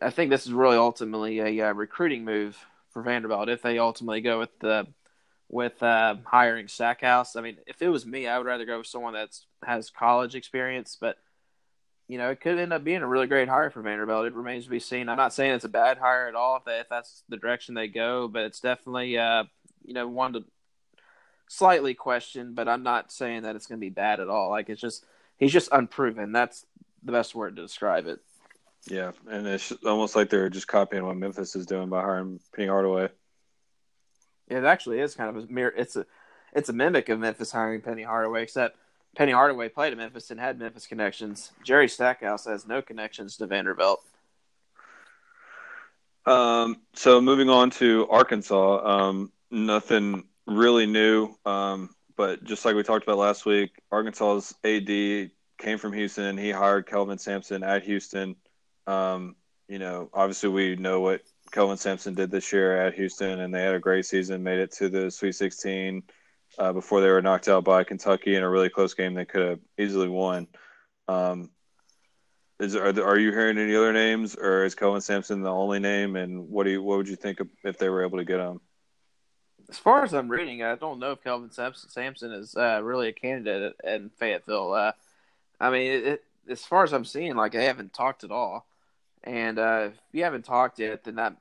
I 0.00 0.10
think 0.10 0.30
this 0.30 0.46
is 0.46 0.52
really 0.52 0.76
ultimately 0.76 1.40
a 1.40 1.68
uh, 1.68 1.72
recruiting 1.72 2.24
move 2.24 2.58
for 2.90 3.02
Vanderbilt 3.02 3.48
if 3.48 3.62
they 3.62 3.78
ultimately 3.78 4.20
go 4.20 4.38
with 4.38 4.58
the 4.60 4.86
with 5.48 5.82
uh, 5.82 6.16
hiring 6.24 6.68
Stackhouse. 6.68 7.36
I 7.36 7.40
mean, 7.42 7.58
if 7.66 7.80
it 7.82 7.88
was 7.88 8.06
me, 8.06 8.26
I 8.26 8.38
would 8.38 8.46
rather 8.46 8.64
go 8.64 8.78
with 8.78 8.86
someone 8.86 9.14
that 9.14 9.38
has 9.64 9.90
college 9.90 10.34
experience, 10.34 10.96
but 11.00 11.18
you 12.08 12.18
know, 12.18 12.30
it 12.30 12.40
could 12.40 12.58
end 12.58 12.72
up 12.72 12.84
being 12.84 13.02
a 13.02 13.06
really 13.06 13.26
great 13.26 13.48
hire 13.48 13.70
for 13.70 13.80
Vanderbilt. 13.80 14.26
It 14.26 14.34
remains 14.34 14.64
to 14.64 14.70
be 14.70 14.80
seen. 14.80 15.08
I'm 15.08 15.16
not 15.16 15.32
saying 15.32 15.52
it's 15.52 15.64
a 15.64 15.70
bad 15.70 15.96
hire 15.98 16.28
at 16.28 16.34
all 16.34 16.56
if, 16.56 16.64
they, 16.64 16.78
if 16.80 16.88
that's 16.88 17.22
the 17.28 17.38
direction 17.38 17.74
they 17.74 17.88
go, 17.88 18.28
but 18.28 18.44
it's 18.44 18.60
definitely, 18.60 19.16
uh, 19.16 19.44
you 19.84 19.94
know, 19.94 20.06
one 20.06 20.34
to 20.34 20.44
slightly 21.48 21.94
question. 21.94 22.52
But 22.54 22.68
I'm 22.68 22.82
not 22.82 23.10
saying 23.10 23.42
that 23.42 23.56
it's 23.56 23.66
going 23.66 23.78
to 23.78 23.84
be 23.84 23.90
bad 23.90 24.20
at 24.20 24.28
all. 24.28 24.50
Like 24.50 24.68
it's 24.68 24.80
just 24.80 25.06
he's 25.38 25.52
just 25.52 25.70
unproven. 25.72 26.32
That's 26.32 26.66
the 27.04 27.12
best 27.12 27.34
word 27.34 27.56
to 27.56 27.62
describe 27.62 28.06
it. 28.06 28.20
Yeah, 28.86 29.12
and 29.30 29.46
it's 29.46 29.72
almost 29.86 30.14
like 30.14 30.28
they're 30.28 30.50
just 30.50 30.68
copying 30.68 31.06
what 31.06 31.16
Memphis 31.16 31.56
is 31.56 31.66
doing 31.66 31.88
by 31.88 32.02
hiring 32.02 32.40
Penny 32.54 32.68
Hardaway. 32.68 33.08
It 34.48 34.64
actually 34.64 35.00
is 35.00 35.14
kind 35.14 35.34
of 35.34 35.44
a 35.44 35.52
mirror. 35.52 35.72
It's 35.76 35.96
a 35.96 36.06
it's 36.52 36.68
a 36.68 36.72
mimic 36.72 37.08
of 37.08 37.18
Memphis 37.18 37.50
hiring 37.50 37.80
Penny 37.80 38.02
Hardaway, 38.02 38.42
except 38.42 38.76
Penny 39.16 39.32
Hardaway 39.32 39.68
played 39.68 39.92
at 39.92 39.98
Memphis 39.98 40.30
and 40.30 40.38
had 40.38 40.58
Memphis 40.58 40.86
connections. 40.86 41.52
Jerry 41.64 41.88
Stackhouse 41.88 42.44
has 42.44 42.66
no 42.66 42.82
connections 42.82 43.36
to 43.38 43.46
Vanderbilt. 43.46 44.02
Um, 46.26 46.80
so 46.94 47.20
moving 47.20 47.48
on 47.48 47.70
to 47.70 48.06
Arkansas, 48.10 48.86
um, 48.86 49.32
nothing 49.50 50.24
really 50.46 50.86
new. 50.86 51.34
Um, 51.44 51.90
but 52.16 52.44
just 52.44 52.64
like 52.64 52.76
we 52.76 52.82
talked 52.82 53.04
about 53.04 53.18
last 53.18 53.46
week, 53.46 53.70
Arkansas's 53.90 54.54
AD 54.64 55.30
came 55.64 55.78
from 55.78 55.94
Houston. 55.94 56.36
He 56.36 56.50
hired 56.50 56.86
Kelvin 56.86 57.18
Sampson 57.18 57.62
at 57.64 57.84
Houston. 57.84 58.36
Um, 58.86 59.34
you 59.66 59.78
know, 59.78 60.10
obviously 60.12 60.50
we 60.50 60.76
know 60.76 61.00
what 61.00 61.22
Kelvin 61.52 61.78
Sampson 61.78 62.14
did 62.14 62.30
this 62.30 62.52
year 62.52 62.86
at 62.86 62.94
Houston, 62.94 63.40
and 63.40 63.52
they 63.52 63.62
had 63.62 63.74
a 63.74 63.80
great 63.80 64.04
season, 64.04 64.42
made 64.42 64.58
it 64.58 64.72
to 64.72 64.90
the 64.90 65.10
Sweet 65.10 65.34
16 65.34 66.02
uh, 66.58 66.72
before 66.74 67.00
they 67.00 67.08
were 67.08 67.22
knocked 67.22 67.48
out 67.48 67.64
by 67.64 67.82
Kentucky 67.82 68.36
in 68.36 68.42
a 68.42 68.48
really 68.48 68.68
close 68.68 68.92
game 68.92 69.14
they 69.14 69.24
could 69.24 69.48
have 69.48 69.60
easily 69.78 70.08
won. 70.08 70.46
Um, 71.08 71.50
is 72.60 72.76
are, 72.76 72.88
are 73.02 73.18
you 73.18 73.32
hearing 73.32 73.58
any 73.58 73.74
other 73.74 73.92
names, 73.92 74.36
or 74.36 74.64
is 74.64 74.74
Kelvin 74.74 75.00
Sampson 75.00 75.42
the 75.42 75.50
only 75.50 75.80
name? 75.80 76.14
And 76.14 76.50
what 76.50 76.64
do 76.64 76.70
you 76.70 76.82
what 76.82 76.98
would 76.98 77.08
you 77.08 77.16
think 77.16 77.40
if 77.64 77.78
they 77.78 77.88
were 77.88 78.04
able 78.04 78.18
to 78.18 78.24
get 78.24 78.38
him? 78.38 78.60
As 79.68 79.78
far 79.78 80.04
as 80.04 80.12
I'm 80.12 80.28
reading, 80.28 80.62
I 80.62 80.76
don't 80.76 81.00
know 81.00 81.12
if 81.12 81.24
Kelvin 81.24 81.50
Sampson, 81.50 81.90
Sampson 81.90 82.32
is 82.32 82.54
uh, 82.54 82.80
really 82.82 83.08
a 83.08 83.12
candidate 83.12 83.74
in 83.82 84.10
Fayetteville. 84.10 84.72
Uh, 84.72 84.92
I 85.60 85.70
mean, 85.70 85.92
it, 85.92 86.06
it, 86.06 86.24
as 86.48 86.64
far 86.64 86.84
as 86.84 86.92
I'm 86.92 87.04
seeing, 87.04 87.36
like 87.36 87.52
they 87.52 87.64
haven't 87.64 87.92
talked 87.92 88.24
at 88.24 88.30
all. 88.30 88.66
And 89.22 89.58
uh, 89.58 89.88
if 89.92 89.98
you 90.12 90.24
haven't 90.24 90.44
talked 90.44 90.78
yet, 90.78 91.04
then 91.04 91.14
that 91.14 91.36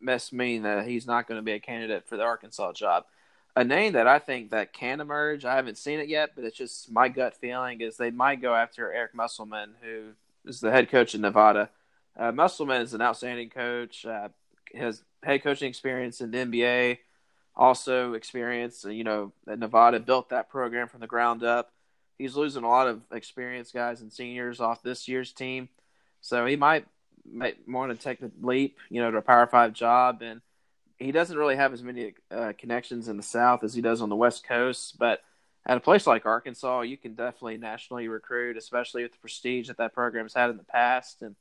must 0.00 0.32
mean 0.32 0.62
that 0.62 0.86
he's 0.86 1.06
not 1.06 1.28
going 1.28 1.38
to 1.38 1.44
be 1.44 1.52
a 1.52 1.60
candidate 1.60 2.08
for 2.08 2.16
the 2.16 2.24
Arkansas 2.24 2.72
job 2.72 3.04
a 3.58 3.64
name 3.64 3.94
that 3.94 4.06
I 4.06 4.20
think 4.20 4.50
that 4.50 4.72
can 4.72 5.00
emerge. 5.00 5.44
I 5.44 5.56
haven't 5.56 5.78
seen 5.78 5.98
it 5.98 6.08
yet, 6.08 6.30
but 6.36 6.44
it's 6.44 6.56
just 6.56 6.92
my 6.92 7.08
gut 7.08 7.34
feeling 7.34 7.80
is 7.80 7.96
they 7.96 8.12
might 8.12 8.40
go 8.40 8.54
after 8.54 8.92
Eric 8.92 9.16
Musselman, 9.16 9.74
who 9.82 10.10
is 10.48 10.60
the 10.60 10.70
head 10.70 10.88
coach 10.88 11.16
in 11.16 11.22
Nevada. 11.22 11.68
Uh, 12.16 12.30
Musselman 12.30 12.82
is 12.82 12.94
an 12.94 13.02
outstanding 13.02 13.50
coach. 13.50 14.06
Uh, 14.06 14.28
has 14.74 15.02
head 15.24 15.42
coaching 15.42 15.68
experience 15.68 16.20
in 16.20 16.30
the 16.30 16.38
NBA, 16.38 16.98
also 17.56 18.12
experience. 18.12 18.84
You 18.84 19.02
know, 19.02 19.32
Nevada 19.44 19.98
built 19.98 20.28
that 20.28 20.48
program 20.48 20.86
from 20.86 21.00
the 21.00 21.08
ground 21.08 21.42
up. 21.42 21.72
He's 22.18 22.36
losing 22.36 22.64
a 22.64 22.68
lot 22.68 22.88
of 22.88 23.00
experienced 23.12 23.72
guys 23.72 24.00
and 24.00 24.12
seniors 24.12 24.60
off 24.60 24.82
this 24.82 25.08
year's 25.08 25.32
team, 25.32 25.68
so 26.20 26.46
he 26.46 26.56
might 26.56 26.86
might 27.30 27.58
want 27.68 27.92
to 27.92 28.02
take 28.02 28.20
the 28.20 28.30
leap, 28.40 28.78
you 28.90 29.00
know, 29.00 29.10
to 29.10 29.18
a 29.18 29.22
Power 29.22 29.46
Five 29.46 29.72
job 29.72 30.22
and 30.22 30.40
he 30.98 31.12
doesn't 31.12 31.36
really 31.36 31.56
have 31.56 31.72
as 31.72 31.82
many 31.82 32.14
uh, 32.30 32.52
connections 32.58 33.08
in 33.08 33.16
the 33.16 33.22
South 33.22 33.62
as 33.62 33.74
he 33.74 33.80
does 33.80 34.02
on 34.02 34.08
the 34.08 34.16
West 34.16 34.44
Coast. 34.46 34.98
But 34.98 35.22
at 35.64 35.76
a 35.76 35.80
place 35.80 36.06
like 36.06 36.26
Arkansas, 36.26 36.82
you 36.82 36.96
can 36.96 37.14
definitely 37.14 37.56
nationally 37.56 38.08
recruit, 38.08 38.56
especially 38.56 39.04
with 39.04 39.12
the 39.12 39.18
prestige 39.18 39.68
that 39.68 39.78
that 39.78 39.94
program's 39.94 40.34
had 40.34 40.50
in 40.50 40.56
the 40.56 40.64
past. 40.64 41.22
And 41.22 41.36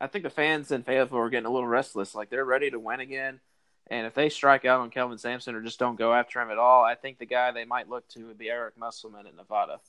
I 0.00 0.06
think 0.06 0.24
the 0.24 0.30
fans 0.30 0.72
in 0.72 0.82
Fayetteville 0.82 1.18
are 1.18 1.30
getting 1.30 1.46
a 1.46 1.52
little 1.52 1.68
restless. 1.68 2.14
Like 2.14 2.30
they're 2.30 2.44
ready 2.44 2.70
to 2.70 2.78
win 2.78 3.00
again. 3.00 3.40
And 3.88 4.06
if 4.06 4.14
they 4.14 4.30
strike 4.30 4.64
out 4.64 4.80
on 4.80 4.88
Kelvin 4.88 5.18
Sampson 5.18 5.54
or 5.54 5.60
just 5.60 5.78
don't 5.78 5.98
go 5.98 6.14
after 6.14 6.40
him 6.40 6.50
at 6.50 6.56
all, 6.56 6.82
I 6.82 6.94
think 6.94 7.18
the 7.18 7.26
guy 7.26 7.50
they 7.52 7.66
might 7.66 7.90
look 7.90 8.08
to 8.10 8.26
would 8.28 8.38
be 8.38 8.48
Eric 8.48 8.78
Musselman 8.78 9.26
in 9.26 9.36
Nevada. 9.36 9.80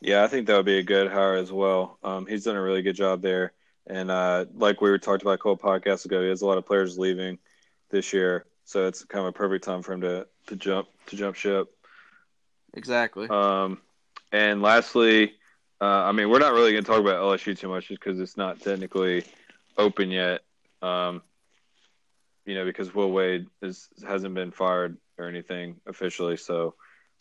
Yeah, 0.00 0.24
I 0.24 0.28
think 0.28 0.46
that 0.46 0.56
would 0.56 0.66
be 0.66 0.78
a 0.78 0.82
good 0.82 1.10
hire 1.10 1.34
as 1.34 1.50
well. 1.50 1.98
Um, 2.02 2.26
he's 2.26 2.44
done 2.44 2.56
a 2.56 2.62
really 2.62 2.82
good 2.82 2.96
job 2.96 3.22
there. 3.22 3.52
And 3.86 4.10
uh, 4.10 4.46
like 4.54 4.80
we 4.80 4.90
were 4.90 4.98
talked 4.98 5.22
about 5.22 5.34
a 5.34 5.38
couple 5.38 5.56
podcasts 5.58 6.04
ago, 6.04 6.22
he 6.22 6.28
has 6.28 6.42
a 6.42 6.46
lot 6.46 6.58
of 6.58 6.66
players 6.66 6.98
leaving 6.98 7.38
this 7.90 8.12
year, 8.12 8.46
so 8.64 8.86
it's 8.86 9.04
kind 9.04 9.22
of 9.22 9.28
a 9.28 9.32
perfect 9.32 9.64
time 9.64 9.82
for 9.82 9.92
him 9.92 10.00
to 10.00 10.26
to 10.48 10.56
jump 10.56 10.88
to 11.06 11.16
jump 11.16 11.36
ship. 11.36 11.68
Exactly. 12.74 13.28
Um, 13.28 13.78
and 14.32 14.60
lastly, 14.60 15.34
uh, 15.80 15.84
I 15.84 16.12
mean, 16.12 16.30
we're 16.30 16.40
not 16.40 16.52
really 16.52 16.72
going 16.72 16.84
to 16.84 16.90
talk 16.90 17.00
about 17.00 17.22
LSU 17.22 17.56
too 17.56 17.68
much 17.68 17.88
just 17.88 18.00
because 18.00 18.18
it's 18.18 18.36
not 18.36 18.60
technically 18.60 19.24
open 19.78 20.10
yet. 20.10 20.42
Um, 20.82 21.22
you 22.44 22.54
know, 22.54 22.64
because 22.64 22.94
Will 22.94 23.12
Wade 23.12 23.46
is 23.62 23.88
hasn't 24.06 24.34
been 24.34 24.50
fired 24.50 24.96
or 25.16 25.28
anything 25.28 25.76
officially, 25.86 26.36
so 26.36 26.74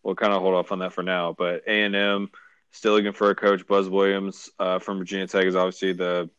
we'll 0.03 0.15
kind 0.15 0.33
of 0.33 0.41
hold 0.41 0.55
off 0.55 0.71
on 0.71 0.79
that 0.79 0.93
for 0.93 1.03
now. 1.03 1.35
But 1.37 1.63
A 1.67 1.83
and 1.83 1.95
M 1.95 2.31
still 2.75 2.93
looking 2.93 3.13
for 3.13 3.29
a 3.29 3.35
coach. 3.35 3.65
Buzz 3.65 3.89
Williams 3.89 4.49
uh, 4.59 4.79
from 4.79 4.99
Virginia 4.99 5.27
Tech 5.27 5.45
is 5.45 5.55
obviously 5.55 5.93
the 5.93 6.29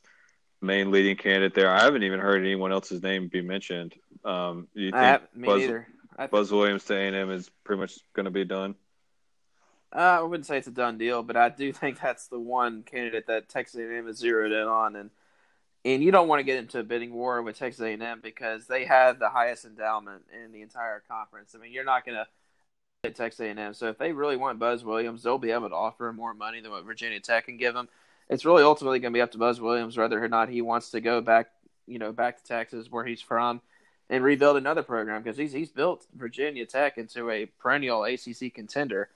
main 0.60 0.90
leading 0.90 1.16
candidate 1.16 1.54
there. 1.54 1.70
I 1.70 1.82
haven't 1.82 2.02
even 2.02 2.20
heard 2.20 2.42
anyone 2.42 2.72
else's 2.72 3.02
name 3.02 3.28
be 3.28 3.40
mentioned. 3.40 3.94
Um, 4.24 4.68
you 4.74 4.90
think 4.90 4.96
I, 4.96 5.20
me 5.34 5.46
Buzz, 5.46 5.60
neither. 5.60 5.88
I, 6.16 6.26
Buzz 6.26 6.52
Williams 6.52 6.84
to 6.84 6.94
A&M 6.94 7.30
is 7.30 7.50
pretty 7.64 7.80
much 7.80 7.98
going 8.14 8.24
to 8.24 8.30
be 8.30 8.44
done? 8.44 8.74
Uh, 9.94 9.98
I 9.98 10.20
wouldn't 10.20 10.46
say 10.46 10.58
it's 10.58 10.66
a 10.66 10.72
done 10.72 10.98
deal, 10.98 11.22
but 11.22 11.36
I 11.36 11.48
do 11.48 11.72
think 11.72 12.00
that's 12.00 12.28
the 12.28 12.38
one 12.38 12.82
candidate 12.82 13.26
that 13.28 13.48
Texas 13.48 13.80
A&M 13.80 14.08
is 14.08 14.18
zeroed 14.18 14.52
in 14.52 14.68
on. 14.68 14.96
And 14.96 15.10
and 15.84 16.02
you 16.02 16.10
don't 16.10 16.26
want 16.26 16.40
to 16.40 16.44
get 16.44 16.58
into 16.58 16.80
a 16.80 16.82
bidding 16.82 17.14
war 17.14 17.40
with 17.42 17.58
Texas 17.58 17.80
A&M 17.80 18.20
because 18.20 18.66
they 18.66 18.86
have 18.86 19.20
the 19.20 19.28
highest 19.28 19.64
endowment 19.64 20.24
in 20.34 20.50
the 20.50 20.60
entire 20.60 21.00
conference. 21.08 21.54
I 21.54 21.58
mean, 21.58 21.72
you're 21.72 21.84
not 21.84 22.04
going 22.04 22.16
to 22.16 22.26
get 23.06 23.16
Texas 23.16 23.40
A&M. 23.40 23.74
So 23.74 23.88
if 23.88 23.98
they 23.98 24.12
really 24.12 24.36
want 24.36 24.58
Buzz 24.58 24.84
Williams, 24.84 25.22
they'll 25.22 25.38
be 25.38 25.50
able 25.50 25.68
to 25.68 25.74
offer 25.74 26.08
him 26.08 26.16
more 26.16 26.34
money 26.34 26.60
than 26.60 26.70
what 26.70 26.84
Virginia 26.84 27.20
Tech 27.20 27.46
can 27.46 27.56
give 27.56 27.74
him. 27.74 27.88
It's 28.28 28.44
really 28.44 28.62
ultimately 28.62 28.98
going 28.98 29.12
to 29.12 29.16
be 29.16 29.22
up 29.22 29.32
to 29.32 29.38
Buzz 29.38 29.60
Williams 29.60 29.96
whether 29.96 30.22
or 30.22 30.28
not 30.28 30.48
he 30.48 30.62
wants 30.62 30.90
to 30.90 31.00
go 31.00 31.20
back, 31.20 31.50
you 31.86 31.98
know, 31.98 32.12
back 32.12 32.38
to 32.38 32.44
Texas 32.44 32.90
where 32.90 33.04
he's 33.04 33.20
from 33.20 33.60
and 34.08 34.22
rebuild 34.22 34.56
another 34.56 34.82
program 34.82 35.22
because 35.22 35.36
he's 35.36 35.52
he's 35.52 35.70
built 35.70 36.06
Virginia 36.14 36.66
Tech 36.66 36.98
into 36.98 37.30
a 37.30 37.46
perennial 37.46 38.04
ACC 38.04 38.52
contender 38.54 39.08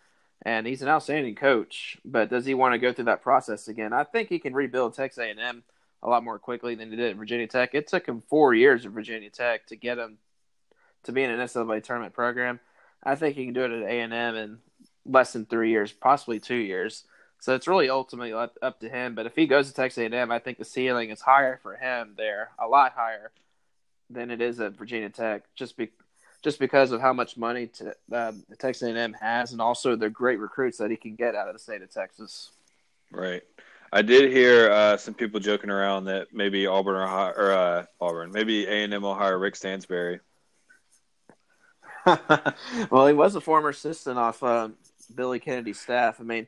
and 0.43 0.66
he's 0.66 0.82
an 0.82 0.88
outstanding 0.88 1.34
coach. 1.34 1.99
But 2.05 2.30
does 2.30 2.47
he 2.47 2.55
want 2.55 2.74
to 2.74 2.78
go 2.78 2.93
through 2.93 3.07
that 3.07 3.22
process 3.22 3.68
again? 3.68 3.93
I 3.93 4.05
think 4.05 4.28
he 4.28 4.38
can 4.38 4.55
rebuild 4.55 4.95
Texas 4.95 5.22
A&M 5.22 5.62
a 6.03 6.09
lot 6.09 6.24
more 6.24 6.38
quickly 6.38 6.74
than 6.74 6.91
he 6.91 6.97
did 6.97 7.11
at 7.11 7.16
Virginia 7.16 7.47
Tech. 7.47 7.74
It 7.74 7.88
took 7.88 8.07
him 8.07 8.22
four 8.28 8.55
years 8.55 8.86
at 8.86 8.93
Virginia 8.93 9.30
Tech 9.30 9.66
to 9.66 9.76
get 9.76 9.99
him 9.99 10.18
to 11.05 11.12
be 11.12 11.22
in 11.22 11.30
an 11.30 11.41
NCAA 11.41 11.82
tournament 11.82 12.14
program. 12.14 12.61
I 13.03 13.14
think 13.14 13.36
he 13.36 13.44
can 13.44 13.55
do 13.55 13.64
it 13.64 13.70
at 13.70 13.82
A&M 13.82 14.12
in 14.36 14.59
less 15.07 15.32
than 15.32 15.46
three 15.46 15.70
years, 15.70 15.92
possibly 15.92 16.40
two 16.40 16.55
years. 16.55 17.05
So 17.40 17.55
it's 17.55 17.66
really 17.66 17.88
ultimately 17.88 18.32
up, 18.32 18.57
up 18.61 18.80
to 18.80 18.88
him. 18.88 19.14
But 19.14 19.26
if 19.26 19.34
he 19.34 19.46
goes 19.46 19.68
to 19.68 19.74
Texas 19.74 19.98
A&M, 19.98 20.30
I 20.30 20.38
think 20.38 20.59
the 20.59 20.64
ceiling 20.64 21.11
is 21.11 21.20
higher 21.20 21.59
for 21.62 21.76
him 21.76 22.14
there, 22.16 22.51
a 22.59 22.68
lot 22.68 22.92
higher 22.92 23.30
than 24.11 24.30
it 24.30 24.40
is 24.40 24.61
at 24.61 24.76
Virginia 24.76 25.09
Tech, 25.09 25.44
just 25.55 25.76
be, 25.76 25.88
just 26.42 26.59
because 26.59 26.92
of 26.92 27.01
how 27.01 27.12
much 27.12 27.36
money 27.36 27.68
to, 27.68 27.94
uh, 28.12 28.32
Texas 28.59 28.88
A&M 28.88 29.14
has, 29.14 29.53
and 29.53 29.61
also 29.61 29.96
the 29.96 30.11
great 30.11 30.38
recruits 30.38 30.78
that 30.78 30.90
he 30.90 30.96
can 30.96 31.14
get 31.14 31.34
out 31.34 31.48
of 31.48 31.55
the 31.55 31.59
state 31.59 31.80
of 31.80 31.90
Texas. 31.90 32.51
Right. 33.11 33.42
I 33.92 34.03
did 34.03 34.30
hear 34.30 34.70
uh, 34.70 34.96
some 34.96 35.14
people 35.14 35.40
joking 35.40 35.70
around 35.70 36.05
that 36.05 36.28
maybe 36.32 36.66
Auburn 36.66 36.96
or, 36.96 37.32
or 37.32 37.53
uh, 37.53 37.86
Auburn, 38.01 38.30
maybe 38.32 38.66
A 38.66 38.84
and 38.84 38.94
M 38.94 39.03
will 39.03 39.14
hire 39.14 39.38
Rick 39.38 39.57
Stansbury. 39.57 40.20
well, 42.90 43.07
he 43.07 43.12
was 43.12 43.34
a 43.34 43.40
former 43.40 43.70
assistant 43.70 44.18
off 44.18 44.42
uh, 44.42 44.68
Billy 45.14 45.38
Kennedy's 45.38 45.80
staff. 45.80 46.20
I 46.20 46.24
mean, 46.24 46.46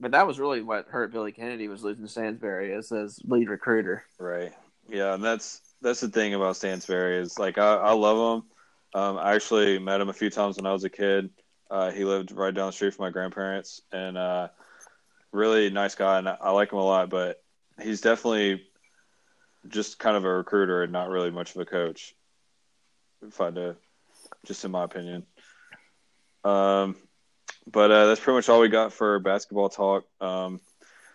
but 0.00 0.12
that 0.12 0.26
was 0.26 0.38
really 0.38 0.62
what 0.62 0.86
hurt 0.88 1.12
Billy 1.12 1.32
Kennedy 1.32 1.68
was 1.68 1.82
losing 1.82 2.06
Stansbury 2.06 2.72
as 2.72 2.90
his 2.90 3.20
lead 3.24 3.48
recruiter. 3.48 4.04
Right. 4.18 4.52
Yeah, 4.88 5.14
and 5.14 5.22
that's 5.22 5.60
that's 5.82 6.00
the 6.00 6.08
thing 6.08 6.34
about 6.34 6.56
Stansbury 6.56 7.18
is 7.18 7.38
like 7.38 7.58
I, 7.58 7.74
I 7.74 7.92
love 7.92 8.38
him. 8.38 9.00
Um, 9.00 9.18
I 9.18 9.34
actually 9.34 9.78
met 9.78 10.00
him 10.00 10.08
a 10.08 10.14
few 10.14 10.30
times 10.30 10.56
when 10.56 10.66
I 10.66 10.72
was 10.72 10.84
a 10.84 10.90
kid. 10.90 11.30
Uh, 11.70 11.90
he 11.90 12.04
lived 12.04 12.32
right 12.32 12.54
down 12.54 12.68
the 12.68 12.72
street 12.72 12.94
from 12.94 13.04
my 13.04 13.10
grandparents, 13.10 13.82
and 13.92 14.16
uh, 14.16 14.48
really 15.32 15.68
nice 15.68 15.94
guy, 15.94 16.18
and 16.18 16.28
I 16.28 16.50
like 16.50 16.72
him 16.72 16.78
a 16.78 16.84
lot. 16.84 17.10
But 17.10 17.42
he's 17.80 18.00
definitely 18.00 18.62
just 19.68 19.98
kind 19.98 20.16
of 20.16 20.24
a 20.24 20.32
recruiter 20.32 20.82
and 20.82 20.92
not 20.92 21.10
really 21.10 21.30
much 21.30 21.54
of 21.54 21.60
a 21.60 21.66
coach. 21.66 22.14
If 23.26 23.40
I 23.40 23.50
do, 23.50 23.76
just 24.46 24.64
in 24.64 24.70
my 24.70 24.84
opinion. 24.84 25.26
Um, 26.44 26.96
but 27.70 27.90
uh, 27.90 28.06
that's 28.06 28.20
pretty 28.20 28.36
much 28.36 28.48
all 28.48 28.60
we 28.60 28.68
got 28.68 28.92
for 28.92 29.18
basketball 29.18 29.68
talk. 29.68 30.04
Um, 30.20 30.60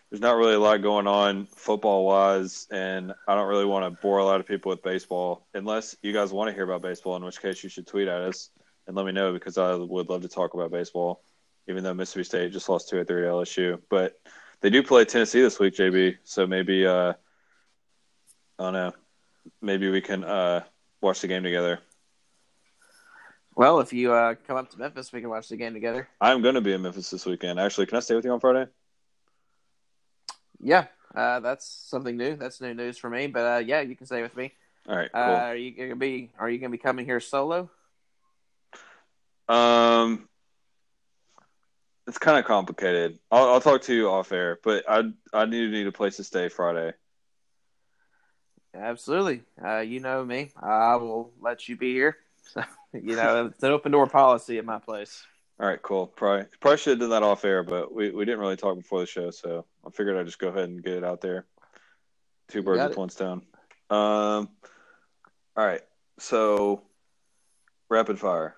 there's 0.09 0.21
not 0.21 0.35
really 0.35 0.53
a 0.53 0.59
lot 0.59 0.81
going 0.81 1.07
on 1.07 1.47
football 1.47 2.05
wise, 2.05 2.67
and 2.69 3.13
I 3.27 3.33
don't 3.33 3.47
really 3.47 3.65
want 3.65 3.85
to 3.85 4.01
bore 4.01 4.19
a 4.19 4.25
lot 4.25 4.39
of 4.39 4.47
people 4.47 4.69
with 4.69 4.83
baseball 4.83 5.47
unless 5.55 5.95
you 6.03 6.13
guys 6.13 6.31
want 6.31 6.49
to 6.49 6.53
hear 6.53 6.63
about 6.63 6.83
baseball, 6.83 7.15
in 7.15 7.23
which 7.25 7.41
case 7.41 7.63
you 7.63 7.69
should 7.69 7.87
tweet 7.87 8.07
at 8.07 8.21
us 8.21 8.51
and 8.85 8.95
let 8.95 9.05
me 9.05 9.11
know 9.11 9.33
because 9.33 9.57
I 9.57 9.73
would 9.73 10.09
love 10.09 10.21
to 10.21 10.27
talk 10.27 10.53
about 10.53 10.71
baseball 10.71 11.23
even 11.67 11.83
though 11.83 11.93
Mississippi 11.93 12.23
State 12.23 12.51
just 12.51 12.69
lost 12.69 12.89
two 12.89 12.97
or 12.97 13.05
three 13.05 13.21
to 13.21 13.27
LSU. 13.27 13.81
But 13.89 14.19
they 14.61 14.69
do 14.69 14.83
play 14.83 15.05
Tennessee 15.05 15.41
this 15.41 15.59
week, 15.59 15.75
JB. 15.75 16.17
So 16.23 16.47
maybe 16.47 16.85
uh, 16.85 17.13
I 18.59 18.63
don't 18.63 18.73
know. 18.73 18.93
Maybe 19.61 19.89
we 19.89 20.01
can 20.01 20.23
uh, 20.23 20.63
watch 21.01 21.21
the 21.21 21.27
game 21.27 21.43
together. 21.43 21.79
Well, 23.55 23.79
if 23.79 23.93
you 23.93 24.13
uh, 24.13 24.35
come 24.47 24.57
up 24.57 24.71
to 24.71 24.79
Memphis, 24.79 25.13
we 25.13 25.21
can 25.21 25.29
watch 25.29 25.47
the 25.47 25.57
game 25.57 25.73
together. 25.73 26.07
I'm 26.19 26.41
going 26.41 26.55
to 26.55 26.61
be 26.61 26.73
in 26.73 26.81
Memphis 26.81 27.09
this 27.09 27.25
weekend. 27.25 27.59
Actually, 27.59 27.85
can 27.85 27.97
I 27.97 28.01
stay 28.01 28.15
with 28.15 28.25
you 28.25 28.31
on 28.31 28.39
Friday? 28.39 28.65
Yeah, 30.59 30.87
uh, 31.13 31.39
that's 31.39 31.67
something 31.67 32.17
new. 32.17 32.35
That's 32.35 32.61
new 32.61 32.73
news 32.73 32.97
for 32.97 33.09
me. 33.09 33.27
But 33.27 33.39
uh, 33.39 33.59
yeah, 33.59 33.81
you 33.81 33.95
can 33.95 34.05
stay 34.05 34.21
with 34.21 34.35
me. 34.35 34.53
All 34.87 34.95
right. 34.95 35.09
Cool. 35.11 35.21
Uh, 35.21 35.25
are 35.25 35.55
you 35.55 35.71
gonna 35.71 35.95
be 35.95 36.31
Are 36.39 36.49
you 36.49 36.57
gonna 36.57 36.71
be 36.71 36.77
coming 36.77 37.05
here 37.05 37.19
solo? 37.19 37.69
Um, 39.47 40.27
it's 42.07 42.17
kind 42.17 42.39
of 42.39 42.45
complicated. 42.45 43.19
I'll, 43.29 43.49
I'll 43.49 43.61
talk 43.61 43.81
to 43.83 43.93
you 43.93 44.09
off 44.09 44.31
air, 44.31 44.59
but 44.63 44.85
I 44.89 45.11
I 45.33 45.45
need 45.45 45.71
need 45.71 45.87
a 45.87 45.91
place 45.91 46.17
to 46.17 46.23
stay 46.23 46.49
Friday. 46.49 46.93
Absolutely. 48.73 49.43
Uh, 49.63 49.79
you 49.79 49.99
know 49.99 50.25
me. 50.25 50.51
I 50.59 50.95
will 50.95 51.31
let 51.39 51.67
you 51.69 51.77
be 51.77 51.93
here. 51.93 52.17
So, 52.53 52.61
you 52.93 53.15
know, 53.15 53.47
it's 53.47 53.63
an 53.63 53.71
open 53.71 53.91
door 53.91 54.07
policy 54.07 54.57
at 54.57 54.65
my 54.65 54.79
place. 54.79 55.25
All 55.59 55.67
right, 55.67 55.81
cool. 55.81 56.07
Probably 56.07 56.45
probably 56.59 56.77
should 56.77 56.91
have 56.91 56.99
done 56.99 57.09
that 57.11 57.23
off 57.23 57.45
air, 57.45 57.63
but 57.63 57.93
we, 57.93 58.11
we 58.11 58.25
didn't 58.25 58.39
really 58.39 58.57
talk 58.57 58.75
before 58.75 58.99
the 58.99 59.05
show, 59.05 59.31
so 59.31 59.65
I 59.85 59.89
figured 59.91 60.17
I'd 60.17 60.25
just 60.25 60.39
go 60.39 60.49
ahead 60.49 60.69
and 60.69 60.83
get 60.83 60.93
it 60.93 61.03
out 61.03 61.21
there. 61.21 61.45
Two 62.49 62.63
birds 62.63 62.83
with 62.87 62.97
one 62.97 63.09
stone. 63.09 63.43
Um, 63.89 64.49
all 65.55 65.65
right, 65.65 65.81
so 66.19 66.81
rapid 67.89 68.19
fire. 68.19 68.55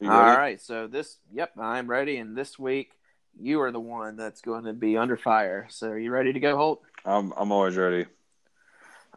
All 0.00 0.08
right, 0.08 0.60
so 0.60 0.86
this, 0.86 1.18
yep, 1.32 1.50
I'm 1.58 1.88
ready. 1.88 2.18
And 2.18 2.36
this 2.36 2.56
week, 2.56 2.92
you 3.38 3.60
are 3.62 3.72
the 3.72 3.80
one 3.80 4.16
that's 4.16 4.40
going 4.40 4.64
to 4.64 4.72
be 4.72 4.96
under 4.96 5.16
fire. 5.16 5.66
So, 5.70 5.88
are 5.88 5.98
you 5.98 6.12
ready 6.12 6.32
to 6.32 6.40
go, 6.40 6.56
Holt? 6.56 6.82
I'm 7.04 7.32
I'm 7.36 7.50
always 7.50 7.76
ready. 7.76 8.06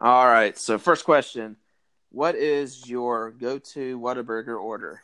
All 0.00 0.26
right. 0.26 0.58
So, 0.58 0.78
first 0.78 1.04
question: 1.04 1.56
What 2.12 2.34
is 2.36 2.88
your 2.88 3.30
go-to 3.30 3.98
Whataburger 3.98 4.60
order? 4.60 5.00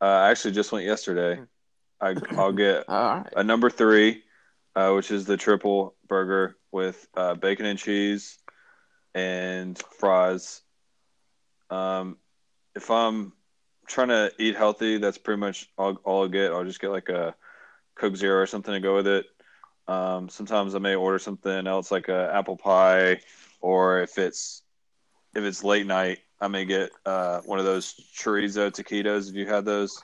Uh, 0.00 0.04
I 0.04 0.30
actually 0.30 0.52
just 0.52 0.70
went 0.70 0.86
yesterday. 0.86 1.40
I 2.00 2.14
I'll 2.32 2.52
get 2.52 2.84
right. 2.88 3.26
a 3.34 3.42
number 3.42 3.68
three, 3.68 4.22
uh, 4.76 4.92
which 4.92 5.10
is 5.10 5.24
the 5.24 5.36
triple 5.36 5.96
burger 6.06 6.56
with 6.70 7.08
uh, 7.16 7.34
bacon 7.34 7.66
and 7.66 7.78
cheese 7.78 8.38
and 9.14 9.76
fries. 9.98 10.60
Um, 11.70 12.18
if 12.76 12.90
I'm 12.90 13.32
trying 13.88 14.08
to 14.08 14.30
eat 14.38 14.56
healthy. 14.56 14.98
That's 14.98 15.18
pretty 15.18 15.40
much 15.40 15.68
all, 15.76 15.96
all 16.04 16.22
I'll 16.22 16.28
get. 16.28 16.52
I'll 16.52 16.64
just 16.64 16.80
get 16.80 16.90
like 16.90 17.08
a 17.08 17.34
Coke 17.96 18.16
Zero 18.16 18.40
or 18.40 18.46
something 18.46 18.72
to 18.72 18.80
go 18.80 18.94
with 18.94 19.06
it. 19.06 19.26
Um, 19.88 20.28
sometimes 20.28 20.74
I 20.74 20.78
may 20.78 20.94
order 20.94 21.18
something 21.18 21.66
else 21.66 21.90
like 21.90 22.08
a 22.08 22.30
apple 22.32 22.56
pie, 22.56 23.20
or 23.60 24.00
if 24.02 24.18
it's 24.18 24.62
if 25.34 25.44
it's 25.44 25.64
late 25.64 25.86
night, 25.86 26.18
I 26.40 26.48
may 26.48 26.64
get 26.64 26.90
uh, 27.04 27.40
one 27.42 27.58
of 27.58 27.64
those 27.64 27.94
chorizo 28.16 28.70
taquitos. 28.70 29.26
Have 29.26 29.36
you 29.36 29.46
had 29.46 29.64
those? 29.64 30.02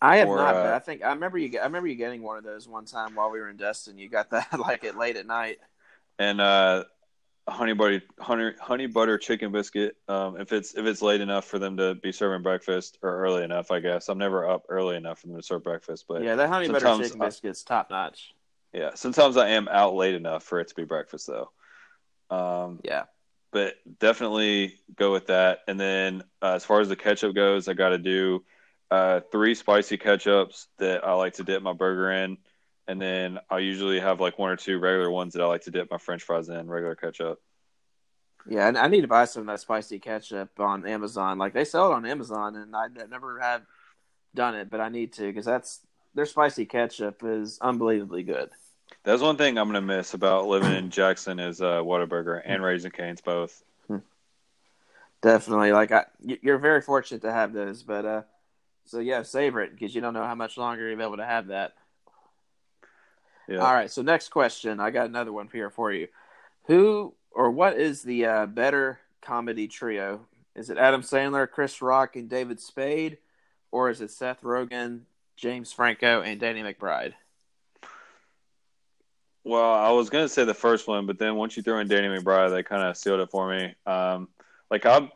I 0.00 0.16
have 0.16 0.28
or, 0.28 0.36
not. 0.36 0.56
Uh, 0.56 0.72
I 0.74 0.78
think 0.80 1.04
I 1.04 1.10
remember 1.10 1.38
you. 1.38 1.58
I 1.58 1.64
remember 1.64 1.88
you 1.88 1.94
getting 1.94 2.22
one 2.22 2.38
of 2.38 2.44
those 2.44 2.66
one 2.66 2.86
time 2.86 3.14
while 3.14 3.30
we 3.30 3.38
were 3.38 3.48
in 3.48 3.56
Destin. 3.56 3.98
You 3.98 4.08
got 4.08 4.30
that 4.30 4.48
like 4.58 4.84
it 4.84 4.96
late 4.96 5.16
at 5.16 5.26
night. 5.26 5.58
And 6.18 6.40
uh, 6.40 6.84
honey 7.48 7.72
butter 7.72 8.02
honey, 8.20 8.52
honey 8.60 8.86
butter 8.86 9.18
chicken 9.18 9.50
biscuit 9.50 9.96
um, 10.08 10.40
if 10.40 10.52
it's 10.52 10.74
if 10.74 10.86
it's 10.86 11.02
late 11.02 11.20
enough 11.20 11.44
for 11.44 11.58
them 11.58 11.76
to 11.76 11.94
be 11.96 12.12
serving 12.12 12.42
breakfast 12.42 12.98
or 13.02 13.16
early 13.18 13.42
enough 13.42 13.70
i 13.70 13.80
guess 13.80 14.08
i'm 14.08 14.18
never 14.18 14.48
up 14.48 14.64
early 14.68 14.96
enough 14.96 15.20
for 15.20 15.26
them 15.26 15.36
to 15.36 15.42
serve 15.42 15.62
breakfast 15.64 16.04
but 16.08 16.22
yeah 16.22 16.36
that 16.36 16.48
honey 16.48 16.68
butter 16.68 16.96
chicken 16.98 17.18
biscuit's 17.18 17.64
top 17.64 17.90
notch 17.90 18.32
yeah 18.72 18.90
sometimes 18.94 19.36
i 19.36 19.48
am 19.48 19.66
out 19.68 19.94
late 19.94 20.14
enough 20.14 20.44
for 20.44 20.60
it 20.60 20.68
to 20.68 20.74
be 20.74 20.84
breakfast 20.84 21.26
though 21.26 21.50
um, 22.30 22.78
yeah 22.84 23.04
but 23.52 23.74
definitely 24.00 24.74
go 24.96 25.12
with 25.12 25.26
that 25.28 25.60
and 25.68 25.78
then 25.78 26.22
uh, 26.42 26.54
as 26.54 26.64
far 26.64 26.80
as 26.80 26.88
the 26.88 26.96
ketchup 26.96 27.34
goes 27.34 27.68
i 27.68 27.72
got 27.72 27.90
to 27.90 27.98
do 27.98 28.42
uh, 28.90 29.20
three 29.30 29.54
spicy 29.54 29.96
ketchups 29.96 30.66
that 30.78 31.04
i 31.04 31.12
like 31.12 31.34
to 31.34 31.44
dip 31.44 31.62
my 31.62 31.72
burger 31.72 32.10
in 32.10 32.36
and 32.88 33.00
then 33.00 33.38
I 33.48 33.58
usually 33.58 34.00
have 34.00 34.20
like 34.20 34.38
one 34.38 34.50
or 34.50 34.56
two 34.56 34.78
regular 34.78 35.10
ones 35.10 35.34
that 35.34 35.42
I 35.42 35.46
like 35.46 35.62
to 35.62 35.70
dip 35.70 35.90
my 35.90 35.98
French 35.98 36.22
fries 36.22 36.48
in, 36.48 36.68
regular 36.68 36.94
ketchup. 36.94 37.40
Yeah, 38.48 38.66
and 38.66 38.76
I 38.76 38.88
need 38.88 39.02
to 39.02 39.08
buy 39.08 39.24
some 39.24 39.42
of 39.42 39.46
that 39.46 39.60
spicy 39.60 40.00
ketchup 40.00 40.58
on 40.58 40.86
Amazon. 40.86 41.38
Like 41.38 41.52
they 41.52 41.64
sell 41.64 41.92
it 41.92 41.94
on 41.94 42.04
Amazon, 42.04 42.56
and 42.56 42.74
I 42.74 42.88
never 43.08 43.38
have 43.40 43.62
done 44.34 44.56
it, 44.56 44.68
but 44.68 44.80
I 44.80 44.88
need 44.88 45.12
to 45.14 45.22
because 45.22 45.44
that's 45.44 45.80
their 46.14 46.26
spicy 46.26 46.66
ketchup 46.66 47.22
is 47.24 47.58
unbelievably 47.60 48.24
good. 48.24 48.50
That's 49.04 49.22
one 49.22 49.36
thing 49.36 49.58
I'm 49.58 49.68
gonna 49.68 49.80
miss 49.80 50.14
about 50.14 50.46
living 50.46 50.72
in 50.72 50.90
Jackson 50.90 51.40
is 51.40 51.60
uh, 51.60 51.82
Whataburger 51.82 52.40
and 52.44 52.62
Raising 52.62 52.92
Cane's 52.92 53.20
both. 53.20 53.62
Hmm. 53.88 53.98
Definitely, 55.20 55.72
like 55.72 55.90
I, 55.92 56.04
you're 56.20 56.58
very 56.58 56.80
fortunate 56.80 57.22
to 57.22 57.32
have 57.32 57.52
those, 57.52 57.82
but 57.82 58.04
uh, 58.04 58.22
so 58.84 59.00
yeah, 59.00 59.22
savor 59.22 59.60
it 59.60 59.72
because 59.72 59.94
you 59.94 60.00
don't 60.00 60.14
know 60.14 60.24
how 60.24 60.34
much 60.34 60.56
longer 60.56 60.88
you'll 60.88 60.98
be 60.98 61.04
able 61.04 61.16
to 61.16 61.24
have 61.24 61.48
that. 61.48 61.74
Yeah. 63.48 63.58
All 63.58 63.74
right. 63.74 63.90
So 63.90 64.02
next 64.02 64.28
question, 64.28 64.80
I 64.80 64.90
got 64.90 65.06
another 65.06 65.32
one 65.32 65.48
here 65.52 65.70
for 65.70 65.92
you. 65.92 66.08
Who 66.66 67.14
or 67.32 67.50
what 67.50 67.78
is 67.78 68.02
the 68.02 68.26
uh, 68.26 68.46
better 68.46 69.00
comedy 69.20 69.66
trio? 69.66 70.26
Is 70.54 70.70
it 70.70 70.78
Adam 70.78 71.02
Sandler, 71.02 71.50
Chris 71.50 71.82
Rock, 71.82 72.14
and 72.14 72.28
David 72.28 72.60
Spade, 72.60 73.18
or 73.70 73.90
is 73.90 74.00
it 74.00 74.10
Seth 74.10 74.42
Rogen, 74.42 75.00
James 75.36 75.72
Franco, 75.72 76.20
and 76.22 76.38
Danny 76.38 76.62
McBride? 76.62 77.14
Well, 79.44 79.72
I 79.74 79.90
was 79.90 80.08
gonna 80.10 80.28
say 80.28 80.44
the 80.44 80.54
first 80.54 80.86
one, 80.86 81.06
but 81.06 81.18
then 81.18 81.34
once 81.36 81.56
you 81.56 81.62
threw 81.62 81.78
in 81.78 81.88
Danny 81.88 82.08
McBride, 82.08 82.50
they 82.50 82.62
kind 82.62 82.82
of 82.82 82.96
sealed 82.96 83.20
it 83.20 83.30
for 83.30 83.48
me. 83.50 83.74
Um, 83.86 84.28
like 84.70 84.86
I, 84.86 85.10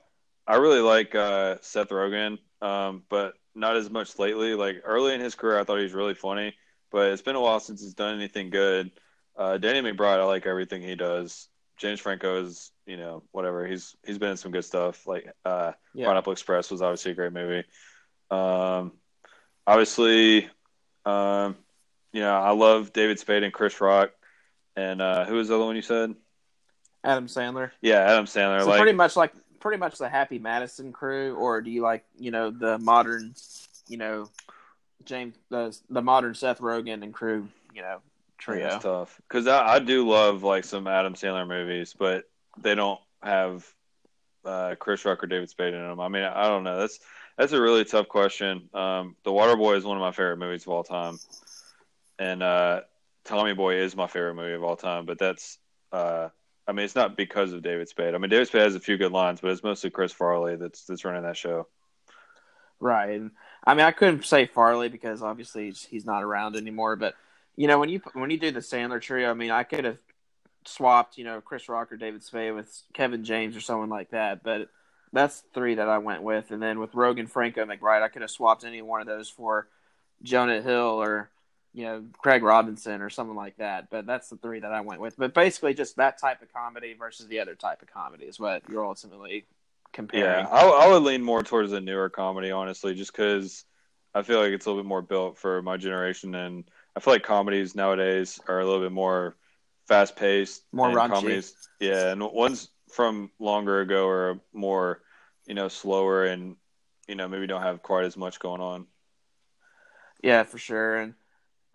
I 0.46 0.56
really 0.56 0.80
like 0.80 1.14
uh, 1.14 1.56
Seth 1.60 1.90
Rogen, 1.90 2.38
um, 2.60 3.02
but 3.08 3.34
not 3.54 3.76
as 3.76 3.88
much 3.88 4.18
lately. 4.18 4.54
Like 4.54 4.82
early 4.84 5.14
in 5.14 5.20
his 5.20 5.34
career, 5.34 5.58
I 5.60 5.64
thought 5.64 5.76
he 5.78 5.84
was 5.84 5.94
really 5.94 6.14
funny, 6.14 6.54
but 6.90 7.12
it's 7.12 7.22
been 7.22 7.36
a 7.36 7.40
while 7.40 7.60
since 7.60 7.80
he's 7.80 7.94
done 7.94 8.16
anything 8.16 8.50
good. 8.50 8.90
Uh, 9.36 9.58
Danny 9.58 9.80
McBride, 9.80 10.18
I 10.18 10.24
like 10.24 10.46
everything 10.46 10.82
he 10.82 10.94
does. 10.96 11.48
James 11.76 12.00
Franco 12.00 12.42
is, 12.42 12.72
you 12.86 12.96
know, 12.96 13.22
whatever. 13.32 13.66
He's 13.66 13.94
he's 14.04 14.18
been 14.18 14.30
in 14.30 14.36
some 14.36 14.50
good 14.50 14.64
stuff. 14.64 15.06
Like 15.06 15.30
uh, 15.44 15.72
Yeah. 15.94 16.06
Pineapple 16.06 16.32
Express 16.32 16.70
was 16.70 16.82
obviously 16.82 17.12
a 17.12 17.14
great 17.14 17.32
movie. 17.32 17.64
Um, 18.30 18.92
obviously, 19.66 20.48
um, 21.04 21.56
know, 22.12 22.34
I 22.34 22.50
love 22.52 22.92
David 22.92 23.18
Spade 23.18 23.42
and 23.42 23.52
Chris 23.52 23.80
Rock. 23.80 24.10
And 24.76 25.00
uh, 25.00 25.24
who 25.24 25.34
was 25.34 25.48
the 25.48 25.54
other 25.54 25.64
one 25.64 25.76
you 25.76 25.82
said? 25.82 26.14
Adam 27.02 27.26
Sandler. 27.26 27.70
Yeah, 27.80 28.00
Adam 28.00 28.26
Sandler. 28.26 28.60
So 28.60 28.68
like, 28.68 28.80
pretty 28.80 28.96
much 28.96 29.16
like 29.16 29.32
pretty 29.60 29.78
much 29.78 29.96
the 29.96 30.08
Happy 30.08 30.38
Madison 30.38 30.92
crew, 30.92 31.34
or 31.36 31.60
do 31.60 31.70
you 31.70 31.82
like 31.82 32.04
you 32.18 32.30
know 32.30 32.50
the 32.50 32.78
modern, 32.78 33.34
you 33.88 33.96
know, 33.96 34.28
James 35.04 35.36
the 35.48 35.76
the 35.88 36.02
modern 36.02 36.34
Seth 36.34 36.60
Rogen 36.60 37.02
and 37.02 37.14
crew, 37.14 37.48
you 37.74 37.82
know, 37.82 38.00
trio? 38.38 38.68
That's 38.68 38.82
tough 38.82 39.20
because 39.28 39.46
I, 39.46 39.74
I 39.74 39.78
do 39.78 40.08
love 40.08 40.42
like 40.42 40.64
some 40.64 40.86
Adam 40.86 41.14
Sandler 41.14 41.46
movies, 41.46 41.94
but 41.96 42.24
they 42.58 42.74
don't 42.74 43.00
have 43.22 43.66
uh, 44.44 44.74
Chris 44.78 45.04
Rock 45.04 45.22
or 45.22 45.26
David 45.26 45.48
Spade 45.48 45.74
in 45.74 45.80
them. 45.80 46.00
I 46.00 46.08
mean, 46.08 46.22
I 46.22 46.48
don't 46.48 46.64
know. 46.64 46.78
That's 46.78 46.98
that's 47.38 47.52
a 47.52 47.60
really 47.60 47.84
tough 47.84 48.08
question. 48.08 48.68
Um, 48.74 49.16
the 49.24 49.30
Waterboy 49.30 49.76
is 49.76 49.84
one 49.84 49.96
of 49.96 50.00
my 50.00 50.12
favorite 50.12 50.38
movies 50.38 50.62
of 50.62 50.68
all 50.68 50.84
time, 50.84 51.18
and 52.18 52.42
uh, 52.42 52.80
Tommy 53.24 53.54
Boy 53.54 53.76
is 53.76 53.96
my 53.96 54.06
favorite 54.06 54.34
movie 54.34 54.54
of 54.54 54.64
all 54.64 54.76
time. 54.76 55.06
But 55.06 55.18
that's 55.18 55.58
uh, 55.92 56.28
I 56.66 56.72
mean, 56.72 56.84
it's 56.84 56.96
not 56.96 57.16
because 57.16 57.52
of 57.52 57.62
David 57.62 57.88
Spade. 57.88 58.14
I 58.14 58.18
mean, 58.18 58.30
David 58.30 58.48
Spade 58.48 58.62
has 58.62 58.74
a 58.74 58.80
few 58.80 58.96
good 58.96 59.12
lines, 59.12 59.40
but 59.40 59.50
it's 59.50 59.62
mostly 59.62 59.90
Chris 59.90 60.12
Farley 60.12 60.56
that's 60.56 60.84
that's 60.84 61.04
running 61.04 61.22
that 61.22 61.36
show. 61.36 61.68
Right. 62.80 63.22
I 63.64 63.74
mean, 63.74 63.86
I 63.86 63.92
couldn't 63.92 64.24
say 64.24 64.46
Farley 64.46 64.88
because 64.88 65.22
obviously 65.22 65.66
he's, 65.66 65.84
he's 65.84 66.04
not 66.04 66.22
around 66.22 66.56
anymore. 66.56 66.96
But 66.96 67.14
you 67.56 67.68
know, 67.68 67.78
when 67.78 67.88
you 67.88 68.00
when 68.14 68.30
you 68.30 68.38
do 68.38 68.50
the 68.50 68.60
Sandler 68.60 69.00
trio, 69.00 69.30
I 69.30 69.34
mean, 69.34 69.50
I 69.50 69.62
could 69.62 69.84
have 69.84 69.98
swapped, 70.66 71.18
you 71.18 71.24
know, 71.24 71.40
Chris 71.40 71.68
Rock 71.68 71.92
or 71.92 71.96
David 71.96 72.24
Spade 72.24 72.54
with 72.54 72.82
Kevin 72.92 73.24
James 73.24 73.56
or 73.56 73.60
someone 73.60 73.88
like 73.88 74.10
that. 74.10 74.42
But 74.42 74.68
that's 75.12 75.44
three 75.54 75.76
that 75.76 75.88
I 75.88 75.98
went 75.98 76.22
with. 76.22 76.50
And 76.50 76.60
then 76.60 76.80
with 76.80 76.92
Rogen, 76.92 77.30
Franco, 77.30 77.64
McBride, 77.64 78.02
I 78.02 78.08
could 78.08 78.22
have 78.22 78.30
swapped 78.30 78.64
any 78.64 78.82
one 78.82 79.00
of 79.00 79.06
those 79.06 79.28
for 79.28 79.68
Jonah 80.22 80.60
Hill 80.60 81.00
or 81.00 81.30
you 81.76 81.84
know 81.84 82.04
Craig 82.16 82.42
Robinson 82.42 83.02
or 83.02 83.10
someone 83.10 83.36
like 83.36 83.58
that. 83.58 83.90
But 83.90 84.06
that's 84.06 84.30
the 84.30 84.38
three 84.38 84.60
that 84.60 84.72
I 84.72 84.80
went 84.80 85.00
with. 85.00 85.16
But 85.18 85.34
basically, 85.34 85.74
just 85.74 85.96
that 85.96 86.18
type 86.18 86.40
of 86.40 86.52
comedy 86.52 86.94
versus 86.98 87.28
the 87.28 87.38
other 87.38 87.54
type 87.54 87.82
of 87.82 87.92
comedy 87.92 88.24
is 88.24 88.40
what 88.40 88.62
you're 88.68 88.84
ultimately 88.84 89.44
comparing. 89.92 90.46
Yeah, 90.46 90.48
I, 90.48 90.66
I 90.66 90.88
would 90.88 91.02
lean 91.02 91.22
more 91.22 91.42
towards 91.42 91.70
the 91.70 91.80
newer 91.82 92.08
comedy, 92.08 92.50
honestly, 92.50 92.94
just 92.94 93.12
because 93.12 93.66
I 94.14 94.22
feel 94.22 94.40
like 94.40 94.52
it's 94.52 94.64
a 94.64 94.70
little 94.70 94.82
bit 94.82 94.88
more 94.88 95.02
built 95.02 95.36
for 95.36 95.60
my 95.60 95.76
generation, 95.76 96.34
and 96.34 96.64
I 96.96 97.00
feel 97.00 97.12
like 97.12 97.22
comedies 97.22 97.74
nowadays 97.74 98.40
are 98.48 98.58
a 98.58 98.64
little 98.64 98.80
bit 98.80 98.92
more 98.92 99.36
fast 99.86 100.16
paced, 100.16 100.62
More 100.72 100.88
raunchy. 100.88 101.12
Comedies, 101.12 101.54
yeah, 101.78 102.12
and 102.12 102.22
ones 102.22 102.70
from 102.90 103.30
longer 103.38 103.82
ago 103.82 104.08
are 104.08 104.40
more, 104.54 105.02
you 105.46 105.54
know, 105.54 105.68
slower 105.68 106.24
and 106.24 106.56
you 107.06 107.16
know 107.16 107.28
maybe 107.28 107.46
don't 107.46 107.62
have 107.62 107.82
quite 107.82 108.06
as 108.06 108.16
much 108.16 108.38
going 108.38 108.62
on. 108.62 108.86
Yeah, 110.22 110.44
for 110.44 110.56
sure. 110.56 110.96
And, 110.96 111.14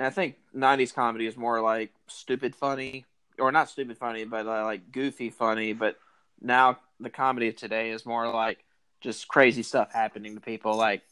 and 0.01 0.07
I 0.07 0.09
think 0.09 0.37
'90s 0.55 0.91
comedy 0.95 1.27
is 1.27 1.37
more 1.37 1.61
like 1.61 1.91
stupid 2.07 2.55
funny, 2.55 3.05
or 3.37 3.51
not 3.51 3.69
stupid 3.69 3.99
funny, 3.99 4.23
but 4.23 4.47
uh, 4.47 4.63
like 4.63 4.91
goofy 4.91 5.29
funny. 5.29 5.73
But 5.73 5.97
now 6.41 6.79
the 6.99 7.11
comedy 7.11 7.49
of 7.49 7.55
today 7.55 7.91
is 7.91 8.03
more 8.03 8.27
like 8.27 8.65
just 8.99 9.27
crazy 9.27 9.61
stuff 9.61 9.93
happening 9.93 10.33
to 10.33 10.41
people, 10.41 10.75
like 10.75 11.03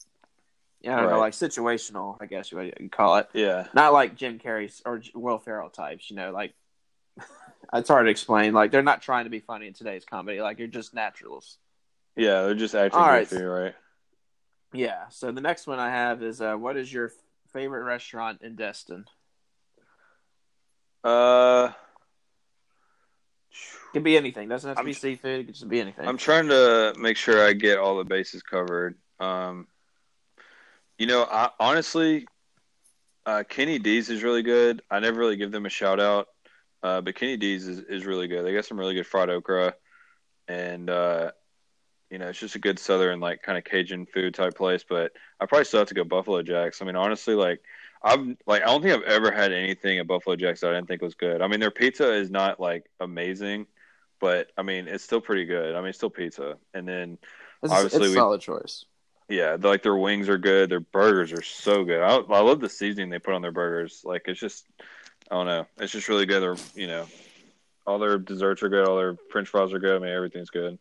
I 0.83 0.87
don't 0.87 1.03
know, 1.03 1.09
Right. 1.09 1.19
like 1.19 1.33
situational, 1.33 2.17
I 2.19 2.25
guess 2.25 2.51
you 2.51 2.57
would 2.57 2.91
call 2.91 3.17
it. 3.17 3.29
Yeah, 3.35 3.67
Not 3.75 3.93
like 3.93 4.15
Jim 4.15 4.39
Carrey 4.39 4.71
or 4.87 5.03
Will 5.13 5.37
Ferrell 5.37 5.69
types, 5.69 6.09
you 6.09 6.15
know, 6.15 6.31
like 6.31 6.55
it's 7.73 7.89
hard 7.89 8.07
to 8.07 8.09
explain. 8.09 8.53
Like 8.55 8.71
they're 8.71 8.81
not 8.81 9.03
trying 9.03 9.25
to 9.25 9.29
be 9.29 9.39
funny 9.39 9.67
in 9.67 9.73
today's 9.73 10.03
comedy. 10.03 10.41
Like 10.41 10.57
you're 10.57 10.67
just 10.67 10.95
naturals. 10.95 11.59
yeah, 12.15 12.41
they're 12.41 12.55
just 12.55 12.73
acting 12.73 12.99
All 13.01 13.07
right. 13.07 13.29
goofy, 13.29 13.43
right? 13.43 13.75
Yeah. 14.73 15.09
So 15.09 15.31
the 15.31 15.41
next 15.41 15.67
one 15.67 15.77
I 15.77 15.91
have 15.91 16.23
is 16.23 16.41
uh, 16.41 16.55
what 16.55 16.75
is 16.75 16.91
your 16.91 17.11
favorite 17.53 17.83
restaurant 17.83 18.41
in 18.41 18.55
Destin? 18.55 19.05
Uh, 21.03 21.71
Could 23.93 24.03
be 24.03 24.17
anything. 24.17 24.49
Doesn't 24.49 24.67
have 24.67 24.77
to 24.77 24.81
I'm 24.81 24.85
be 24.85 24.93
seafood. 24.93 25.41
It 25.41 25.43
could 25.45 25.55
just 25.55 25.69
be 25.69 25.79
anything. 25.79 26.07
I'm 26.07 26.17
trying 26.17 26.47
to 26.49 26.93
make 26.97 27.17
sure 27.17 27.45
I 27.45 27.53
get 27.53 27.77
all 27.77 27.97
the 27.97 28.03
bases 28.03 28.43
covered. 28.43 28.95
Um, 29.19 29.67
you 30.97 31.07
know, 31.07 31.23
I, 31.23 31.49
honestly, 31.59 32.27
uh, 33.25 33.43
Kenny 33.47 33.79
D's 33.79 34.09
is 34.09 34.23
really 34.23 34.43
good. 34.43 34.81
I 34.91 34.99
never 34.99 35.19
really 35.19 35.37
give 35.37 35.51
them 35.51 35.65
a 35.65 35.69
shout 35.69 35.99
out, 35.99 36.27
uh, 36.83 37.01
but 37.01 37.15
Kenny 37.15 37.37
D's 37.37 37.67
is, 37.67 37.79
is 37.79 38.05
really 38.05 38.27
good. 38.27 38.45
They 38.45 38.53
got 38.53 38.65
some 38.65 38.79
really 38.79 38.95
good 38.95 39.07
fried 39.07 39.29
okra, 39.29 39.75
and 40.47 40.89
uh, 40.89 41.31
you 42.09 42.17
know, 42.17 42.27
it's 42.29 42.39
just 42.39 42.55
a 42.55 42.59
good 42.59 42.79
southern 42.79 43.19
like 43.19 43.41
kind 43.43 43.57
of 43.57 43.63
Cajun 43.63 44.05
food 44.07 44.33
type 44.33 44.55
place. 44.55 44.83
But 44.87 45.11
I 45.39 45.45
probably 45.45 45.65
still 45.65 45.79
have 45.79 45.87
to 45.89 45.93
go 45.93 46.03
Buffalo 46.03 46.41
Jacks. 46.41 46.81
I 46.81 46.85
mean, 46.85 46.95
honestly, 46.95 47.35
like 47.35 47.61
I've 48.03 48.25
like 48.47 48.61
I 48.63 48.65
don't 48.65 48.81
think 48.81 48.95
I've 48.95 49.11
ever 49.11 49.31
had 49.31 49.51
anything 49.51 49.99
at 49.99 50.07
Buffalo 50.07 50.35
Jacks 50.35 50.61
that 50.61 50.71
I 50.71 50.75
didn't 50.75 50.87
think 50.87 51.01
was 51.01 51.15
good. 51.15 51.41
I 51.41 51.47
mean, 51.47 51.59
their 51.59 51.71
pizza 51.71 52.11
is 52.13 52.31
not 52.31 52.59
like 52.59 52.85
amazing, 52.99 53.67
but 54.19 54.51
I 54.57 54.63
mean, 54.63 54.87
it's 54.87 55.03
still 55.03 55.21
pretty 55.21 55.45
good. 55.45 55.75
I 55.75 55.79
mean, 55.79 55.89
it's 55.89 55.97
still 55.97 56.09
pizza, 56.09 56.55
and 56.73 56.87
then 56.87 57.17
It's, 57.61 57.71
obviously 57.73 57.97
it's 57.99 58.07
a 58.07 58.09
we- 58.11 58.15
solid 58.15 58.41
choice. 58.41 58.85
yeah, 59.27 59.57
like 59.59 59.83
their 59.83 59.97
wings 59.97 60.29
are 60.29 60.37
good. 60.37 60.69
Their 60.69 60.79
burgers 60.79 61.31
are 61.33 61.41
so 61.43 61.83
good. 61.83 62.01
I, 62.01 62.15
I 62.15 62.39
love 62.41 62.59
the 62.61 62.69
seasoning 62.69 63.09
they 63.09 63.19
put 63.19 63.33
on 63.35 63.41
their 63.41 63.51
burgers. 63.51 64.01
Like 64.03 64.23
it's 64.25 64.39
just, 64.39 64.65
I 65.29 65.35
don't 65.35 65.45
know, 65.45 65.67
it's 65.77 65.91
just 65.91 66.07
really 66.09 66.25
good. 66.25 66.41
They're 66.41 66.55
you 66.75 66.87
know, 66.87 67.05
all 67.85 67.99
their 67.99 68.17
desserts 68.17 68.63
are 68.63 68.69
good. 68.69 68.87
All 68.87 68.95
their 68.97 69.15
French 69.29 69.49
fries 69.49 69.73
are 69.73 69.79
good. 69.79 69.95
I 69.95 69.99
mean, 69.99 70.11
everything's 70.15 70.49
good. 70.49 70.79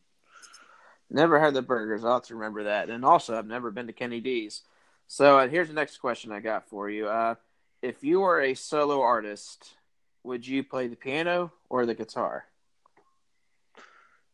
Never 1.10 1.40
had 1.40 1.54
the 1.54 1.62
burgers. 1.62 2.04
I'll 2.04 2.14
have 2.14 2.24
to 2.24 2.34
remember 2.34 2.64
that. 2.64 2.90
And 2.90 3.04
also, 3.04 3.36
I've 3.36 3.46
never 3.46 3.70
been 3.70 3.86
to 3.86 3.92
Kenny 3.92 4.20
D's. 4.20 4.62
So 5.06 5.38
uh, 5.38 5.48
here's 5.48 5.68
the 5.68 5.74
next 5.74 5.98
question 5.98 6.32
I 6.32 6.40
got 6.40 6.68
for 6.68 6.90
you. 6.90 7.08
Uh, 7.08 7.36
if 7.80 8.04
you 8.04 8.20
were 8.20 8.40
a 8.40 8.54
solo 8.54 9.00
artist, 9.00 9.74
would 10.22 10.46
you 10.46 10.62
play 10.62 10.86
the 10.86 10.96
piano 10.96 11.50
or 11.70 11.86
the 11.86 11.94
guitar? 11.94 12.44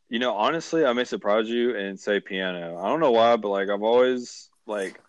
You 0.08 0.18
know, 0.18 0.34
honestly, 0.34 0.84
I 0.84 0.92
may 0.92 1.04
surprise 1.04 1.48
you 1.48 1.76
and 1.76 1.98
say 1.98 2.20
piano. 2.20 2.78
I 2.78 2.88
don't 2.88 3.00
know 3.00 3.12
why, 3.12 3.36
but 3.36 3.48
like 3.48 3.68
I've 3.68 3.82
always 3.82 4.48
like 4.66 5.00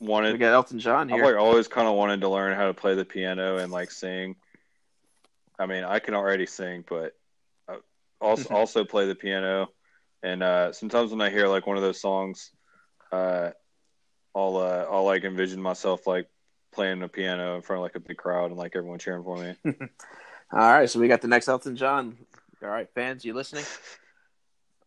We 0.00 0.06
wanted. 0.06 0.38
got 0.38 0.52
Elton 0.52 0.78
John 0.78 1.08
here. 1.08 1.24
I've 1.24 1.32
like 1.32 1.40
always 1.40 1.68
kind 1.68 1.88
of 1.88 1.94
wanted 1.94 2.20
to 2.20 2.28
learn 2.28 2.54
how 2.54 2.66
to 2.66 2.74
play 2.74 2.94
the 2.94 3.04
piano 3.04 3.56
and 3.58 3.72
like 3.72 3.90
sing. 3.90 4.36
I 5.58 5.66
mean, 5.66 5.84
I 5.84 5.98
can 5.98 6.14
already 6.14 6.46
sing, 6.46 6.84
but 6.88 7.16
I 7.68 7.78
also 8.20 8.48
also 8.54 8.84
play 8.84 9.06
the 9.06 9.14
piano. 9.14 9.68
And 10.22 10.42
uh, 10.42 10.72
sometimes 10.72 11.10
when 11.10 11.20
I 11.20 11.30
hear 11.30 11.48
like 11.48 11.66
one 11.66 11.76
of 11.76 11.82
those 11.82 12.00
songs, 12.00 12.50
uh, 13.12 13.50
I'll 14.34 14.56
uh, 14.56 14.86
I'll 14.90 15.04
like 15.04 15.24
envision 15.24 15.60
myself 15.62 16.06
like 16.06 16.28
playing 16.72 17.00
the 17.00 17.08
piano 17.08 17.56
in 17.56 17.62
front 17.62 17.78
of 17.78 17.82
like 17.84 17.94
a 17.96 18.00
big 18.00 18.18
crowd 18.18 18.50
and 18.50 18.58
like 18.58 18.76
everyone 18.76 18.98
cheering 18.98 19.24
for 19.24 19.36
me. 19.36 19.54
All 20.52 20.58
right, 20.60 20.88
so 20.88 21.00
we 21.00 21.08
got 21.08 21.22
the 21.22 21.28
next 21.28 21.48
Elton 21.48 21.74
John. 21.74 22.16
All 22.62 22.68
right, 22.68 22.88
fans, 22.94 23.24
you 23.24 23.34
listening? 23.34 23.64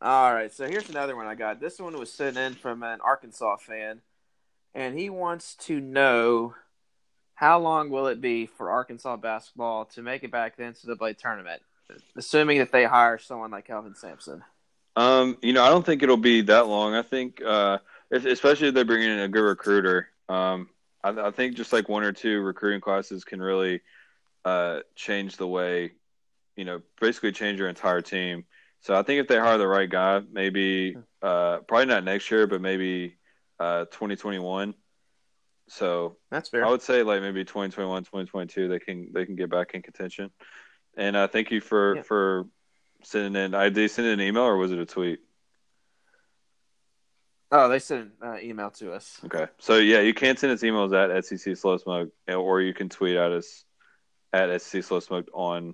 All 0.01 0.34
right, 0.34 0.53
so 0.53 0.67
here's 0.67 0.89
another 0.89 1.15
one 1.15 1.27
I 1.27 1.36
got. 1.36 1.59
This 1.59 1.80
one 1.80 1.97
was 1.97 2.13
sent 2.13 2.38
in 2.38 2.53
from 2.53 2.84
an 2.84 2.99
Arkansas 3.01 3.57
fan, 3.57 4.01
and 4.73 4.97
he 4.97 5.09
wants 5.09 5.55
to 5.55 5.80
know 5.80 6.55
how 7.34 7.59
long 7.59 7.89
will 7.89 8.07
it 8.07 8.21
be 8.21 8.45
for 8.45 8.69
Arkansas 8.69 9.17
basketball 9.17 9.86
to 9.86 10.01
make 10.01 10.23
it 10.23 10.32
back 10.32 10.55
to 10.55 10.61
the 10.61 10.95
NCAA 10.95 11.17
tournament, 11.17 11.61
assuming 12.15 12.59
that 12.59 12.71
they 12.71 12.86
hire 12.86 13.17
someone 13.17 13.51
like 13.51 13.65
Kelvin 13.65 13.95
Sampson. 13.95 14.43
Um, 14.95 15.37
you 15.41 15.53
know, 15.53 15.63
I 15.63 15.69
don't 15.69 15.85
think 15.85 16.03
it'll 16.03 16.17
be 16.17 16.41
that 16.41 16.67
long. 16.67 16.95
I 16.95 17.01
think, 17.01 17.41
uh, 17.41 17.79
if, 18.11 18.25
especially 18.25 18.69
if 18.69 18.73
they 18.73 18.83
bring 18.83 19.03
in 19.03 19.19
a 19.19 19.27
good 19.27 19.43
recruiter. 19.43 20.09
Um, 20.27 20.69
I, 21.03 21.09
I 21.27 21.31
think 21.31 21.55
just 21.55 21.71
like 21.73 21.87
one 21.89 22.03
or 22.03 22.11
two 22.11 22.41
recruiting 22.41 22.81
classes 22.81 23.23
can 23.23 23.41
really 23.41 23.81
uh, 24.45 24.79
change 24.95 25.37
the 25.37 25.47
way, 25.47 25.93
you 26.55 26.65
know, 26.65 26.81
basically 26.99 27.31
change 27.31 27.59
your 27.59 27.69
entire 27.69 28.01
team. 28.01 28.45
So 28.81 28.95
I 28.95 29.03
think 29.03 29.19
if 29.21 29.27
they 29.27 29.37
hire 29.37 29.57
the 29.57 29.67
right 29.67 29.89
guy, 29.89 30.21
maybe 30.31 30.97
uh, 31.21 31.59
probably 31.67 31.85
not 31.87 32.03
next 32.03 32.31
year, 32.31 32.47
but 32.47 32.61
maybe 32.61 33.17
uh, 33.59 33.85
2021. 33.85 34.73
So 35.67 36.17
That's 36.31 36.49
fair. 36.49 36.65
I 36.65 36.69
would 36.69 36.81
say 36.81 37.03
like 37.03 37.21
maybe 37.21 37.43
2021, 37.43 38.03
2022, 38.03 38.67
they 38.67 38.79
can 38.79 39.11
they 39.13 39.25
can 39.25 39.35
get 39.35 39.49
back 39.49 39.73
in 39.73 39.81
contention. 39.81 40.31
And 40.97 41.15
uh, 41.15 41.27
thank 41.27 41.51
you 41.51 41.61
for 41.61 41.97
Yeah. 41.97 42.01
for 42.03 42.47
sending 43.03 43.41
in. 43.41 43.55
I 43.55 43.65
did 43.65 43.75
they 43.75 43.87
send 43.87 44.07
an 44.07 44.21
email 44.21 44.43
or 44.43 44.57
was 44.57 44.71
it 44.71 44.79
a 44.79 44.85
tweet? 44.85 45.19
Oh, 47.51 47.67
they 47.67 47.79
sent 47.79 48.11
an 48.21 48.27
uh, 48.27 48.37
email 48.41 48.69
to 48.71 48.93
us. 48.93 49.19
Okay, 49.25 49.47
so 49.57 49.77
yeah, 49.77 50.01
you 50.01 50.13
can 50.13 50.37
send 50.37 50.53
us 50.53 50.61
emails 50.61 50.93
at 50.93 51.25
SEC 51.25 51.57
Slow 51.57 51.77
Smoke, 51.77 52.09
or 52.27 52.61
you 52.61 52.73
can 52.73 52.89
tweet 52.89 53.15
at 53.15 53.31
us 53.31 53.63
at 54.31 54.61
SC 54.61 54.83
Slow 54.83 54.99
Smoked 54.99 55.29
on 55.33 55.73